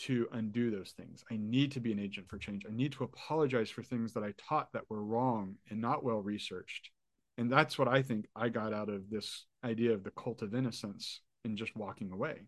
to 0.00 0.28
undo 0.32 0.70
those 0.70 0.92
things. 0.96 1.24
I 1.30 1.36
need 1.36 1.72
to 1.72 1.80
be 1.80 1.92
an 1.92 1.98
agent 1.98 2.28
for 2.28 2.38
change. 2.38 2.64
I 2.68 2.72
need 2.72 2.92
to 2.92 3.04
apologize 3.04 3.70
for 3.70 3.82
things 3.82 4.12
that 4.14 4.22
I 4.22 4.32
taught 4.48 4.72
that 4.72 4.88
were 4.88 5.02
wrong 5.02 5.56
and 5.70 5.80
not 5.80 6.04
well 6.04 6.20
researched. 6.20 6.90
And 7.38 7.50
that's 7.50 7.78
what 7.78 7.88
I 7.88 8.02
think 8.02 8.26
I 8.36 8.48
got 8.48 8.72
out 8.72 8.88
of 8.88 9.08
this 9.10 9.46
idea 9.64 9.92
of 9.92 10.04
the 10.04 10.10
cult 10.10 10.42
of 10.42 10.54
innocence 10.54 11.20
and 11.44 11.56
just 11.56 11.76
walking 11.76 12.12
away 12.12 12.40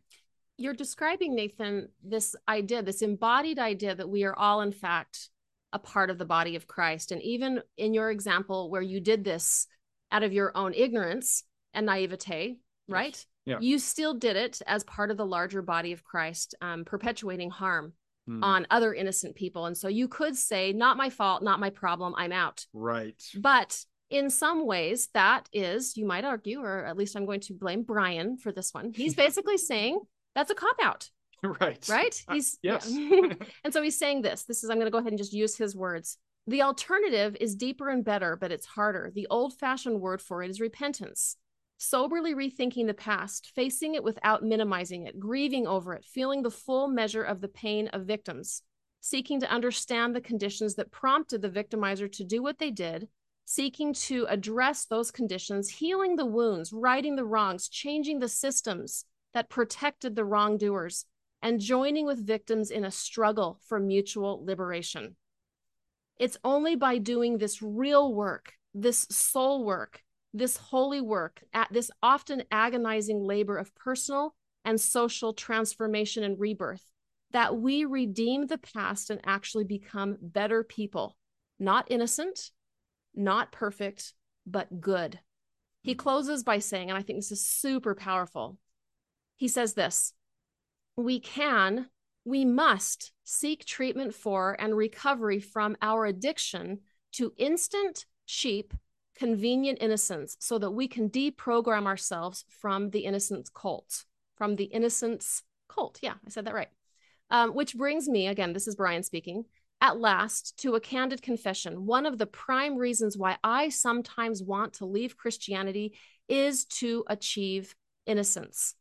you're 0.59 0.75
describing 0.75 1.35
nathan 1.35 1.89
this 2.05 2.37
idea 2.47 2.83
this 2.83 3.01
embodied 3.01 3.59
idea 3.59 3.95
that 3.95 4.09
we 4.09 4.23
are 4.23 4.39
all 4.39 4.61
in 4.61 4.71
fact 4.71 5.31
a 5.73 5.79
part 5.79 6.11
of 6.11 6.19
the 6.19 6.27
body 6.27 6.57
of 6.57 6.67
christ 6.67 7.11
and 7.11 7.23
even 7.23 7.61
in 7.79 7.95
your 7.95 8.11
example 8.11 8.71
where 8.71 8.83
you 8.83 9.01
did 9.01 9.25
this 9.25 9.67
out 10.13 10.23
of 10.23 10.33
your 10.33 10.57
own 10.57 10.75
ignorance 10.75 11.43
and 11.75 11.87
naivete, 11.87 12.59
right? 12.87 13.27
Yeah. 13.47 13.59
You 13.61 13.79
still 13.79 14.15
did 14.15 14.37
it 14.37 14.63
as 14.67 14.85
part 14.85 15.11
of 15.11 15.17
the 15.17 15.27
larger 15.27 15.63
body 15.63 15.93
of 15.93 16.05
Christ, 16.05 16.55
um, 16.61 16.85
perpetuating 16.85 17.51
harm 17.51 17.93
Hmm. 18.29 18.45
on 18.45 18.67
other 18.71 18.95
innocent 18.95 19.35
people. 19.35 19.67
And 19.67 19.77
so 19.77 19.89
you 19.89 20.07
could 20.07 20.37
say, 20.37 20.73
not 20.73 20.97
my 20.97 21.11
fault, 21.11 21.43
not 21.43 21.59
my 21.59 21.71
problem, 21.71 22.15
I'm 22.17 22.31
out. 22.31 22.65
right. 22.73 23.21
But 23.37 23.85
in 24.11 24.31
some 24.31 24.65
ways, 24.65 25.09
that 25.13 25.49
is, 25.53 25.97
you 25.97 26.07
might 26.07 26.25
argue, 26.25 26.61
or 26.63 26.85
at 26.85 26.97
least 26.97 27.17
I'm 27.17 27.27
going 27.27 27.41
to 27.41 27.53
blame 27.55 27.83
Brian 27.83 28.37
for 28.37 28.53
this 28.53 28.73
one. 28.73 28.93
He's 28.95 29.17
basically 29.17 29.59
saying 29.71 29.99
that's 30.37 30.53
a 30.53 30.55
cop 30.55 30.77
out, 30.81 31.11
right. 31.43 31.85
right? 31.89 32.23
Uh, 32.29 32.35
He's 32.35 32.59
yes. 32.63 32.87
yeah. 32.89 33.33
and 33.65 33.73
so 33.73 33.83
he's 33.83 33.99
saying 33.99 34.23
this. 34.23 34.45
This 34.45 34.63
is, 34.63 34.71
I'm 34.71 34.77
going 34.77 34.87
to 34.87 34.93
go 34.93 34.99
ahead 34.99 35.11
and 35.11 35.19
just 35.19 35.33
use 35.33 35.57
his 35.57 35.75
words. 35.75 36.17
The 36.47 36.63
alternative 36.63 37.37
is 37.41 37.57
deeper 37.57 37.89
and 37.89 38.05
better, 38.05 38.37
but 38.37 38.53
it's 38.53 38.67
harder. 38.67 39.11
The 39.13 39.27
old 39.31 39.59
fashioned 39.59 40.01
word 40.01 40.23
for 40.23 40.45
it 40.45 40.51
is 40.51 40.61
repentance. 40.61 41.37
Soberly 41.85 42.33
rethinking 42.33 42.87
the 42.87 42.95
past, 42.95 43.51
facing 43.57 43.97
it 43.97 44.05
without 44.05 44.45
minimizing 44.45 45.05
it, 45.09 45.19
grieving 45.19 45.67
over 45.67 45.95
it, 45.95 46.05
feeling 46.05 46.43
the 46.43 46.51
full 46.51 46.87
measure 46.87 47.25
of 47.25 47.41
the 47.41 47.49
pain 47.49 47.89
of 47.89 48.07
victims, 48.07 48.63
seeking 49.01 49.41
to 49.41 49.51
understand 49.51 50.15
the 50.15 50.21
conditions 50.21 50.77
that 50.77 50.93
prompted 50.93 51.43
the 51.43 51.51
victimizer 51.51 52.11
to 52.13 52.23
do 52.23 52.41
what 52.41 52.61
they 52.61 52.71
did, 52.71 53.09
seeking 53.45 53.93
to 53.95 54.27
address 54.29 54.85
those 54.85 55.11
conditions, 55.11 55.69
healing 55.69 56.15
the 56.15 56.25
wounds, 56.25 56.73
righting 56.73 57.17
the 57.17 57.25
wrongs, 57.25 57.69
changing 57.69 58.21
the 58.21 58.29
systems 58.29 59.05
that 59.35 59.51
protected 59.51 60.15
the 60.15 60.25
wrongdoers, 60.25 61.05
and 61.43 61.59
joining 61.59 62.07
with 62.07 62.25
victims 62.25 62.71
in 62.71 62.85
a 62.85 62.93
struggle 62.93 63.59
for 63.67 63.81
mutual 63.81 64.45
liberation. 64.45 65.17
It's 66.17 66.39
only 66.45 66.77
by 66.77 66.99
doing 66.99 67.39
this 67.39 67.61
real 67.61 68.15
work, 68.15 68.53
this 68.73 69.01
soul 69.11 69.65
work, 69.65 70.01
this 70.33 70.57
holy 70.57 71.01
work, 71.01 71.43
at 71.53 71.73
this 71.73 71.91
often 72.03 72.43
agonizing 72.51 73.23
labor 73.23 73.57
of 73.57 73.75
personal 73.75 74.35
and 74.65 74.81
social 74.81 75.33
transformation 75.33 76.25
and 76.25 76.39
rebirth, 76.39 76.91
that 77.33 77.57
we 77.57 77.85
redeem 77.85 78.47
the 78.47 78.59
past 78.59 79.11
and 79.11 79.21
actually 79.25 79.65
become 79.65 80.17
better 80.21 80.63
people, 80.63 81.17
not 81.59 81.91
innocent, 81.91 82.51
not 83.15 83.53
perfect, 83.53 84.15
but 84.47 84.81
good. 84.81 85.21
He 85.83 85.93
hmm. 85.93 85.99
closes 85.99 86.43
by 86.43 86.59
saying, 86.59 86.91
and 86.91 86.99
I 86.99 87.03
think 87.03 87.19
this 87.19 87.33
is 87.33 87.47
super 87.47 87.95
powerful. 87.95 88.59
He 89.37 89.49
says 89.49 89.75
this 89.75 90.15
We 90.97 91.21
can, 91.21 91.89
we 92.25 92.45
must 92.45 93.13
seek 93.25 93.65
treatment 93.65 94.15
for 94.15 94.57
and 94.59 94.77
recovery 94.77 95.41
from 95.41 95.77
our 95.83 96.07
addiction 96.07 96.81
to 97.13 97.33
instant, 97.37 98.07
cheap, 98.27 98.73
convenient 99.17 99.79
innocence 99.81 100.37
so 100.41 100.59
that 100.59 100.71
we 100.71 100.89
can 100.89 101.11
deprogram 101.11 101.87
ourselves 101.87 102.45
from 102.49 102.91
the 102.91 103.01
innocence 103.01 103.51
cult, 103.51 104.05
from 104.37 104.57
the 104.57 104.65
innocence 104.65 105.43
cult. 105.69 105.99
Yeah, 106.03 106.15
I 106.27 106.31
said 106.31 106.47
that 106.47 106.55
right. 106.55 106.71
Um, 107.31 107.55
which 107.55 107.77
brings 107.77 108.09
me, 108.09 108.27
again, 108.29 108.53
this 108.53 108.69
is 108.69 108.77
Brian 108.77 109.03
speaking, 109.03 109.45
at 109.81 109.99
last 109.99 110.59
to 110.59 110.75
a 110.75 110.81
candid 110.81 111.23
confession. 111.23 111.87
One 111.87 112.07
of 112.07 112.19
the 112.19 112.27
prime 112.27 112.77
reasons 112.77 113.19
why 113.19 113.39
I 113.43 113.69
sometimes 113.71 114.43
want 114.43 114.75
to 114.75 114.87
leave 114.87 115.17
Christianity 115.17 115.95
is 116.29 116.67
to 116.67 117.05
achieve 117.09 117.75
innocence. 118.07 118.75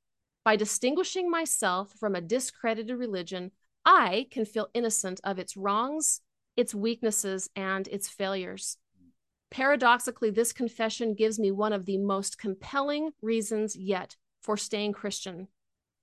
By 0.43 0.55
distinguishing 0.55 1.29
myself 1.29 1.93
from 1.99 2.15
a 2.15 2.21
discredited 2.21 2.97
religion, 2.97 3.51
I 3.85 4.27
can 4.31 4.45
feel 4.45 4.69
innocent 4.73 5.21
of 5.23 5.39
its 5.39 5.57
wrongs, 5.57 6.21
its 6.55 6.75
weaknesses, 6.75 7.49
and 7.55 7.87
its 7.87 8.09
failures. 8.09 8.77
Paradoxically, 9.51 10.31
this 10.31 10.53
confession 10.53 11.13
gives 11.13 11.37
me 11.37 11.51
one 11.51 11.73
of 11.73 11.85
the 11.85 11.97
most 11.97 12.37
compelling 12.37 13.11
reasons 13.21 13.75
yet 13.75 14.15
for 14.41 14.55
staying 14.55 14.93
Christian. 14.93 15.49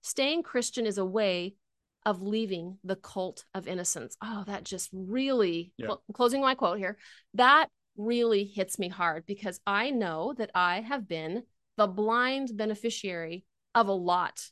Staying 0.03 0.42
Christian 0.42 0.86
is 0.86 0.99
a 0.99 1.05
way 1.05 1.57
of 2.05 2.22
leaving 2.22 2.78
the 2.84 2.96
cult 2.96 3.46
of 3.55 3.66
innocence. 3.66 4.16
Oh, 4.22 4.44
that 4.46 4.64
just 4.64 4.90
really, 4.92 5.72
Yeah. 5.78 5.86
cl- 5.86 6.03
closing 6.12 6.42
my 6.42 6.55
quote 6.55 6.78
here, 6.78 6.99
that 7.34 7.68
really 7.96 8.44
hits 8.44 8.78
me 8.78 8.88
hard 8.88 9.26
because 9.26 9.61
I 9.66 9.90
know 9.90 10.34
that 10.34 10.51
I 10.55 10.82
have 10.82 11.09
been 11.09 11.44
the 11.76 11.86
blind 11.86 12.57
beneficiary 12.57 13.44
of 13.74 13.88
a 13.88 13.92
lot 13.92 14.51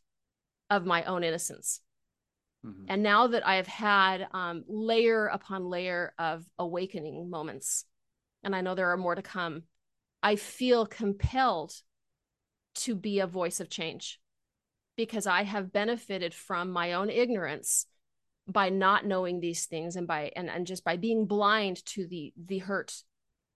of 0.71 0.85
my 0.85 1.05
own 1.05 1.23
innocence. 1.23 1.81
Mhm. 2.65 2.87
And 2.89 3.03
now 3.03 3.29
that 3.29 3.47
I 3.47 3.57
have 3.57 3.67
had 3.67 4.27
um, 4.33 4.65
layer 4.67 5.27
upon 5.27 5.69
layer 5.69 6.15
of 6.19 6.49
awakening 6.59 7.31
moments, 7.31 7.85
and 8.43 8.55
I 8.55 8.61
know 8.61 8.75
there 8.75 8.91
are 8.91 8.97
more 8.97 9.15
to 9.15 9.23
come, 9.23 9.65
I 10.23 10.37
feel 10.37 10.87
compelled 10.87 11.73
to 12.77 12.95
be 12.95 13.21
a 13.21 13.27
voice 13.27 13.61
of 13.61 13.71
change 13.71 14.21
because 14.97 15.27
I 15.27 15.43
have 15.43 15.73
benefited 15.73 16.35
from 16.35 16.71
my 16.71 16.93
own 16.95 17.11
ignorance 17.11 17.87
by 18.49 18.69
not 18.69 19.05
knowing 19.05 19.41
these 19.41 19.67
things 19.67 19.97
and 19.97 20.07
by 20.07 20.31
and, 20.37 20.49
and 20.49 20.67
just 20.67 20.85
by 20.85 20.97
being 20.97 21.27
blind 21.27 21.85
to 21.87 22.07
the 22.07 22.33
the 22.37 22.59
hurt 22.59 23.03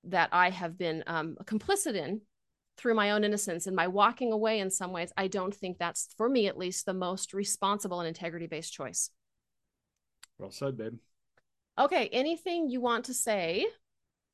that 0.05 0.31
I 0.33 0.51
have 0.51 0.76
been 0.78 1.05
um, 1.07 1.37
complicit 1.45 1.95
in 1.95 2.22
through 2.76 2.95
my 2.95 3.11
own 3.11 3.24
innocence 3.24 3.66
and 3.66 3.76
my 3.76 3.87
walking 3.87 4.33
away 4.33 4.59
in 4.59 4.70
some 4.70 4.91
ways 4.91 5.12
i 5.16 5.26
don't 5.28 5.55
think 5.55 5.76
that's 5.76 6.09
for 6.16 6.28
me 6.31 6.47
at 6.47 6.57
least 6.57 6.87
the 6.87 6.95
most 6.95 7.35
responsible 7.35 8.01
and 8.01 8.09
integrity 8.09 8.47
based 8.47 8.72
choice 8.72 9.11
Well 10.39 10.51
said, 10.51 10.76
babe. 10.76 10.99
okay 11.78 12.09
anything 12.09 12.70
you 12.70 12.81
want 12.81 13.05
to 13.07 13.14
say 13.14 13.66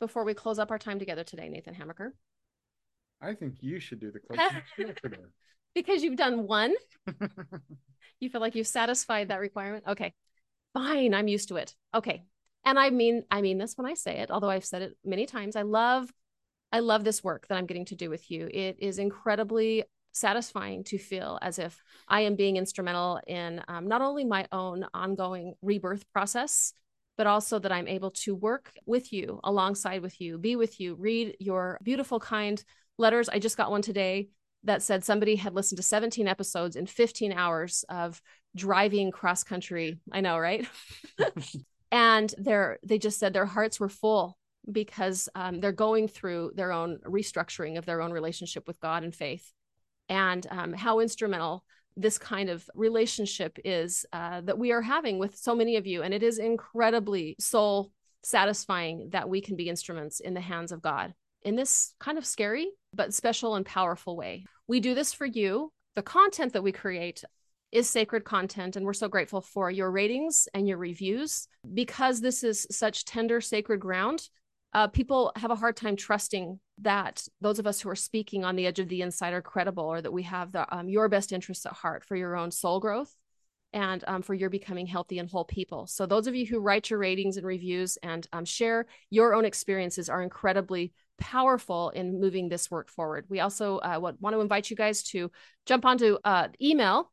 before 0.00 0.24
we 0.24 0.34
close 0.34 0.58
up 0.58 0.70
our 0.70 0.78
time 0.78 0.98
together 0.98 1.24
today 1.24 1.48
nathan 1.48 1.74
hamaker? 1.74 2.14
I 3.20 3.34
think 3.34 3.56
you 3.60 3.80
should 3.80 4.00
do 4.00 4.10
the 4.12 4.20
closing 4.76 4.94
today. 5.02 5.22
because 5.74 6.02
you've 6.02 6.16
done 6.16 6.46
one? 6.46 6.74
You 8.18 8.30
feel 8.30 8.40
like 8.40 8.54
you've 8.54 8.66
satisfied 8.66 9.28
that 9.28 9.40
requirement? 9.40 9.84
Okay. 9.86 10.14
Fine 10.72 11.12
i'm 11.14 11.28
used 11.28 11.48
to 11.48 11.56
it. 11.56 11.74
Okay. 11.94 12.24
And 12.64 12.78
i 12.78 12.90
mean 12.90 13.24
i 13.30 13.40
mean 13.42 13.58
this 13.58 13.74
when 13.76 13.86
i 13.86 13.94
say 13.94 14.18
it 14.18 14.30
although 14.30 14.50
i've 14.50 14.64
said 14.64 14.82
it 14.82 14.96
many 15.04 15.26
times 15.26 15.54
i 15.54 15.62
love 15.62 16.10
i 16.72 16.80
love 16.80 17.04
this 17.04 17.22
work 17.22 17.46
that 17.48 17.56
i'm 17.56 17.66
getting 17.66 17.84
to 17.86 17.94
do 17.94 18.10
with 18.10 18.30
you. 18.30 18.48
It 18.52 18.76
is 18.80 18.98
incredibly 18.98 19.84
satisfying 20.12 20.82
to 20.84 20.98
feel 20.98 21.38
as 21.42 21.58
if 21.58 21.82
i 22.08 22.22
am 22.22 22.36
being 22.36 22.56
instrumental 22.56 23.20
in 23.26 23.62
um, 23.68 23.86
not 23.86 24.00
only 24.00 24.24
my 24.24 24.46
own 24.50 24.86
ongoing 24.94 25.54
rebirth 25.60 26.10
process 26.12 26.72
but 27.16 27.26
also 27.26 27.58
that 27.58 27.72
i'm 27.72 27.88
able 27.88 28.10
to 28.10 28.34
work 28.34 28.72
with 28.86 29.12
you 29.12 29.40
alongside 29.44 30.02
with 30.02 30.20
you 30.20 30.38
be 30.38 30.56
with 30.56 30.80
you 30.80 30.94
read 30.94 31.36
your 31.40 31.78
beautiful 31.82 32.20
kind 32.20 32.62
letters 32.98 33.28
i 33.28 33.38
just 33.38 33.56
got 33.56 33.70
one 33.70 33.82
today 33.82 34.28
that 34.66 34.82
said 34.82 35.04
somebody 35.04 35.36
had 35.36 35.54
listened 35.54 35.76
to 35.76 35.82
17 35.82 36.28
episodes 36.28 36.76
in 36.76 36.86
15 36.86 37.32
hours 37.32 37.84
of 37.88 38.20
driving 38.54 39.10
cross 39.10 39.44
country. 39.44 39.98
I 40.12 40.20
know, 40.20 40.38
right? 40.38 40.66
and 41.92 42.34
they're 42.38 42.78
they 42.82 42.98
just 42.98 43.18
said 43.18 43.32
their 43.32 43.46
hearts 43.46 43.80
were 43.80 43.88
full 43.88 44.36
because 44.70 45.28
um, 45.34 45.60
they're 45.60 45.72
going 45.72 46.08
through 46.08 46.52
their 46.54 46.72
own 46.72 46.98
restructuring 47.04 47.78
of 47.78 47.86
their 47.86 48.02
own 48.02 48.12
relationship 48.12 48.66
with 48.66 48.80
God 48.80 49.04
and 49.04 49.14
faith, 49.14 49.52
and 50.08 50.44
um, 50.50 50.72
how 50.72 50.98
instrumental 51.00 51.64
this 51.96 52.18
kind 52.18 52.50
of 52.50 52.68
relationship 52.74 53.58
is 53.64 54.04
uh, 54.12 54.40
that 54.42 54.58
we 54.58 54.72
are 54.72 54.82
having 54.82 55.18
with 55.18 55.36
so 55.36 55.54
many 55.54 55.76
of 55.76 55.86
you, 55.86 56.02
and 56.02 56.12
it 56.12 56.22
is 56.22 56.38
incredibly 56.38 57.36
soul 57.38 57.90
satisfying 58.22 59.08
that 59.10 59.28
we 59.28 59.40
can 59.40 59.56
be 59.56 59.68
instruments 59.68 60.20
in 60.20 60.34
the 60.34 60.40
hands 60.40 60.72
of 60.72 60.82
God 60.82 61.14
in 61.42 61.54
this 61.54 61.94
kind 62.00 62.18
of 62.18 62.26
scary 62.26 62.68
but 62.92 63.14
special 63.14 63.54
and 63.54 63.64
powerful 63.64 64.16
way. 64.16 64.44
We 64.66 64.80
do 64.80 64.94
this 64.94 65.12
for 65.12 65.26
you. 65.26 65.72
The 65.94 66.02
content 66.02 66.52
that 66.52 66.62
we 66.62 66.72
create 66.72 67.22
is 67.72 67.88
sacred 67.88 68.24
content, 68.24 68.76
and 68.76 68.84
we're 68.84 68.92
so 68.92 69.08
grateful 69.08 69.40
for 69.40 69.70
your 69.70 69.90
ratings 69.90 70.48
and 70.54 70.68
your 70.68 70.78
reviews. 70.78 71.48
Because 71.72 72.20
this 72.20 72.42
is 72.42 72.66
such 72.70 73.04
tender, 73.04 73.40
sacred 73.40 73.80
ground, 73.80 74.28
uh, 74.72 74.88
people 74.88 75.32
have 75.36 75.50
a 75.50 75.56
hard 75.56 75.76
time 75.76 75.96
trusting 75.96 76.58
that 76.78 77.26
those 77.40 77.58
of 77.58 77.66
us 77.66 77.80
who 77.80 77.88
are 77.88 77.96
speaking 77.96 78.44
on 78.44 78.56
the 78.56 78.66
edge 78.66 78.78
of 78.78 78.88
the 78.88 79.02
inside 79.02 79.32
are 79.32 79.42
credible 79.42 79.84
or 79.84 80.02
that 80.02 80.12
we 80.12 80.22
have 80.24 80.52
the, 80.52 80.74
um, 80.74 80.88
your 80.88 81.08
best 81.08 81.32
interests 81.32 81.66
at 81.66 81.72
heart 81.72 82.04
for 82.04 82.16
your 82.16 82.36
own 82.36 82.50
soul 82.50 82.80
growth 82.80 83.14
and 83.72 84.04
um, 84.06 84.22
for 84.22 84.34
your 84.34 84.50
becoming 84.50 84.86
healthy 84.86 85.18
and 85.18 85.30
whole 85.30 85.44
people. 85.44 85.86
So, 85.86 86.06
those 86.06 86.26
of 86.26 86.34
you 86.34 86.46
who 86.46 86.60
write 86.60 86.90
your 86.90 86.98
ratings 86.98 87.36
and 87.36 87.46
reviews 87.46 87.98
and 88.02 88.26
um, 88.32 88.44
share 88.44 88.86
your 89.10 89.34
own 89.34 89.44
experiences 89.44 90.08
are 90.08 90.22
incredibly 90.22 90.92
powerful 91.18 91.90
in 91.90 92.20
moving 92.20 92.48
this 92.48 92.70
work 92.70 92.90
forward. 92.90 93.26
We 93.28 93.40
also 93.40 93.78
uh, 93.78 93.98
want 93.98 94.34
to 94.34 94.40
invite 94.40 94.70
you 94.70 94.76
guys 94.76 95.02
to 95.04 95.30
jump 95.64 95.84
onto 95.84 96.18
uh, 96.24 96.48
email 96.60 97.12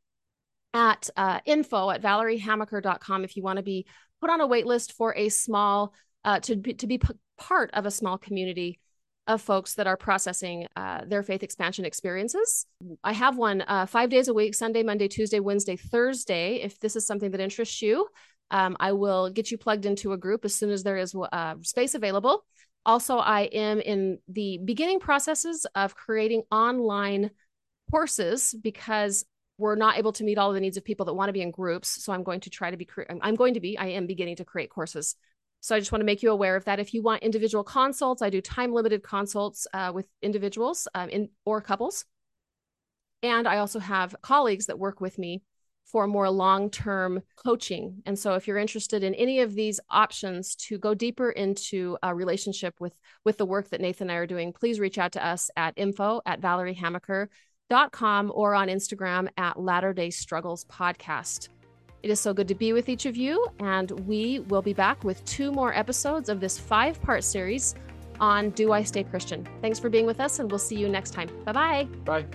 at 0.74 1.10
uh, 1.16 1.40
info 1.46 1.90
at 1.90 2.02
valeriehamaker.com 2.02 3.24
if 3.24 3.36
you 3.36 3.44
want 3.44 3.58
to 3.58 3.64
be 3.64 3.86
put 4.20 4.30
on 4.30 4.42
a 4.42 4.48
wait 4.48 4.66
list 4.66 4.94
for 4.94 5.16
a 5.16 5.30
small, 5.30 5.94
uh, 6.26 6.40
to 6.42 6.56
be, 6.56 6.74
to 6.74 6.88
be 6.88 7.00
part 7.38 7.72
of 7.74 7.86
a 7.86 7.92
small 7.92 8.18
community 8.18 8.80
of 9.28 9.42
folks 9.42 9.76
that 9.76 9.88
are 9.88 9.96
processing 9.96 10.68
uh, 10.76 11.06
their 11.06 11.24
faith 11.24 11.44
expansion 11.44 11.86
experiences. 11.86 12.66
I 13.04 13.14
have 13.14 13.38
one 13.38 13.64
uh, 13.68 13.86
five 13.86 14.10
days 14.10 14.28
a 14.28 14.34
week 14.34 14.54
Sunday, 14.54 14.84
Monday, 14.84 15.08
Tuesday, 15.08 15.40
Wednesday, 15.40 15.76
Thursday. 15.78 16.56
If 16.56 16.80
this 16.80 16.96
is 16.96 17.08
something 17.08 17.32
that 17.32 17.40
interests 17.40 17.82
you, 17.82 18.08
um, 18.52 18.76
I 18.80 18.92
will 18.92 19.30
get 19.30 19.50
you 19.50 19.58
plugged 19.58 19.86
into 19.86 20.12
a 20.12 20.18
group 20.18 20.44
as 20.46 20.56
soon 20.56 20.72
as 20.72 20.84
there 20.84 20.98
is 20.98 21.16
uh, 21.16 21.56
space 21.62 21.96
available. 21.96 22.46
Also, 22.86 23.18
I 23.18 23.44
am 23.44 23.80
in 23.80 24.20
the 24.28 24.60
beginning 24.64 25.00
processes 25.00 25.66
of 25.74 25.96
creating 25.96 26.44
online 26.52 27.32
courses 27.90 28.54
because 28.62 29.26
we're 29.58 29.76
not 29.76 29.98
able 29.98 30.12
to 30.14 30.24
meet 30.24 30.38
all 30.38 30.52
the 30.52 30.60
needs 30.60 30.76
of 30.78 30.84
people 30.84 31.06
that 31.06 31.14
want 31.14 31.30
to 31.30 31.34
be 31.34 31.42
in 31.42 31.52
groups. 31.52 32.04
So 32.04 32.12
I'm 32.12 32.24
going 32.24 32.42
to 32.42 32.50
try 32.50 32.72
to 32.72 32.78
be, 32.78 32.88
I'm 33.22 33.36
going 33.36 33.54
to 33.54 33.62
be, 33.62 33.78
I 33.78 33.88
am 33.88 34.08
beginning 34.08 34.36
to 34.38 34.46
create 34.46 34.70
courses. 34.70 35.16
So 35.64 35.74
I 35.74 35.80
just 35.80 35.94
want 35.94 36.02
to 36.02 36.06
make 36.06 36.22
you 36.22 36.30
aware 36.30 36.58
of 36.58 36.66
that. 36.66 36.82
If 36.82 36.94
you 36.94 37.02
want 37.02 37.24
individual 37.24 37.64
consults, 37.64 38.22
I 38.22 38.30
do 38.30 38.42
time 38.42 38.74
limited 38.74 39.02
consults 39.02 39.66
uh, 39.74 39.94
with 39.96 40.10
individuals 40.22 40.90
um, 40.94 41.08
in, 41.08 41.30
or 41.46 41.62
couples. 41.62 42.04
And 43.24 43.48
I 43.48 43.60
also 43.60 43.80
have 43.80 44.14
colleagues 44.22 44.66
that 44.66 44.78
work 44.78 45.00
with 45.00 45.18
me 45.18 45.42
for 45.86 46.06
more 46.06 46.30
long-term 46.30 47.22
coaching. 47.38 48.04
And 48.06 48.20
so 48.20 48.34
if 48.34 48.46
you're 48.46 48.58
interested 48.58 49.04
in 49.04 49.16
any 49.16 49.40
of 49.40 49.56
these 49.56 49.80
options 49.90 50.56
to 50.68 50.78
go 50.78 50.94
deeper 50.94 51.30
into 51.30 51.98
a 52.04 52.14
relationship 52.14 52.76
with 52.82 53.00
with 53.24 53.38
the 53.38 53.46
work 53.46 53.70
that 53.70 53.80
Nathan 53.80 54.10
and 54.10 54.12
I 54.12 54.16
are 54.16 54.28
doing, 54.28 54.52
please 54.52 54.82
reach 54.82 54.98
out 54.98 55.14
to 55.14 55.26
us 55.26 55.50
at 55.56 55.76
info 55.78 56.20
at 56.26 56.42
valeriehamaker.com 56.42 58.34
or 58.36 58.54
on 58.54 58.68
Instagram 58.68 59.30
at 59.38 59.58
Latter 59.58 59.94
Day 59.94 60.10
Struggles 60.10 60.66
Podcast. 60.66 61.48
It 62.04 62.10
is 62.10 62.20
so 62.20 62.34
good 62.34 62.50
to 62.50 62.56
be 62.56 62.74
with 62.74 62.90
each 62.90 63.06
of 63.06 63.16
you, 63.16 63.48
and 63.62 63.90
we 64.06 64.40
will 64.50 64.62
be 64.62 64.74
back 64.74 65.06
with 65.06 65.24
two 65.24 65.54
more 65.54 65.74
episodes 65.74 66.28
of 66.28 66.42
this 66.42 66.60
five 66.60 67.02
part 67.02 67.24
series 67.24 67.76
on 68.20 68.50
Do 68.50 68.74
I 68.74 68.84
Stay 68.84 69.06
Christian? 69.06 69.48
Thanks 69.62 69.80
for 69.80 69.90
being 69.90 70.06
with 70.06 70.20
us, 70.20 70.40
and 70.40 70.52
we'll 70.52 70.60
see 70.60 70.76
you 70.76 70.90
next 70.90 71.12
time. 71.12 71.30
Bye-bye. 71.46 71.86
Bye. 72.04 72.26